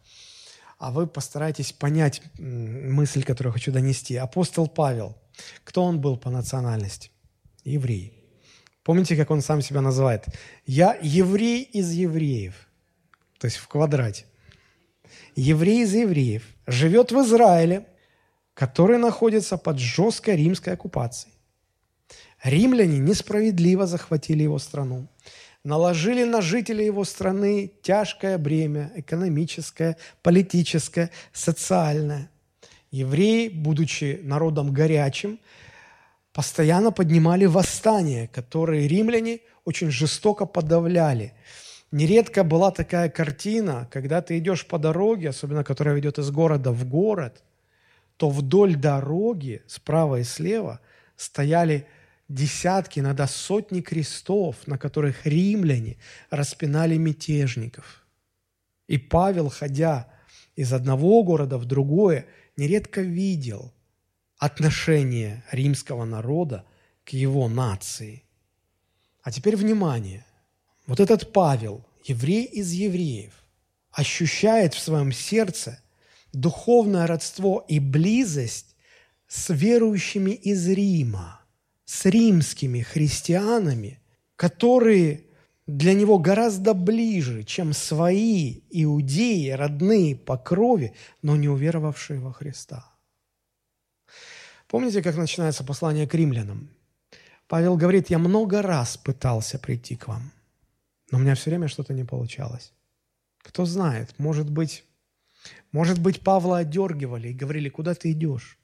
а 0.77 0.91
вы 0.91 1.05
постарайтесь 1.05 1.71
понять 1.71 2.21
мысль, 2.37 3.23
которую 3.23 3.53
хочу 3.53 3.71
донести. 3.71 4.15
Апостол 4.15 4.67
Павел, 4.67 5.15
кто 5.63 5.83
он 5.83 6.01
был 6.01 6.17
по 6.17 6.29
национальности? 6.29 7.11
Еврей. 7.63 8.17
Помните, 8.83 9.15
как 9.15 9.29
он 9.29 9.41
сам 9.41 9.61
себя 9.61 9.81
называет? 9.81 10.25
«Я 10.65 10.97
еврей 11.01 11.61
из 11.61 11.91
евреев», 11.91 12.55
то 13.37 13.45
есть 13.45 13.57
в 13.57 13.67
квадрате 13.67 14.25
еврей 15.35 15.83
из 15.83 15.93
евреев, 15.93 16.43
живет 16.67 17.11
в 17.11 17.21
Израиле, 17.21 17.85
который 18.53 18.97
находится 18.97 19.57
под 19.57 19.79
жесткой 19.79 20.35
римской 20.37 20.73
оккупацией. 20.73 21.33
Римляне 22.43 22.97
несправедливо 22.97 23.85
захватили 23.85 24.43
его 24.43 24.59
страну, 24.59 25.07
наложили 25.63 26.23
на 26.23 26.41
жителей 26.41 26.85
его 26.85 27.03
страны 27.03 27.71
тяжкое 27.81 28.37
бремя 28.37 28.91
экономическое, 28.95 29.97
политическое, 30.21 31.11
социальное. 31.33 32.29
Евреи, 32.91 33.47
будучи 33.47 34.19
народом 34.23 34.73
горячим, 34.73 35.39
постоянно 36.33 36.91
поднимали 36.91 37.45
восстания, 37.45 38.27
которые 38.27 38.87
римляне 38.87 39.39
очень 39.65 39.91
жестоко 39.91 40.45
подавляли– 40.45 41.33
Нередко 41.91 42.45
была 42.45 42.71
такая 42.71 43.09
картина, 43.09 43.87
когда 43.91 44.21
ты 44.21 44.37
идешь 44.37 44.65
по 44.65 44.79
дороге, 44.79 45.29
особенно 45.29 45.65
которая 45.65 45.93
ведет 45.93 46.19
из 46.19 46.31
города 46.31 46.71
в 46.71 46.87
город, 46.87 47.43
то 48.15 48.29
вдоль 48.29 48.77
дороги 48.77 49.61
справа 49.67 50.19
и 50.19 50.23
слева 50.23 50.79
стояли 51.17 51.85
десятки, 52.33 52.99
иногда 52.99 53.27
сотни 53.27 53.81
крестов, 53.81 54.67
на 54.67 54.77
которых 54.77 55.25
римляне 55.25 55.97
распинали 56.29 56.97
мятежников. 56.97 58.05
И 58.87 58.97
Павел, 58.97 59.49
ходя 59.49 60.11
из 60.55 60.73
одного 60.73 61.23
города 61.23 61.57
в 61.57 61.65
другое, 61.65 62.25
нередко 62.57 63.01
видел 63.01 63.73
отношение 64.37 65.43
римского 65.51 66.05
народа 66.05 66.65
к 67.03 67.09
его 67.09 67.47
нации. 67.47 68.23
А 69.21 69.31
теперь 69.31 69.55
внимание– 69.55 70.25
вот 70.87 70.99
этот 70.99 71.31
Павел, 71.31 71.85
еврей 72.03 72.45
из 72.45 72.71
евреев, 72.71 73.33
ощущает 73.91 74.73
в 74.73 74.79
своем 74.79 75.11
сердце 75.11 75.79
духовное 76.33 77.07
родство 77.07 77.63
и 77.67 77.79
близость 77.79 78.75
с 79.27 79.53
верующими 79.53 80.31
из 80.31 80.67
Рима, 80.67 81.40
с 81.85 82.05
римскими 82.05 82.81
христианами, 82.81 83.99
которые 84.35 85.25
для 85.67 85.93
него 85.93 86.19
гораздо 86.19 86.73
ближе, 86.73 87.43
чем 87.43 87.73
свои 87.73 88.61
иудеи, 88.69 89.49
родные 89.49 90.15
по 90.15 90.37
крови, 90.37 90.93
но 91.21 91.35
не 91.35 91.49
уверовавшие 91.49 92.19
во 92.19 92.33
Христа. 92.33 92.85
Помните, 94.67 95.01
как 95.01 95.15
начинается 95.17 95.63
послание 95.63 96.07
к 96.07 96.13
римлянам? 96.13 96.69
Павел 97.47 97.75
говорит, 97.77 98.09
я 98.09 98.17
много 98.17 98.61
раз 98.61 98.97
пытался 98.97 99.59
прийти 99.59 99.95
к 99.95 100.07
вам– 100.07 100.31
но 101.11 101.17
у 101.17 101.21
меня 101.21 101.35
все 101.35 101.49
время 101.49 101.67
что-то 101.67 101.93
не 101.93 102.05
получалось. 102.05 102.73
Кто 103.39 103.65
знает, 103.65 104.17
может 104.17 104.49
быть, 104.49 104.85
может 105.71 105.99
быть, 105.99 106.21
Павла 106.21 106.59
отдергивали 106.59 107.29
и 107.29 107.33
говорили, 107.33 107.69
куда 107.69 107.93
ты 107.93 108.11
идешь? 108.11 108.57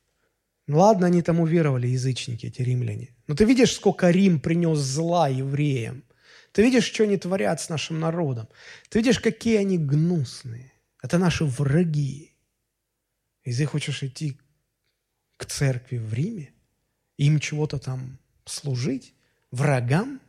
Ну 0.68 0.80
ладно, 0.80 1.08
они 1.08 1.22
там 1.22 1.40
уверовали, 1.40 1.88
язычники, 1.88 2.48
эти 2.48 2.62
римляне. 2.62 3.16
Но 3.28 3.36
ты 3.36 3.46
видишь, 3.46 3.74
сколько 3.74 4.10
Рим 4.12 4.40
принес 4.40 4.78
зла 4.80 5.30
евреям. 5.30 6.04
Ты 6.52 6.62
видишь, 6.62 6.86
что 6.86 7.04
они 7.04 7.18
творят 7.18 7.62
с 7.62 7.70
нашим 7.70 8.00
народом. 8.00 8.48
Ты 8.90 9.00
видишь, 9.00 9.20
какие 9.20 9.58
они 9.58 9.78
гнусные. 9.78 10.74
Это 11.02 11.18
наши 11.18 11.46
враги. 11.46 12.34
И 13.44 13.54
ты 13.54 13.66
хочешь 13.66 14.04
идти 14.04 14.38
к 15.38 15.46
церкви 15.46 15.98
в 15.98 16.14
Риме? 16.14 16.52
Им 17.18 17.40
чего-то 17.40 17.80
там 17.80 18.20
служить? 18.46 19.14
Врагам? 19.52 20.20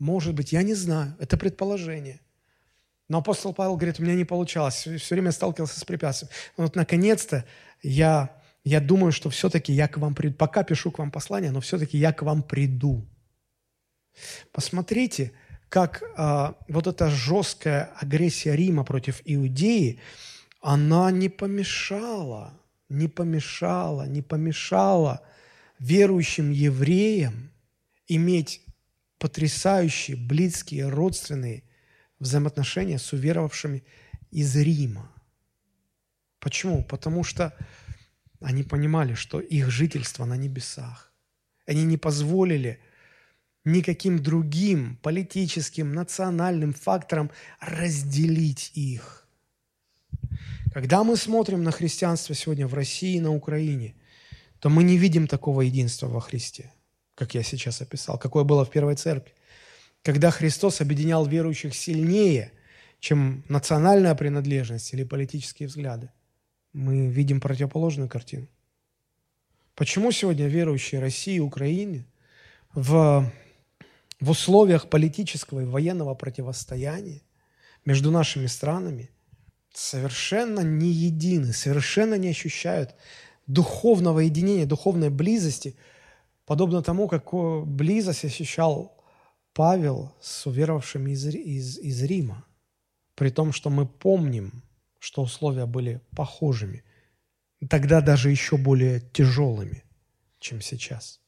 Может 0.00 0.34
быть, 0.34 0.50
я 0.50 0.62
не 0.64 0.74
знаю, 0.74 1.14
это 1.20 1.36
предположение. 1.36 2.20
Но 3.08 3.18
апостол 3.18 3.54
Павел 3.54 3.76
говорит, 3.76 4.00
у 4.00 4.02
меня 4.02 4.14
не 4.14 4.24
получалось, 4.24 4.74
все, 4.74 5.14
время 5.14 5.30
сталкивался 5.30 5.78
с 5.78 5.84
препятствием. 5.84 6.32
Вот 6.56 6.74
наконец-то 6.74 7.44
я, 7.82 8.34
я 8.64 8.80
думаю, 8.80 9.12
что 9.12 9.30
все-таки 9.30 9.72
я 9.72 9.88
к 9.88 9.98
вам 9.98 10.14
приду. 10.14 10.36
Пока 10.36 10.62
пишу 10.62 10.90
к 10.90 10.98
вам 10.98 11.10
послание, 11.10 11.50
но 11.50 11.60
все-таки 11.60 11.98
я 11.98 12.12
к 12.12 12.22
вам 12.22 12.42
приду. 12.42 13.06
Посмотрите, 14.52 15.32
как 15.68 16.02
а, 16.16 16.56
вот 16.68 16.86
эта 16.86 17.10
жесткая 17.10 17.92
агрессия 17.96 18.54
Рима 18.54 18.84
против 18.84 19.22
Иудеи, 19.24 20.00
она 20.60 21.10
не 21.10 21.28
помешала, 21.28 22.58
не 22.88 23.08
помешала, 23.08 24.06
не 24.06 24.22
помешала 24.22 25.22
верующим 25.78 26.50
евреям 26.50 27.50
иметь 28.06 28.60
потрясающие, 29.18 30.16
близкие, 30.16 30.88
родственные 30.88 31.64
взаимоотношения 32.20 32.98
с 32.98 33.12
уверовавшими 33.12 33.82
из 34.30 34.56
Рима. 34.56 35.10
Почему? 36.38 36.84
Потому 36.84 37.24
что 37.24 37.54
они 38.44 38.62
понимали, 38.62 39.14
что 39.14 39.40
их 39.40 39.70
жительство 39.70 40.24
на 40.24 40.36
небесах. 40.36 41.12
Они 41.66 41.84
не 41.84 41.96
позволили 41.96 42.80
никаким 43.64 44.22
другим 44.22 44.98
политическим, 45.02 45.92
национальным 45.92 46.72
факторам 46.72 47.30
разделить 47.60 48.72
их. 48.74 49.26
Когда 50.72 51.04
мы 51.04 51.16
смотрим 51.16 51.62
на 51.62 51.70
христианство 51.70 52.34
сегодня 52.34 52.66
в 52.66 52.74
России 52.74 53.16
и 53.16 53.20
на 53.20 53.32
Украине, 53.32 53.94
то 54.58 54.70
мы 54.70 54.82
не 54.82 54.96
видим 54.96 55.26
такого 55.26 55.62
единства 55.62 56.08
во 56.08 56.20
Христе– 56.20 56.72
как 57.14 57.34
я 57.34 57.42
сейчас 57.42 57.80
описал, 57.80 58.18
какое 58.18 58.44
было 58.44 58.64
в 58.64 58.70
первой 58.70 58.96
церкви. 58.96 59.32
Когда 60.02 60.30
Христос 60.30 60.80
объединял 60.80 61.26
верующих 61.26 61.74
сильнее, 61.74 62.52
чем 62.98 63.44
национальная 63.48 64.14
принадлежность 64.14 64.92
или 64.94 65.04
политические 65.04 65.68
взгляды. 65.68 66.10
Мы 66.72 67.06
видим 67.06 67.40
противоположную 67.40 68.08
картину. 68.08 68.48
Почему 69.74 70.12
сегодня 70.12 70.46
верующие 70.46 71.00
России 71.00 71.36
и 71.36 71.40
Украины 71.40 72.06
в, 72.74 73.30
в 74.20 74.30
условиях 74.30 74.88
политического 74.88 75.60
и 75.60 75.64
военного 75.64 76.14
противостояния 76.14 77.22
между 77.84 78.10
нашими 78.10 78.46
странами 78.46 79.10
совершенно 79.72 80.60
не 80.60 80.90
едины, 80.90 81.52
совершенно 81.52 82.14
не 82.14 82.28
ощущают 82.28 82.94
духовного 83.46 84.20
единения, 84.20 84.66
духовной 84.66 85.10
близости– 85.10 85.76
Подобно 86.44 86.82
тому, 86.82 87.08
какую 87.08 87.64
близость 87.64 88.24
ощущал 88.24 88.96
Павел 89.54 90.12
с 90.20 90.46
уверовавшими 90.46 91.12
из, 91.12 91.26
из, 91.26 91.78
из 91.78 92.02
Рима, 92.02 92.44
при 93.14 93.30
том, 93.30 93.52
что 93.52 93.70
мы 93.70 93.86
помним, 93.86 94.62
что 95.02 95.22
условия 95.22 95.66
были 95.66 96.00
похожими, 96.14 96.84
тогда 97.68 98.00
даже 98.00 98.30
еще 98.30 98.56
более 98.56 99.00
тяжелыми, 99.00 99.82
чем 100.38 100.60
сейчас. 100.60 101.20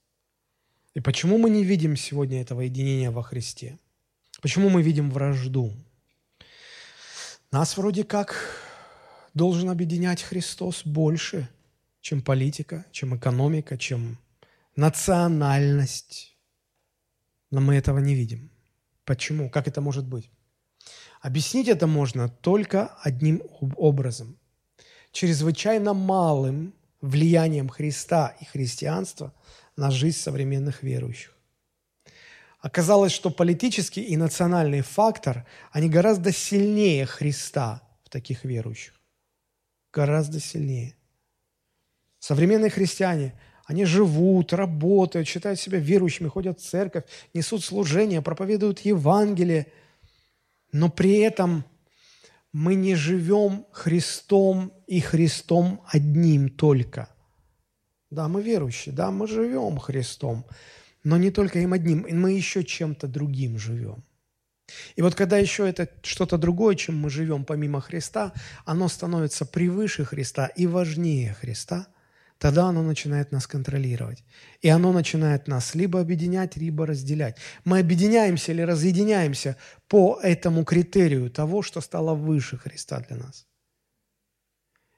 И 0.95 1.01
почему 1.01 1.39
мы 1.39 1.51
не 1.51 1.64
видим 1.64 1.97
сегодня 1.97 2.41
этого 2.41 2.61
единения 2.61 3.11
во 3.11 3.25
Христе? 3.25 3.81
Почему 4.41 4.68
мы 4.68 4.81
видим 4.81 5.11
вражду? 5.11 5.75
Нас 7.51 7.77
вроде 7.77 8.05
как 8.05 8.37
должен 9.35 9.68
объединять 9.68 10.22
Христос 10.22 10.87
больше, 10.87 11.49
чем 12.01 12.22
политика, 12.22 12.87
чем 12.93 13.16
экономика, 13.16 13.77
чем 13.77 14.18
национальность. 14.77 16.39
Но 17.51 17.61
мы 17.61 17.75
этого 17.75 17.99
не 17.99 18.14
видим. 18.14 18.53
Почему? 19.05 19.51
Как 19.51 19.66
это 19.66 19.81
может 19.81 20.07
быть? 20.07 20.31
Объяснить 21.25 21.68
это 21.68 21.87
можно 21.87 22.29
только 22.29 22.89
одним 23.01 23.43
образом. 23.79 24.37
Чрезвычайно 25.11 25.95
малым 25.95 26.75
влиянием 27.01 27.70
Христа 27.70 28.37
и 28.43 28.45
христианства 28.45 29.33
на 29.75 29.91
жизнь 29.91 30.18
современных 30.18 30.83
верующих. 30.83 31.35
Оказалось, 32.61 33.12
что 33.12 33.31
политический 33.31 34.03
и 34.03 34.18
национальный 34.18 34.83
фактор, 34.83 35.47
они 35.72 35.89
гораздо 35.89 36.31
сильнее 36.31 37.07
Христа 37.07 37.81
в 38.05 38.11
таких 38.11 38.45
верующих. 38.45 38.93
Гораздо 39.95 40.41
сильнее. 40.41 40.95
Современные 42.18 42.68
христиане, 42.68 43.33
они 43.64 43.87
живут, 43.87 44.53
работают, 44.53 45.27
считают 45.27 45.59
себя 45.59 45.79
верующими, 45.79 46.29
ходят 46.29 46.61
в 46.61 46.68
церковь, 46.68 47.05
несут 47.33 47.64
служение, 47.64 48.20
проповедуют 48.20 48.81
Евангелие– 48.81 49.68
но 50.75 50.91
при 50.91 51.18
этом 51.18 51.64
мы 52.53 52.75
не 52.75 52.97
живем 52.97 53.64
Христом 53.70 54.72
и 54.89 54.99
Христом 54.99 55.85
одним 55.87 56.49
только. 56.49 57.09
Да, 58.11 58.27
мы 58.27 58.43
верующие, 58.43 58.93
да, 58.93 59.12
мы 59.12 59.29
живем 59.29 59.79
Христом, 59.79 60.45
но 61.05 61.16
не 61.16 61.31
только 61.31 61.61
им 61.61 61.72
одним, 61.72 62.05
мы 62.11 62.33
еще 62.33 62.64
чем-то 62.64 63.07
другим 63.07 63.57
живем. 63.57 64.05
И 64.97 65.03
вот 65.03 65.14
когда 65.14 65.39
еще 65.39 65.68
это 65.68 65.89
что-то 66.03 66.39
другое, 66.39 66.75
чем 66.75 66.99
мы 66.99 67.09
живем 67.09 67.45
помимо 67.45 67.81
Христа, 67.81 68.33
оно 68.64 68.89
становится 68.89 69.47
превыше 69.47 70.05
Христа 70.05 70.47
и 70.47 70.66
важнее 70.66 71.35
Христа, 71.35 71.87
тогда 72.39 72.66
оно 72.66 72.82
начинает 72.82 73.32
нас 73.32 73.47
контролировать. 73.47 74.24
И 74.61 74.68
оно 74.68 74.93
начинает 74.93 75.49
нас 75.49 75.74
либо 75.74 76.01
объединять, 76.01 76.57
либо 76.57 76.87
разделять. 76.87 77.37
Мы 77.64 77.78
объединяемся 77.78 78.53
или 78.53 78.62
разъединяемся 78.62 79.57
по 79.89 80.18
этому 80.22 80.64
критерию 80.64 81.30
того, 81.30 81.62
что 81.62 81.80
стало 81.80 82.14
выше 82.14 82.59
Христа 82.59 83.01
для 83.01 83.16
нас. 83.16 83.47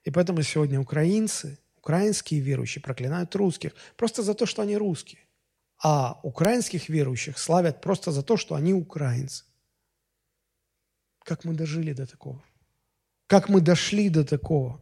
И 0.04 0.10
поэтому 0.10 0.42
сегодня 0.42 0.80
украинцы, 0.80 1.58
украинские 1.78 2.40
верующие 2.40 2.82
проклинают 2.82 3.34
русских 3.34 3.72
просто 3.96 4.22
за 4.22 4.34
то, 4.34 4.46
что 4.46 4.62
они 4.62 4.76
русские. 4.76 5.20
А 5.82 6.20
украинских 6.22 6.88
верующих 6.88 7.38
славят 7.38 7.80
просто 7.80 8.12
за 8.12 8.22
то, 8.22 8.36
что 8.36 8.54
они 8.54 8.72
украинцы. 8.72 9.44
Как 11.24 11.44
мы 11.44 11.54
дожили 11.54 11.92
до 11.92 12.06
такого? 12.06 12.42
Как 13.26 13.48
мы 13.48 13.60
дошли 13.60 14.08
до 14.08 14.24
такого? 14.24 14.80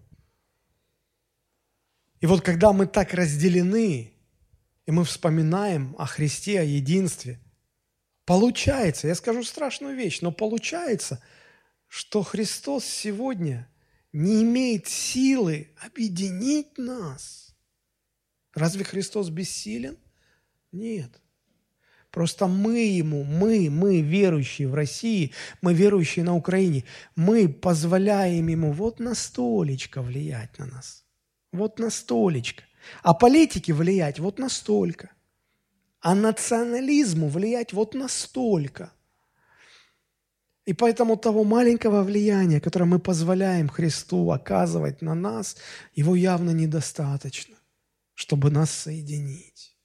И 2.25 2.27
вот 2.27 2.41
когда 2.41 2.73
мы 2.73 2.87
так 2.87 3.13
разделены, 3.13 4.15
и 4.87 4.91
мы 4.91 5.05
вспоминаем 5.05 5.95
о 5.99 6.07
Христе, 6.07 6.61
о 6.61 6.63
единстве, 6.63 7.39
получается, 8.25 9.09
я 9.09 9.15
скажу 9.15 9.45
страшную 9.45 9.95
вещь, 9.95 10.23
но 10.23 10.33
получается, 10.33 11.23
что 11.87 12.23
Христос 12.23 12.87
сегодня 12.87 13.69
не 14.15 14.43
имеет 14.43 14.87
силы 14.87 15.69
объединить 15.85 16.79
нас. 16.79 17.55
Разве 18.55 18.85
Христос 18.85 19.29
бессилен? 19.29 19.99
Нет. 20.73 21.21
Просто 22.11 22.47
мы 22.47 22.87
Ему, 22.87 23.23
мы, 23.25 23.69
мы, 23.69 24.01
верующие 24.01 24.67
в 24.67 24.75
России, 24.75 25.33
мы, 25.61 25.75
верующие 25.75 26.25
на 26.25 26.35
Украине, 26.35 26.85
мы 27.17 27.51
позволяем 27.51 28.47
Ему 28.47 28.73
вот 28.73 28.99
на 28.99 29.15
столечко 29.15 30.01
влиять 30.01 30.59
на 30.59 30.65
нас– 30.65 31.03
вот 31.55 31.79
настолечко. 31.79 32.65
А 33.03 33.15
политике 33.15 33.73
влиять 33.73 34.19
вот 34.19 34.39
настолько. 34.39 35.11
А 36.01 36.15
национализму 36.15 37.29
влиять 37.29 37.73
вот 37.73 37.95
настолько. 37.95 38.93
И 40.67 40.73
поэтому 40.73 41.17
того 41.17 41.45
маленького 41.45 42.03
влияния, 42.03 42.61
которое 42.61 42.87
мы 42.87 42.99
позволяем 42.99 43.69
Христу 43.69 44.31
оказывать 44.31 45.03
на 45.03 45.15
нас, 45.15 45.57
его 45.95 46.15
явно 46.15 46.51
недостаточно, 46.51 47.57
чтобы 48.15 48.51
нас 48.51 48.71
соединить. 48.71 49.77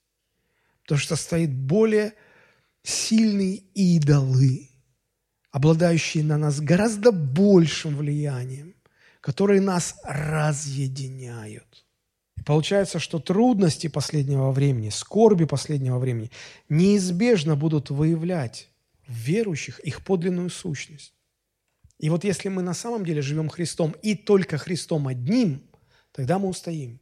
Потому 0.82 0.98
что 0.98 1.16
стоит 1.16 1.52
более 1.52 2.14
сильные 2.82 3.56
идолы, 3.74 4.70
обладающие 5.50 6.24
на 6.24 6.38
нас 6.38 6.60
гораздо 6.60 7.12
большим 7.12 7.96
влиянием, 7.96 8.74
которые 9.20 9.60
нас 9.60 9.96
разъединяют. 10.04 11.84
И 12.36 12.42
получается, 12.42 12.98
что 12.98 13.18
трудности 13.18 13.86
последнего 13.86 14.50
времени, 14.50 14.88
скорби 14.88 15.44
последнего 15.44 15.98
времени 15.98 16.30
неизбежно 16.68 17.54
будут 17.54 17.90
выявлять 17.90 18.70
в 19.06 19.12
верующих 19.12 19.78
их 19.80 20.02
подлинную 20.02 20.48
сущность. 20.48 21.14
И 21.98 22.08
вот 22.08 22.24
если 22.24 22.48
мы 22.48 22.62
на 22.62 22.72
самом 22.72 23.04
деле 23.04 23.20
живем 23.20 23.50
Христом 23.50 23.94
и 24.02 24.14
только 24.14 24.56
Христом 24.56 25.06
одним, 25.06 25.62
тогда 26.12 26.38
мы 26.38 26.48
устоим. 26.48 26.98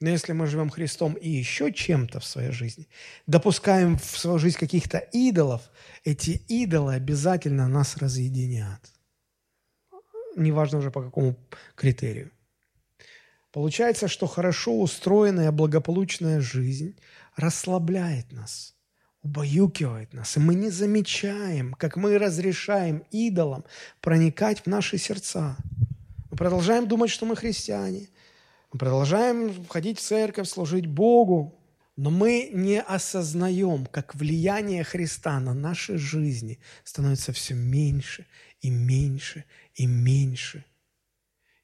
Но 0.00 0.10
если 0.10 0.32
мы 0.32 0.46
живем 0.46 0.68
Христом 0.68 1.14
и 1.14 1.30
еще 1.30 1.72
чем-то 1.72 2.20
в 2.20 2.26
своей 2.26 2.50
жизни, 2.50 2.86
допускаем 3.26 3.96
в 3.96 4.04
свою 4.04 4.38
жизнь 4.38 4.58
каких-то 4.58 4.98
идолов, 4.98 5.62
эти 6.04 6.32
идолы 6.48 6.94
обязательно 6.94 7.66
нас 7.66 7.96
разъединят 7.96 8.93
неважно 10.36 10.78
уже 10.78 10.90
по 10.90 11.02
какому 11.02 11.36
критерию. 11.74 12.30
Получается, 13.52 14.08
что 14.08 14.26
хорошо 14.26 14.80
устроенная, 14.80 15.52
благополучная 15.52 16.40
жизнь 16.40 16.98
расслабляет 17.36 18.32
нас, 18.32 18.74
убаюкивает 19.22 20.12
нас, 20.12 20.36
и 20.36 20.40
мы 20.40 20.56
не 20.56 20.70
замечаем, 20.70 21.74
как 21.74 21.96
мы 21.96 22.18
разрешаем 22.18 23.04
идолам 23.12 23.64
проникать 24.00 24.62
в 24.62 24.66
наши 24.66 24.98
сердца. 24.98 25.56
Мы 26.32 26.36
продолжаем 26.36 26.88
думать, 26.88 27.10
что 27.10 27.26
мы 27.26 27.36
христиане, 27.36 28.08
мы 28.72 28.78
продолжаем 28.78 29.64
ходить 29.68 30.00
в 30.00 30.02
церковь, 30.02 30.48
служить 30.48 30.86
Богу, 30.86 31.54
но 31.96 32.10
мы 32.10 32.50
не 32.52 32.80
осознаем, 32.80 33.86
как 33.86 34.16
влияние 34.16 34.82
Христа 34.82 35.38
на 35.38 35.54
наши 35.54 35.96
жизни 35.96 36.58
становится 36.82 37.32
все 37.32 37.54
меньше 37.54 38.26
и 38.64 38.70
меньше 38.70 39.44
и 39.74 39.86
меньше. 39.86 40.64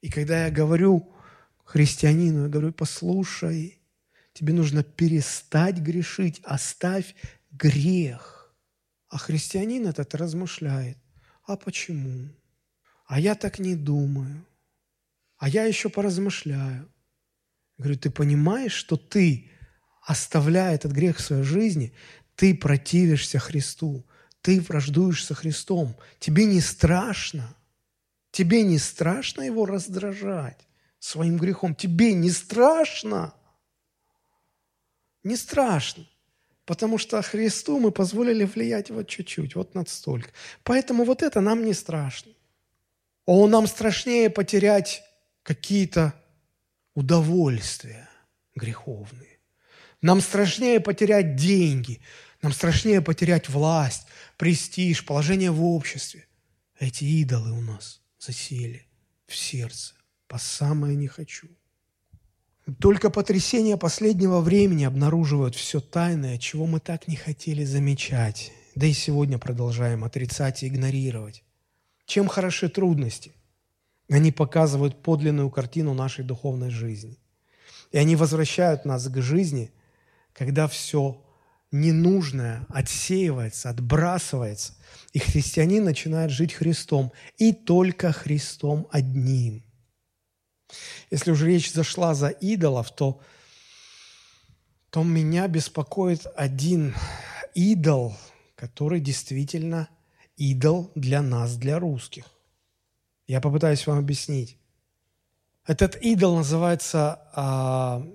И 0.01 0.09
когда 0.09 0.45
я 0.45 0.51
говорю 0.51 1.11
христианину, 1.65 2.43
я 2.43 2.49
говорю, 2.49 2.73
послушай, 2.73 3.81
тебе 4.33 4.53
нужно 4.53 4.83
перестать 4.83 5.77
грешить, 5.79 6.39
оставь 6.43 7.15
грех. 7.49 8.55
А 9.09 9.17
христианин 9.17 9.87
этот 9.87 10.13
размышляет, 10.13 10.97
а 11.47 11.57
почему? 11.57 12.29
А 13.07 13.19
я 13.19 13.33
так 13.33 13.57
не 13.57 13.75
думаю. 13.75 14.45
А 15.37 15.49
я 15.49 15.65
еще 15.65 15.89
поразмышляю. 15.89 16.87
Я 17.77 17.83
говорю, 17.83 17.97
ты 17.97 18.11
понимаешь, 18.11 18.73
что 18.73 18.95
ты, 18.95 19.49
оставляя 20.03 20.75
этот 20.75 20.91
грех 20.91 21.17
в 21.17 21.21
своей 21.21 21.43
жизни, 21.43 21.93
ты 22.35 22.53
противишься 22.53 23.39
Христу 23.39 24.05
ты 24.41 24.59
враждуешь 24.61 25.25
со 25.25 25.33
Христом. 25.35 25.95
Тебе 26.19 26.45
не 26.45 26.61
страшно. 26.61 27.55
Тебе 28.31 28.63
не 28.63 28.77
страшно 28.77 29.41
его 29.41 29.65
раздражать 29.65 30.67
своим 30.99 31.37
грехом. 31.37 31.75
Тебе 31.75 32.13
не 32.13 32.29
страшно. 32.29 33.33
Не 35.23 35.35
страшно. 35.35 36.07
Потому 36.65 36.97
что 36.97 37.21
Христу 37.21 37.79
мы 37.79 37.91
позволили 37.91 38.45
влиять 38.45 38.89
вот 38.91 39.07
чуть-чуть, 39.07 39.55
вот 39.55 39.75
настолько. 39.75 40.29
Поэтому 40.63 41.03
вот 41.03 41.21
это 41.21 41.41
нам 41.41 41.65
не 41.65 41.73
страшно. 41.73 42.31
О, 43.25 43.47
нам 43.47 43.67
страшнее 43.67 44.29
потерять 44.29 45.03
какие-то 45.43 46.13
удовольствия 46.93 48.09
греховные. 48.55 49.39
Нам 50.01 50.21
страшнее 50.21 50.79
потерять 50.79 51.35
деньги. 51.35 52.01
Нам 52.41 52.53
страшнее 52.53 53.01
потерять 53.01 53.49
власть, 53.49 54.07
престиж, 54.41 55.05
положение 55.05 55.51
в 55.51 55.63
обществе. 55.63 56.25
Эти 56.79 57.03
идолы 57.03 57.51
у 57.51 57.61
нас 57.61 58.01
засели 58.17 58.87
в 59.27 59.35
сердце 59.35 59.93
по 60.27 60.39
самое 60.39 60.95
не 60.95 61.05
хочу. 61.05 61.47
Только 62.79 63.11
потрясения 63.11 63.77
последнего 63.77 64.39
времени 64.41 64.83
обнаруживают 64.83 65.53
все 65.53 65.79
тайное, 65.79 66.39
чего 66.39 66.65
мы 66.65 66.79
так 66.79 67.07
не 67.07 67.15
хотели 67.15 67.63
замечать, 67.63 68.51
да 68.73 68.87
и 68.87 68.93
сегодня 68.93 69.37
продолжаем 69.37 70.03
отрицать 70.03 70.63
и 70.63 70.69
игнорировать. 70.69 71.43
Чем 72.07 72.27
хороши 72.27 72.67
трудности? 72.67 73.33
Они 74.09 74.31
показывают 74.31 75.03
подлинную 75.03 75.51
картину 75.51 75.93
нашей 75.93 76.25
духовной 76.25 76.71
жизни. 76.71 77.19
И 77.91 77.99
они 77.99 78.15
возвращают 78.15 78.85
нас 78.85 79.07
к 79.07 79.21
жизни, 79.21 79.69
когда 80.33 80.67
все 80.67 81.23
ненужное 81.71 82.65
отсеивается, 82.69 83.69
отбрасывается, 83.69 84.73
и 85.13 85.19
христианин 85.19 85.83
начинает 85.83 86.31
жить 86.31 86.53
Христом, 86.53 87.11
и 87.37 87.53
только 87.53 88.11
Христом 88.11 88.87
одним. 88.91 89.63
Если 91.09 91.31
уже 91.31 91.47
речь 91.47 91.71
зашла 91.71 92.13
за 92.13 92.29
идолов, 92.29 92.91
то, 92.91 93.21
то 94.89 95.03
меня 95.03 95.47
беспокоит 95.47 96.25
один 96.35 96.93
идол, 97.53 98.15
который 98.55 98.99
действительно 98.99 99.89
идол 100.37 100.91
для 100.95 101.21
нас, 101.21 101.55
для 101.57 101.79
русских. 101.79 102.25
Я 103.27 103.41
попытаюсь 103.41 103.85
вам 103.87 103.99
объяснить. 103.99 104.57
Этот 105.65 105.95
идол 105.97 106.37
называется 106.37 107.21
а, 107.33 108.05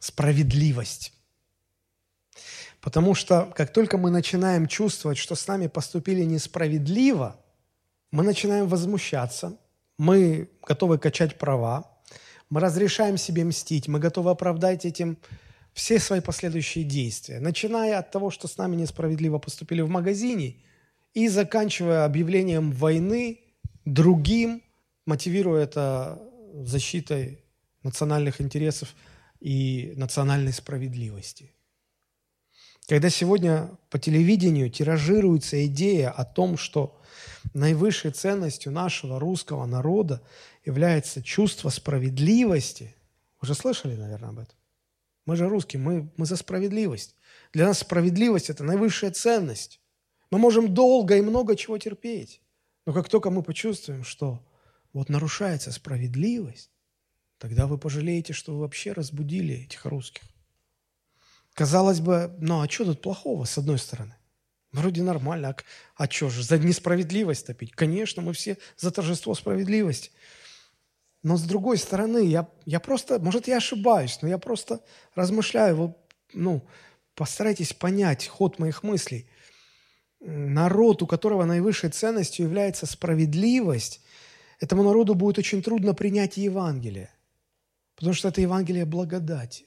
справедливость. 0.00 1.15
Потому 2.86 3.16
что 3.16 3.52
как 3.56 3.72
только 3.72 3.98
мы 3.98 4.10
начинаем 4.12 4.68
чувствовать, 4.68 5.18
что 5.18 5.34
с 5.34 5.48
нами 5.48 5.66
поступили 5.66 6.22
несправедливо, 6.22 7.34
мы 8.12 8.22
начинаем 8.22 8.68
возмущаться, 8.68 9.56
мы 9.98 10.48
готовы 10.64 10.96
качать 10.96 11.36
права, 11.36 11.90
мы 12.48 12.60
разрешаем 12.60 13.16
себе 13.16 13.42
мстить, 13.44 13.88
мы 13.88 13.98
готовы 13.98 14.30
оправдать 14.30 14.84
этим 14.84 15.18
все 15.72 15.98
свои 15.98 16.20
последующие 16.20 16.84
действия, 16.84 17.40
начиная 17.40 17.98
от 17.98 18.12
того, 18.12 18.30
что 18.30 18.46
с 18.46 18.56
нами 18.56 18.76
несправедливо 18.76 19.38
поступили 19.38 19.80
в 19.80 19.88
магазине, 19.88 20.54
и 21.12 21.26
заканчивая 21.26 22.04
объявлением 22.04 22.70
войны 22.70 23.40
другим, 23.84 24.62
мотивируя 25.06 25.64
это 25.64 26.22
защитой 26.62 27.40
национальных 27.82 28.40
интересов 28.40 28.94
и 29.40 29.92
национальной 29.96 30.52
справедливости. 30.52 31.55
Когда 32.88 33.10
сегодня 33.10 33.76
по 33.90 33.98
телевидению 33.98 34.70
тиражируется 34.70 35.66
идея 35.66 36.10
о 36.10 36.24
том, 36.24 36.56
что 36.56 37.00
наивысшей 37.52 38.12
ценностью 38.12 38.70
нашего 38.70 39.18
русского 39.18 39.66
народа 39.66 40.22
является 40.64 41.20
чувство 41.20 41.70
справедливости, 41.70 42.94
вы 43.40 43.48
же 43.48 43.54
слышали, 43.54 43.96
наверное, 43.96 44.28
об 44.28 44.38
этом? 44.38 44.56
Мы 45.24 45.34
же 45.34 45.48
русские, 45.48 45.82
мы, 45.82 46.08
мы 46.16 46.26
за 46.26 46.36
справедливость. 46.36 47.16
Для 47.52 47.66
нас 47.66 47.78
справедливость– 47.80 48.50
это 48.50 48.62
наивысшая 48.62 49.10
ценность. 49.10 49.80
Мы 50.30 50.38
можем 50.38 50.72
долго 50.72 51.16
и 51.16 51.22
много 51.22 51.56
чего 51.56 51.78
терпеть. 51.78 52.40
Но 52.86 52.92
как 52.92 53.08
только 53.08 53.30
мы 53.30 53.42
почувствуем, 53.42 54.04
что 54.04 54.46
вот 54.92 55.08
нарушается 55.08 55.72
справедливость, 55.72 56.70
тогда 57.38 57.66
вы 57.66 57.78
пожалеете, 57.78 58.32
что 58.32 58.52
вы 58.52 58.60
вообще 58.60 58.92
разбудили 58.92 59.64
этих 59.64 59.84
русских. 59.86 60.22
Казалось 61.56 62.00
бы, 62.00 62.36
ну 62.38 62.60
а 62.60 62.68
что 62.68 62.84
тут 62.84 63.00
плохого, 63.00 63.46
с 63.46 63.56
одной 63.56 63.78
стороны? 63.78 64.14
Вроде 64.72 65.02
нормально. 65.02 65.56
А, 65.96 66.04
а 66.04 66.10
что 66.10 66.28
же, 66.28 66.42
за 66.42 66.58
несправедливость 66.58 67.46
топить? 67.46 67.72
Конечно, 67.72 68.20
мы 68.20 68.34
все 68.34 68.58
за 68.76 68.90
торжество 68.90 69.34
справедливости. 69.34 70.10
Но 71.22 71.38
с 71.38 71.44
другой 71.44 71.78
стороны, 71.78 72.26
я, 72.26 72.46
я 72.66 72.78
просто, 72.78 73.18
может, 73.20 73.48
я 73.48 73.56
ошибаюсь, 73.56 74.18
но 74.20 74.28
я 74.28 74.36
просто 74.36 74.82
размышляю, 75.14 75.76
вот, 75.76 75.98
ну, 76.34 76.68
постарайтесь 77.14 77.72
понять 77.72 78.26
ход 78.26 78.58
моих 78.58 78.82
мыслей. 78.82 79.26
Народ, 80.20 81.02
у 81.02 81.06
которого 81.06 81.46
наивысшей 81.46 81.88
ценностью 81.88 82.44
является 82.44 82.84
справедливость, 82.84 84.02
этому 84.60 84.82
народу 84.82 85.14
будет 85.14 85.38
очень 85.38 85.62
трудно 85.62 85.94
принять 85.94 86.36
Евангелие, 86.36 87.08
потому 87.94 88.12
что 88.12 88.28
это 88.28 88.42
Евангелие 88.42 88.84
благодати. 88.84 89.64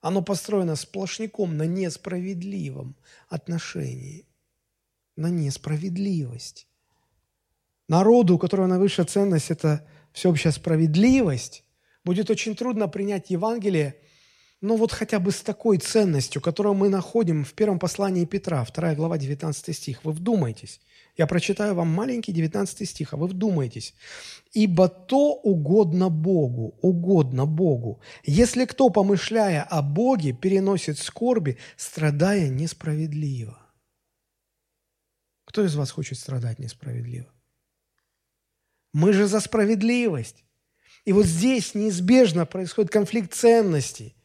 Оно 0.00 0.22
построено 0.22 0.76
сплошняком 0.76 1.56
на 1.56 1.64
несправедливом 1.64 2.96
отношении, 3.28 4.26
на 5.16 5.28
несправедливость. 5.28 6.68
Народу, 7.88 8.34
у 8.34 8.38
которого 8.38 8.66
наивысшая 8.66 9.06
ценность– 9.06 9.50
это 9.50 9.86
всеобщая 10.12 10.52
справедливость, 10.52 11.64
будет 12.04 12.30
очень 12.30 12.56
трудно 12.56 12.88
принять 12.88 13.30
Евангелие, 13.30 13.96
ну 14.60 14.76
вот 14.76 14.92
хотя 14.92 15.20
бы 15.20 15.30
с 15.32 15.42
такой 15.42 15.78
ценностью, 15.78 16.40
которую 16.40 16.74
мы 16.74 16.88
находим 16.88 17.44
в 17.44 17.52
первом 17.52 17.78
послании 17.78 18.24
Петра, 18.24 18.64
2 18.64 18.94
глава, 18.94 19.18
19 19.18 19.76
стих. 19.76 20.04
Вы 20.04 20.12
вдумайтесь. 20.12 20.80
Я 21.16 21.26
прочитаю 21.26 21.74
вам 21.74 21.88
маленький 21.88 22.32
19 22.32 22.88
стих, 22.88 23.14
а 23.14 23.16
вы 23.16 23.26
вдумайтесь. 23.26 23.94
«Ибо 24.52 24.88
то 24.88 25.34
угодно 25.34 26.10
Богу, 26.10 26.78
угодно 26.82 27.46
Богу, 27.46 28.00
если 28.24 28.66
кто, 28.66 28.90
помышляя 28.90 29.62
о 29.62 29.82
Боге, 29.82 30.32
переносит 30.32 30.98
скорби, 30.98 31.56
страдая 31.76 32.48
несправедливо». 32.48 33.58
Кто 35.46 35.64
из 35.64 35.74
вас 35.74 35.90
хочет 35.90 36.18
страдать 36.18 36.58
несправедливо? 36.58 37.28
Мы 38.92 39.12
же 39.12 39.26
за 39.26 39.40
справедливость. 39.40 40.44
И 41.06 41.12
вот 41.12 41.26
здесь 41.26 41.74
неизбежно 41.74 42.46
происходит 42.46 42.90
конфликт 42.90 43.32
ценностей. 43.32 44.16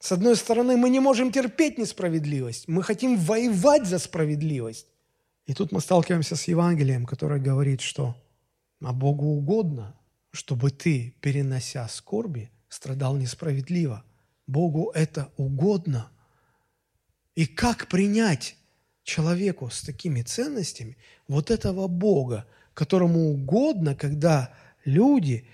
С 0.00 0.12
одной 0.12 0.36
стороны, 0.36 0.76
мы 0.76 0.90
не 0.90 1.00
можем 1.00 1.30
терпеть 1.30 1.78
несправедливость, 1.78 2.68
мы 2.68 2.82
хотим 2.82 3.16
воевать 3.16 3.86
за 3.86 3.98
справедливость. 3.98 4.86
И 5.46 5.54
тут 5.54 5.72
мы 5.72 5.80
сталкиваемся 5.80 6.36
с 6.36 6.44
Евангелием, 6.48 7.06
которое 7.06 7.40
говорит, 7.40 7.80
что 7.80 8.16
а 8.82 8.92
Богу 8.92 9.26
угодно, 9.26 9.94
чтобы 10.30 10.70
ты, 10.70 11.14
перенося 11.20 11.86
скорби, 11.88 12.50
страдал 12.68 13.16
несправедливо. 13.16 14.04
Богу 14.46 14.90
это 14.94 15.32
угодно. 15.36 16.10
И 17.34 17.46
как 17.46 17.88
принять 17.88 18.56
человеку 19.02 19.70
с 19.70 19.82
такими 19.82 20.22
ценностями 20.22 20.96
вот 21.28 21.50
этого 21.50 21.88
Бога, 21.88 22.46
которому 22.74 23.30
угодно, 23.30 23.94
когда 23.94 24.54
люди, 24.84 25.46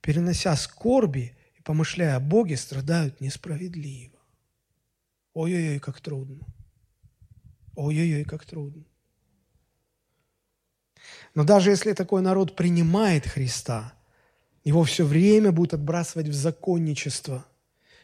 перенося 0.00 0.54
скорби 0.56 1.36
и 1.58 1.62
помышляя 1.62 2.16
о 2.16 2.20
Боге, 2.20 2.56
страдают 2.56 3.20
несправедливо. 3.20 4.18
Ой-ой-ой, 5.32 5.78
как 5.80 6.00
трудно. 6.00 6.46
Ой-ой-ой, 7.74 8.24
как 8.24 8.44
трудно. 8.44 8.84
Но 11.34 11.44
даже 11.44 11.70
если 11.70 11.92
такой 11.92 12.22
народ 12.22 12.56
принимает 12.56 13.26
Христа, 13.26 13.92
его 14.64 14.84
все 14.84 15.04
время 15.04 15.52
будут 15.52 15.74
отбрасывать 15.74 16.28
в 16.28 16.34
законничество, 16.34 17.44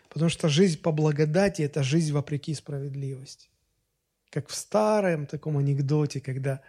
потому 0.09 0.28
что 0.30 0.48
жизнь 0.48 0.80
по 0.80 0.92
благодати– 0.92 1.62
это 1.62 1.82
жизнь 1.82 2.12
вопреки 2.12 2.55
справедливости. 2.55 3.48
Как 4.30 4.48
в 4.48 4.55
старом 4.55 5.26
таком 5.26 5.59
анекдоте, 5.59 6.20
когда 6.20 6.61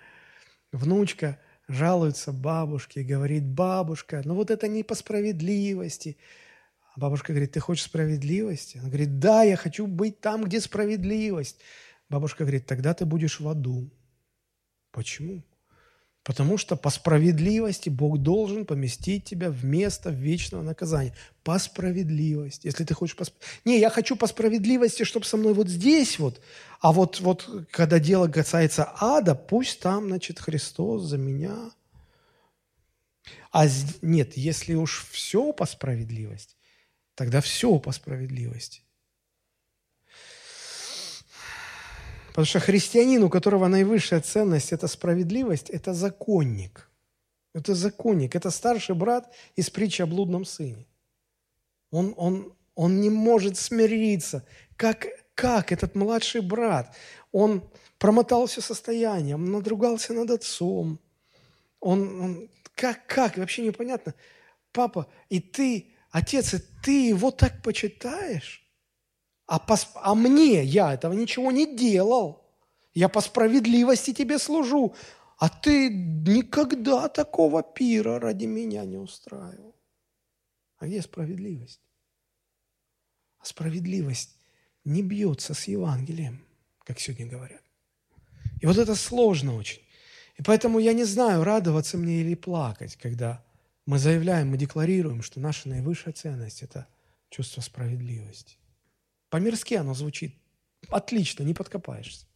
внучка– 0.72 1.40
жалуется 1.72 2.32
бабушке 2.32 3.02
и 3.02 3.06
говорит, 3.06 3.44
бабушка, 3.44 4.22
ну 4.26 4.36
вот 4.36 4.52
это 4.52 4.68
не 4.68 4.84
по 4.84 4.96
справедливости. 4.96 6.18
А 6.94 7.00
бабушка 7.00 7.34
говорит, 7.34 7.54
ты 7.54 7.60
хочешь 7.60 7.86
справедливости? 7.86 8.78
Она 8.78 8.90
говорит, 8.90 9.20
да, 9.20 9.44
я 9.44 9.56
хочу 9.56 9.88
быть 9.88 10.20
там, 10.20 10.44
где 10.44 10.60
справедливость. 10.60 11.60
Бабушка 12.10 12.44
говорит, 12.44 12.66
тогда 12.66 12.94
ты 12.94 13.06
будешь 13.06 13.40
в 13.40 13.48
аду. 13.48 13.90
Почему? 14.92 15.44
Потому 16.24 16.60
что 16.60 16.76
по 16.76 16.92
справедливости 16.92 17.90
Бог 17.90 18.20
должен 18.20 18.66
поместить 18.66 19.26
тебя 19.26 19.50
в 19.50 19.66
место 19.66 20.12
вечного 20.12 20.62
наказания. 20.62 21.16
По 21.44 21.58
справедливости. 21.58 22.68
Если 22.68 22.84
ты 22.84 22.94
хочешь 22.94 23.16
по 23.16 23.26
Не, 23.66 23.80
я 23.80 23.90
хочу 23.90 24.16
по 24.16 24.28
справедливости, 24.28 25.04
чтобы 25.04 25.26
со 25.26 25.38
мной 25.38 25.56
вот 25.56 25.68
здесь 25.68 26.20
вот. 26.20 26.40
А 26.80 26.92
вот, 26.92 27.20
вот 27.22 27.50
когда 27.72 27.98
дело 27.98 28.28
касается 28.28 28.94
ада, 29.00 29.34
пусть 29.34 29.80
там, 29.80 30.08
значит, 30.08 30.40
Христос 30.40 31.04
за 31.04 31.18
меня. 31.18 31.72
А 33.52 33.66
нет, 34.02 34.38
если 34.38 34.76
уж 34.76 35.08
все 35.12 35.52
по 35.54 35.66
справедливости, 35.66 36.56
тогда 37.16 37.42
все 37.42 37.80
по 37.80 37.92
справедливости. 37.92 38.84
Потому 42.32 42.46
что 42.46 42.60
христианин, 42.62 43.24
у 43.24 43.30
которого 43.30 43.68
наивысшая 43.68 44.22
ценность– 44.22 44.72
это 44.74 44.88
справедливость, 44.88 45.70
это 45.70 45.94
законник. 45.94 46.90
Это 47.54 47.76
законник, 47.76 48.36
это 48.36 48.50
старший 48.52 48.96
брат 48.96 49.30
из 49.58 49.70
притчи 49.70 50.02
о 50.02 50.06
блудном 50.06 50.46
сыне. 50.46 50.88
Он, 51.92 52.14
он, 52.16 52.54
он 52.74 53.02
не 53.02 53.10
может 53.10 53.58
смириться. 53.58 54.46
Как, 54.78 55.08
как 55.36 55.74
этот 55.74 55.94
младший 55.94 56.40
брат? 56.40 56.96
Он 57.34 57.70
промотал 58.00 58.46
все 58.46 58.62
состояние, 58.62 59.36
он 59.36 59.52
надругался 59.52 60.14
над 60.14 60.32
отцом. 60.32 61.00
Он, 61.82 62.22
он, 62.22 62.50
как, 62.76 63.06
как? 63.08 63.38
Вообще 63.38 63.64
непонятно. 63.64 64.16
Папа, 64.72 65.08
и 65.28 65.42
ты, 65.42 65.92
отец, 66.12 66.54
и 66.54 66.60
ты 66.82 67.10
его 67.10 67.32
так 67.32 67.62
почитаешь? 67.62 68.66
А, 69.52 69.60
по, 69.60 69.78
а 69.96 70.16
мне 70.16 70.64
я 70.64 70.94
этого 70.94 71.12
ничего 71.12 71.52
не 71.52 71.76
делал. 71.76 72.42
Я 72.94 73.10
по 73.10 73.20
справедливости 73.20 74.14
тебе 74.14 74.40
служу. 74.40 74.96
А 75.40 75.50
ты 75.50 75.90
никогда 75.90 77.10
такого 77.10 77.62
пира 77.62 78.18
ради 78.18 78.46
меня 78.46 78.86
не 78.86 78.96
устраивал. 78.96 79.76
А 80.78 80.88
где 80.88 81.02
справедливость? 81.02 81.82
А 83.40 83.46
справедливость 83.46 84.38
не 84.86 85.04
бьется 85.04 85.54
с 85.54 85.68
Евангелием, 85.68 86.46
как 86.86 87.02
сегодня 87.02 87.28
говорят. 87.28 87.64
И 88.62 88.66
вот 88.66 88.78
это 88.78 88.96
сложно 88.96 89.58
очень. 89.58 89.82
И 90.38 90.44
поэтому 90.44 90.80
я 90.80 90.94
не 90.94 91.04
знаю, 91.04 91.44
радоваться 91.44 91.98
мне 91.98 92.22
или 92.22 92.36
плакать, 92.36 92.96
когда 92.96 93.44
мы 93.86 94.00
заявляем, 94.00 94.48
мы 94.48 94.58
декларируем, 94.58 95.22
что 95.22 95.42
наша 95.42 95.68
наивысшая 95.68 96.14
ценность– 96.14 96.62
это 96.64 96.88
чувство 97.30 97.60
справедливости. 97.60 98.61
По-мирски 99.32 99.76
оно 99.76 99.94
звучит 99.94 100.36
отлично, 100.90 101.44
не 101.44 101.54
подкопаешься. 101.54 102.28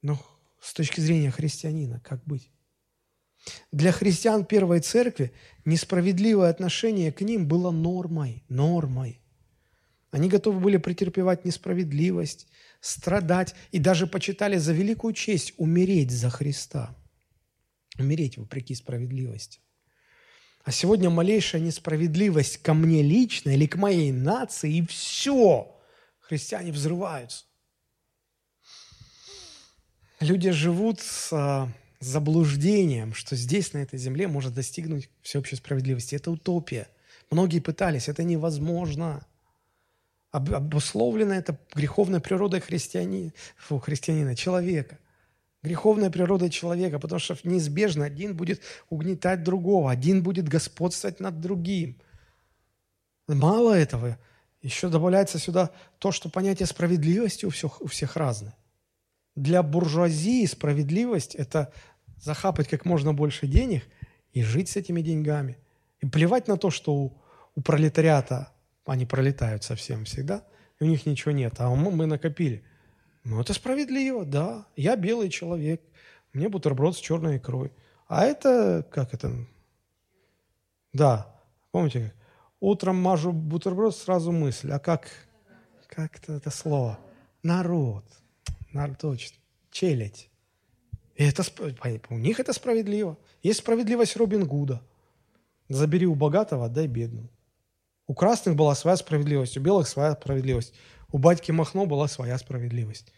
Но 0.00 0.18
с 0.58 0.72
точки 0.72 1.00
зрения 1.00 1.30
христианина, 1.30 2.00
как 2.00 2.24
быть? 2.24 2.50
Для 3.70 3.92
христиан 3.92 4.46
первой 4.46 4.80
церкви 4.80 5.34
несправедливое 5.66 6.48
отношение 6.48 7.12
к 7.12 7.20
ним 7.20 7.46
было 7.46 7.70
нормой, 7.70 8.42
нормой. 8.48 9.20
Они 10.12 10.30
готовы 10.30 10.60
были 10.60 10.78
претерпевать 10.78 11.44
несправедливость, 11.44 12.46
страдать 12.80 13.54
и 13.70 13.78
даже 13.78 14.06
почитали 14.06 14.56
за 14.56 14.72
великую 14.72 15.12
честь 15.12 15.52
умереть 15.58 16.10
за 16.10 16.30
Христа. 16.30 16.96
Умереть 17.98 18.38
вопреки 18.38 18.74
справедливости. 18.74 19.60
А 20.62 20.72
сегодня 20.72 21.10
малейшая 21.10 21.60
несправедливость 21.60 22.62
ко 22.62 22.72
мне 22.72 23.02
лично 23.02 23.50
или 23.50 23.66
к 23.66 23.76
моей 23.76 24.10
нации, 24.10 24.78
и 24.78 24.86
все, 24.86 25.74
христиане 26.28 26.72
взрываются. 26.72 27.44
Люди 30.20 30.50
живут 30.50 31.00
с 31.00 31.32
а, 31.32 31.68
заблуждением, 32.00 33.14
что 33.14 33.36
здесь, 33.36 33.72
на 33.72 33.78
этой 33.78 33.98
земле, 33.98 34.26
может 34.28 34.54
достигнуть 34.54 35.10
всеобщей 35.22 35.56
справедливости. 35.56 36.14
Это 36.14 36.30
утопия. 36.30 36.88
Многие 37.30 37.60
пытались, 37.60 38.08
это 38.08 38.24
невозможно. 38.24 39.26
Обусловлено 40.30 41.34
это 41.34 41.58
греховной 41.74 42.20
природой 42.20 42.60
христиани... 42.60 43.32
Фу, 43.56 43.78
христианина, 43.78 44.34
человека. 44.34 44.98
Греховная 45.62 46.10
природа 46.10 46.50
человека, 46.50 46.98
потому 46.98 47.18
что 47.18 47.36
неизбежно 47.44 48.04
один 48.04 48.36
будет 48.36 48.60
угнетать 48.90 49.42
другого, 49.42 49.90
один 49.90 50.22
будет 50.22 50.48
господствовать 50.48 51.20
над 51.20 51.40
другим. 51.40 51.98
Мало 53.26 53.72
этого, 53.72 54.18
еще 54.64 54.88
добавляется 54.88 55.38
сюда 55.38 55.70
то, 55.98 56.10
что 56.10 56.30
понятие 56.30 56.66
справедливости 56.66 57.44
у 57.44 57.50
всех, 57.50 57.82
у 57.82 57.86
всех 57.86 58.16
разное. 58.16 58.56
Для 59.36 59.62
буржуазии 59.62 60.46
справедливость– 60.46 61.34
это 61.36 61.70
захапать 62.16 62.68
как 62.68 62.86
можно 62.86 63.12
больше 63.12 63.46
денег 63.46 63.84
и 64.32 64.42
жить 64.42 64.70
с 64.70 64.76
этими 64.76 65.02
деньгами. 65.02 65.58
И 66.00 66.06
плевать 66.06 66.48
на 66.48 66.56
то, 66.56 66.70
что 66.70 66.94
у, 66.94 67.22
у 67.54 67.60
пролетариата 67.60 68.54
они 68.86 69.04
пролетают 69.04 69.64
совсем 69.64 70.06
всегда, 70.06 70.44
и 70.80 70.84
у 70.84 70.86
них 70.86 71.04
ничего 71.04 71.32
нет, 71.32 71.54
а 71.58 71.68
мы, 71.68 71.90
мы 71.90 72.06
накопили. 72.06 72.64
Ну, 73.22 73.42
это 73.42 73.52
справедливо, 73.52 74.24
да. 74.24 74.66
Я 74.76 74.96
белый 74.96 75.28
человек, 75.28 75.82
мне 76.32 76.48
бутерброд 76.48 76.96
с 76.96 77.00
черной 77.00 77.36
икрой. 77.36 77.70
А 78.08 78.24
это, 78.24 78.86
как 78.90 79.12
это? 79.12 79.30
Да, 80.94 81.38
помните 81.70 82.00
как? 82.00 82.23
Утром 82.64 82.96
мажу 82.96 83.30
бутерброд, 83.30 83.94
сразу 83.94 84.32
мысль. 84.32 84.72
А 84.72 84.78
как, 84.78 85.10
как 85.86 86.16
это, 86.16 86.32
это 86.32 86.48
слово? 86.48 86.98
Народ. 87.42 88.06
Народ, 88.72 88.96
точно. 88.96 89.36
Челядь. 89.70 90.30
И 91.14 91.24
это, 91.24 91.44
у 92.08 92.16
них 92.16 92.40
это 92.40 92.54
справедливо. 92.54 93.18
Есть 93.42 93.58
справедливость 93.58 94.16
Робин 94.16 94.46
Гуда. 94.46 94.80
Забери 95.68 96.06
у 96.06 96.14
богатого, 96.14 96.64
отдай 96.64 96.86
бедному. 96.86 97.28
У 98.06 98.14
красных 98.14 98.56
была 98.56 98.74
своя 98.74 98.96
справедливость, 98.96 99.58
у 99.58 99.60
белых 99.60 99.86
своя 99.86 100.14
справедливость. 100.14 100.72
У 101.12 101.18
батьки 101.18 101.52
Махно 101.52 101.84
была 101.84 102.08
своя 102.08 102.38
справедливость. 102.38 103.12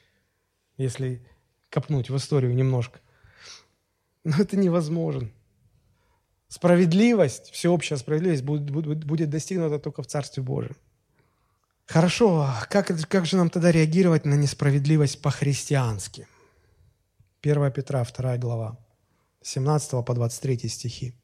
Если 0.76 1.24
копнуть 1.70 2.10
в 2.10 2.16
историю 2.16 2.52
немножко. 2.52 2.98
Но 4.24 4.38
это 4.40 4.56
невозможно. 4.56 5.30
Справедливость, 6.48 7.50
всеобщая 7.50 7.96
справедливость 7.96 8.42
будет, 8.42 8.70
будет, 8.70 9.04
будет 9.04 9.30
достигнута 9.30 9.78
только 9.78 10.02
в 10.02 10.06
Царстве 10.06 10.42
Божьем. 10.42 10.76
Хорошо, 11.86 12.42
а 12.42 12.66
как, 12.68 12.88
как 13.08 13.26
же 13.26 13.36
нам 13.36 13.50
тогда 13.50 13.70
реагировать 13.70 14.24
на 14.24 14.34
несправедливость 14.34 15.22
по-христиански? 15.22 16.26
1 17.42 17.72
Петра, 17.72 18.04
2 18.04 18.38
глава, 18.38 18.78
17 19.42 20.04
по 20.04 20.14
23 20.14 20.68
стихи. 20.68 21.14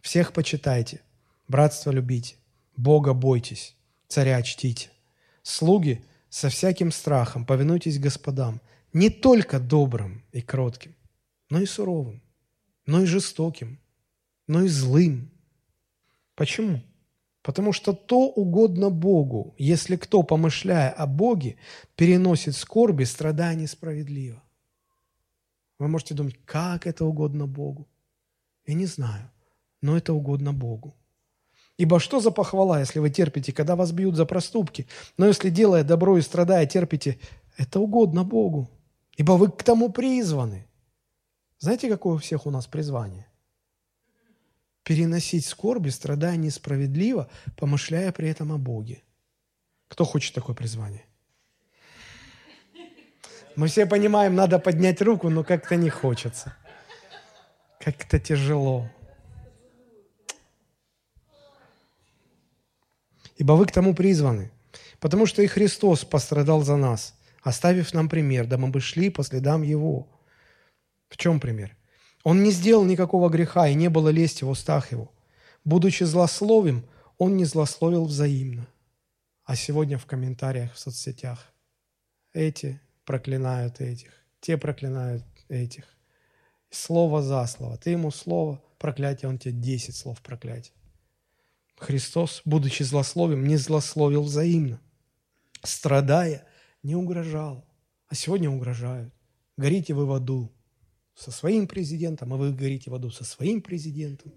«Всех 0.00 0.32
почитайте, 0.32 1.00
братство 1.46 1.90
любите, 1.90 2.36
Бога 2.76 3.12
бойтесь, 3.12 3.76
царя 4.08 4.42
чтите. 4.42 4.90
Слуги 5.42 6.04
со 6.28 6.48
всяким 6.48 6.92
страхом 6.92 7.44
повинуйтесь 7.44 7.98
господам, 7.98 8.60
не 8.92 9.10
только 9.10 9.60
добрым 9.60 10.24
и 10.32 10.40
кротким, 10.40 10.94
но 11.50 11.60
и 11.60 11.66
суровым, 11.66 12.22
но 12.86 13.02
и 13.02 13.06
жестоким, 13.06 13.80
но 14.48 14.62
и 14.62 14.68
злым. 14.68 15.30
Почему? 16.34 16.82
Потому 17.42 17.72
что 17.72 17.92
то 17.92 18.28
угодно 18.28 18.90
Богу, 18.90 19.54
если 19.58 19.96
кто, 19.96 20.22
помышляя 20.22 20.90
о 20.90 21.06
Боге, 21.06 21.56
переносит 21.94 22.56
скорби, 22.56 23.04
страдания 23.04 23.68
справедливо. 23.68 24.42
Вы 25.78 25.88
можете 25.88 26.14
думать, 26.14 26.36
как 26.44 26.86
это 26.86 27.04
угодно 27.04 27.46
Богу? 27.46 27.86
Я 28.66 28.74
не 28.74 28.86
знаю, 28.86 29.30
но 29.80 29.96
это 29.96 30.12
угодно 30.12 30.52
Богу. 30.52 30.96
Ибо 31.76 32.00
что 32.00 32.18
за 32.18 32.32
похвала, 32.32 32.80
если 32.80 32.98
вы 32.98 33.08
терпите, 33.08 33.52
когда 33.52 33.76
вас 33.76 33.92
бьют 33.92 34.16
за 34.16 34.26
проступки? 34.26 34.88
Но 35.16 35.26
если, 35.26 35.48
делая 35.48 35.84
добро 35.84 36.18
и 36.18 36.22
страдая, 36.22 36.66
терпите, 36.66 37.20
это 37.56 37.78
угодно 37.78 38.24
Богу. 38.24 38.68
Ибо 39.16 39.32
вы 39.32 39.50
к 39.50 39.62
тому 39.62 39.90
призваны. 39.90 40.66
Знаете, 41.60 41.88
какое 41.88 42.16
у 42.16 42.18
всех 42.18 42.46
у 42.46 42.50
нас 42.50 42.66
призвание? 42.66 43.27
Переносить 44.88 45.44
скорби, 45.44 45.90
страдая 45.90 46.36
несправедливо, 46.36 47.28
помышляя 47.56 48.10
при 48.10 48.30
этом 48.30 48.52
о 48.52 48.56
Боге. 48.56 49.02
Кто 49.86 50.06
хочет 50.06 50.34
такое 50.34 50.56
призвание? 50.56 51.04
Мы 53.54 53.68
все 53.68 53.84
понимаем, 53.84 54.34
надо 54.34 54.58
поднять 54.58 55.02
руку, 55.02 55.28
но 55.28 55.44
как-то 55.44 55.76
не 55.76 55.90
хочется. 55.90 56.56
Как-то 57.78 58.18
тяжело. 58.18 58.88
Ибо 63.36 63.52
вы 63.52 63.66
к 63.66 63.72
тому 63.72 63.94
призваны, 63.94 64.50
потому 65.00 65.26
что 65.26 65.42
и 65.42 65.46
Христос 65.48 66.06
пострадал 66.06 66.62
за 66.62 66.76
нас, 66.76 67.14
оставив 67.42 67.92
нам 67.92 68.08
пример, 68.08 68.46
да 68.46 68.56
мы 68.56 68.68
бы 68.68 68.80
шли 68.80 69.10
по 69.10 69.22
следам 69.22 69.60
Его. 69.60 70.08
В 71.10 71.18
чем 71.18 71.40
пример? 71.40 71.77
Он 72.28 72.42
не 72.42 72.50
сделал 72.50 72.84
никакого 72.84 73.30
греха, 73.30 73.68
и 73.68 73.74
не 73.74 73.88
было 73.88 74.10
лести 74.10 74.44
в 74.44 74.50
устах 74.50 74.92
Его. 74.92 75.10
Будучи 75.64 76.04
злословим, 76.04 76.84
Он 77.16 77.38
не 77.38 77.46
злословил 77.46 78.04
взаимно. 78.04 78.68
А 79.44 79.56
сегодня 79.56 79.96
в 79.96 80.04
комментариях 80.04 80.74
в 80.74 80.78
соцсетях 80.78 81.50
эти 82.34 82.82
проклинают 83.06 83.80
этих, 83.80 84.12
те 84.42 84.58
проклинают 84.58 85.24
этих. 85.48 85.86
Слово 86.68 87.22
за 87.22 87.46
слово. 87.46 87.78
Ты 87.78 87.92
ему 87.92 88.10
слово 88.10 88.62
проклятие, 88.78 89.30
он 89.30 89.38
тебе 89.38 89.54
десять 89.54 89.96
слов 89.96 90.20
проклятия. 90.20 90.74
Христос, 91.78 92.42
будучи 92.44 92.82
злословием, 92.82 93.48
не 93.48 93.56
злословил 93.56 94.24
взаимно. 94.24 94.78
Страдая, 95.62 96.46
не 96.82 96.94
угрожал. 96.94 97.64
А 98.08 98.14
сегодня 98.14 98.50
угрожают. 98.50 99.14
Горите 99.56 99.94
вы 99.94 100.04
в 100.04 100.12
аду 100.12 100.52
со 101.18 101.32
своим 101.32 101.66
президентом, 101.66 102.32
а 102.32 102.36
вы 102.36 102.52
горите 102.52 102.90
в 102.90 102.94
аду 102.94 103.10
со 103.10 103.24
своим 103.24 103.60
президентом. 103.60 104.32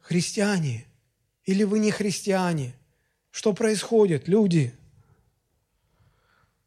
Христиане 0.00 0.86
или 1.44 1.64
вы 1.64 1.78
не 1.78 1.90
христиане? 1.90 2.74
Что 3.30 3.52
происходит, 3.52 4.28
люди? 4.28 4.74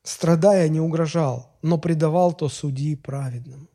страдая, 0.06 0.70
не 0.70 0.80
угрожал, 0.80 1.58
но 1.62 1.78
предавал 1.78 2.34
то 2.34 2.48
судьи 2.48 2.96
праведным. 2.96 3.68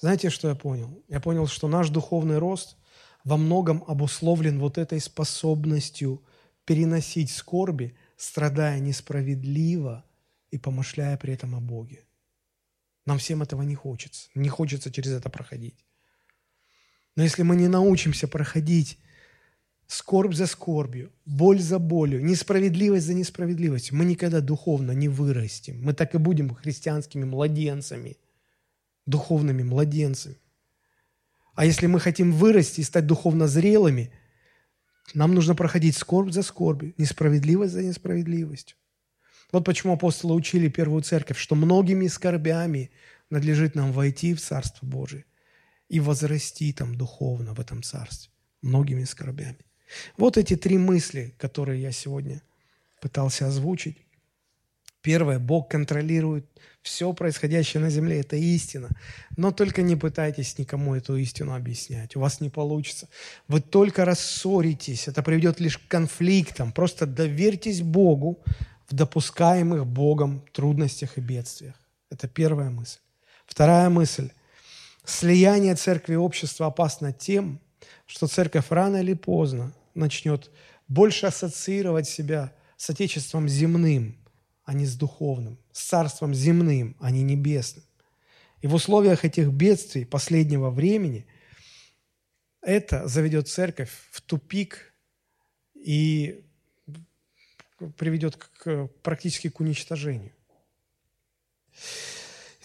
Знаете, 0.00 0.30
что 0.30 0.48
я 0.48 0.54
понял? 0.54 1.02
Я 1.08 1.20
понял, 1.20 1.46
что 1.46 1.68
наш 1.68 1.88
духовный 1.88 2.38
рост 2.38 2.76
во 3.22 3.36
многом 3.36 3.82
обусловлен 3.86 4.58
вот 4.58 4.76
этой 4.76 5.00
способностью 5.00 6.22
переносить 6.64 7.30
скорби, 7.30 7.96
страдая 8.16 8.80
несправедливо 8.80 10.04
и 10.50 10.58
помышляя 10.58 11.16
при 11.16 11.32
этом 11.32 11.54
о 11.54 11.60
Боге. 11.60 12.04
Нам 13.06 13.18
всем 13.18 13.42
этого 13.42 13.62
не 13.62 13.74
хочется. 13.74 14.28
Не 14.34 14.48
хочется 14.48 14.90
через 14.90 15.12
это 15.12 15.28
проходить. 15.30 15.84
Но 17.16 17.22
если 17.22 17.42
мы 17.42 17.56
не 17.56 17.68
научимся 17.68 18.26
проходить 18.26 18.98
скорбь 19.86 20.34
за 20.34 20.46
скорбью, 20.46 21.12
боль 21.24 21.60
за 21.60 21.78
болью, 21.78 22.24
несправедливость 22.24 23.06
за 23.06 23.14
несправедливостью. 23.14 23.96
Мы 23.96 24.04
никогда 24.04 24.40
духовно 24.40 24.92
не 24.92 25.08
вырастем. 25.08 25.82
Мы 25.82 25.92
так 25.92 26.14
и 26.14 26.18
будем 26.18 26.54
христианскими 26.54 27.24
младенцами, 27.24 28.16
духовными 29.06 29.62
младенцами. 29.62 30.36
А 31.54 31.64
если 31.64 31.86
мы 31.86 32.00
хотим 32.00 32.32
вырасти 32.32 32.80
и 32.80 32.84
стать 32.84 33.06
духовно 33.06 33.46
зрелыми, 33.46 34.12
нам 35.12 35.34
нужно 35.34 35.54
проходить 35.54 35.96
скорбь 35.96 36.32
за 36.32 36.42
скорбью, 36.42 36.94
несправедливость 36.98 37.74
за 37.74 37.82
несправедливостью. 37.82 38.76
Вот 39.52 39.64
почему 39.64 39.94
апостолы 39.94 40.34
учили 40.34 40.68
первую 40.68 41.02
церковь, 41.02 41.38
что 41.38 41.54
многими 41.54 42.06
скорбями 42.06 42.90
надлежит 43.30 43.74
нам 43.74 43.92
войти 43.92 44.34
в 44.34 44.40
Царство 44.40 44.86
Божие 44.86 45.24
и 45.88 46.00
возрасти 46.00 46.72
там 46.72 46.94
духовно 46.96 47.54
в 47.54 47.60
этом 47.60 47.82
Царстве. 47.82 48.32
Многими 48.62 49.04
скорбями. 49.04 49.58
Вот 50.16 50.36
эти 50.38 50.56
три 50.56 50.78
мысли, 50.78 51.34
которые 51.38 51.82
я 51.82 51.92
сегодня 51.92 52.42
пытался 53.00 53.46
озвучить. 53.46 53.98
Первое, 55.02 55.38
Бог 55.38 55.70
контролирует 55.70 56.46
все 56.80 57.12
происходящее 57.12 57.82
на 57.82 57.90
земле, 57.90 58.20
это 58.20 58.36
истина. 58.36 58.88
Но 59.36 59.52
только 59.52 59.82
не 59.82 59.96
пытайтесь 59.96 60.56
никому 60.58 60.94
эту 60.94 61.16
истину 61.16 61.54
объяснять, 61.54 62.16
у 62.16 62.20
вас 62.20 62.40
не 62.40 62.48
получится. 62.48 63.08
Вы 63.46 63.60
только 63.60 64.06
рассоритесь, 64.06 65.06
это 65.06 65.22
приведет 65.22 65.60
лишь 65.60 65.78
к 65.78 65.88
конфликтам. 65.88 66.72
Просто 66.72 67.06
доверьтесь 67.06 67.82
Богу 67.82 68.42
допускаемых 68.94 69.86
Богом 69.86 70.44
трудностях 70.52 71.18
и 71.18 71.20
бедствиях. 71.20 71.74
Это 72.10 72.28
первая 72.28 72.70
мысль. 72.70 73.00
Вторая 73.46 73.90
мысль. 73.90 74.30
Слияние 75.04 75.74
церкви 75.74 76.14
и 76.14 76.16
общества 76.16 76.66
опасно 76.66 77.12
тем, 77.12 77.60
что 78.06 78.26
церковь 78.26 78.70
рано 78.70 78.98
или 78.98 79.14
поздно 79.14 79.72
начнет 79.94 80.50
больше 80.88 81.26
ассоциировать 81.26 82.08
себя 82.08 82.52
с 82.76 82.90
Отечеством 82.90 83.48
земным– 83.48 84.16
а 84.64 84.72
не 84.72 84.86
с 84.86 84.96
духовным, 84.96 85.58
с 85.72 85.84
царством 85.84 86.34
земным, 86.34 86.96
а 86.98 87.10
не 87.10 87.22
небесным. 87.22 87.84
И 88.62 88.66
в 88.66 88.74
условиях 88.74 89.24
этих 89.24 89.48
бедствий 89.48 90.06
последнего 90.06 90.70
времени 90.70 91.26
это 92.62 93.06
заведет 93.06 93.48
церковь 93.48 93.90
в 94.10 94.22
тупик 94.22 94.94
и 95.74 96.43
приведет 97.96 98.36
к, 98.36 98.88
практически 99.02 99.48
к 99.48 99.60
уничтожению. 99.60 100.32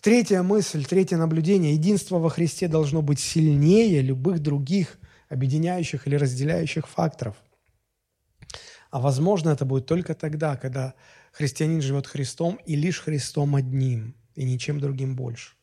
Третья 0.02 0.44
мысль, 0.44 0.86
третье 0.86 1.18
наблюдение. 1.18 1.74
Единство 1.74 2.20
во 2.20 2.30
Христе 2.30 2.68
должно 2.68 3.02
быть 3.02 3.20
сильнее 3.20 4.02
любых 4.02 4.40
других 4.40 4.98
объединяющих 5.28 6.08
или 6.08 6.16
разделяющих 6.16 6.88
факторов. 6.88 7.36
А 8.92 9.00
возможно, 9.00 9.50
это 9.50 9.66
будет 9.66 9.86
только 9.86 10.16
тогда, 10.16 10.56
когда 10.56 10.96
Христианин 11.32 11.82
живет 11.82 12.08
Христом 12.08 12.60
и 12.66 12.76
лишь 12.76 13.02
Христом 13.02 13.56
одним, 13.56 14.16
и 14.36 14.44
ничем 14.44 14.80
другим 14.80 15.16
больше. 15.16 15.54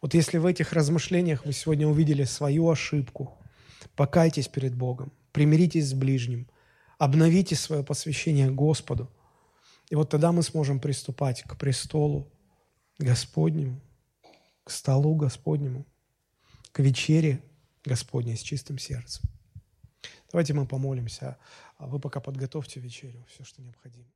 Вот 0.00 0.14
если 0.14 0.38
в 0.38 0.46
этих 0.46 0.72
размышлениях 0.72 1.46
вы 1.46 1.52
сегодня 1.52 1.88
увидели 1.88 2.24
свою 2.24 2.68
ошибку, 2.68 3.38
покайтесь 3.96 4.48
перед 4.48 4.74
Богом, 4.74 5.12
примиритесь 5.32 5.88
с 5.88 5.94
ближним, 5.94 6.46
обновите 7.04 7.54
свое 7.54 7.84
посвящение 7.84 8.50
Господу, 8.50 9.10
и 9.90 9.94
вот 9.94 10.08
тогда 10.08 10.32
мы 10.32 10.42
сможем 10.42 10.80
приступать 10.80 11.42
к 11.42 11.56
престолу 11.56 12.32
Господнему, 12.98 13.80
к 14.64 14.70
столу 14.70 15.14
Господнему, 15.14 15.86
к 16.72 16.80
вечере 16.80 17.42
Господней 17.84 18.36
с 18.36 18.40
чистым 18.40 18.78
сердцем. 18.78 19.28
Давайте 20.32 20.54
мы 20.54 20.66
помолимся, 20.66 21.36
а 21.76 21.86
вы 21.86 22.00
пока 22.00 22.20
подготовьте 22.20 22.80
вечерю, 22.80 23.24
все, 23.28 23.44
что 23.44 23.62
необходимо. 23.62 24.13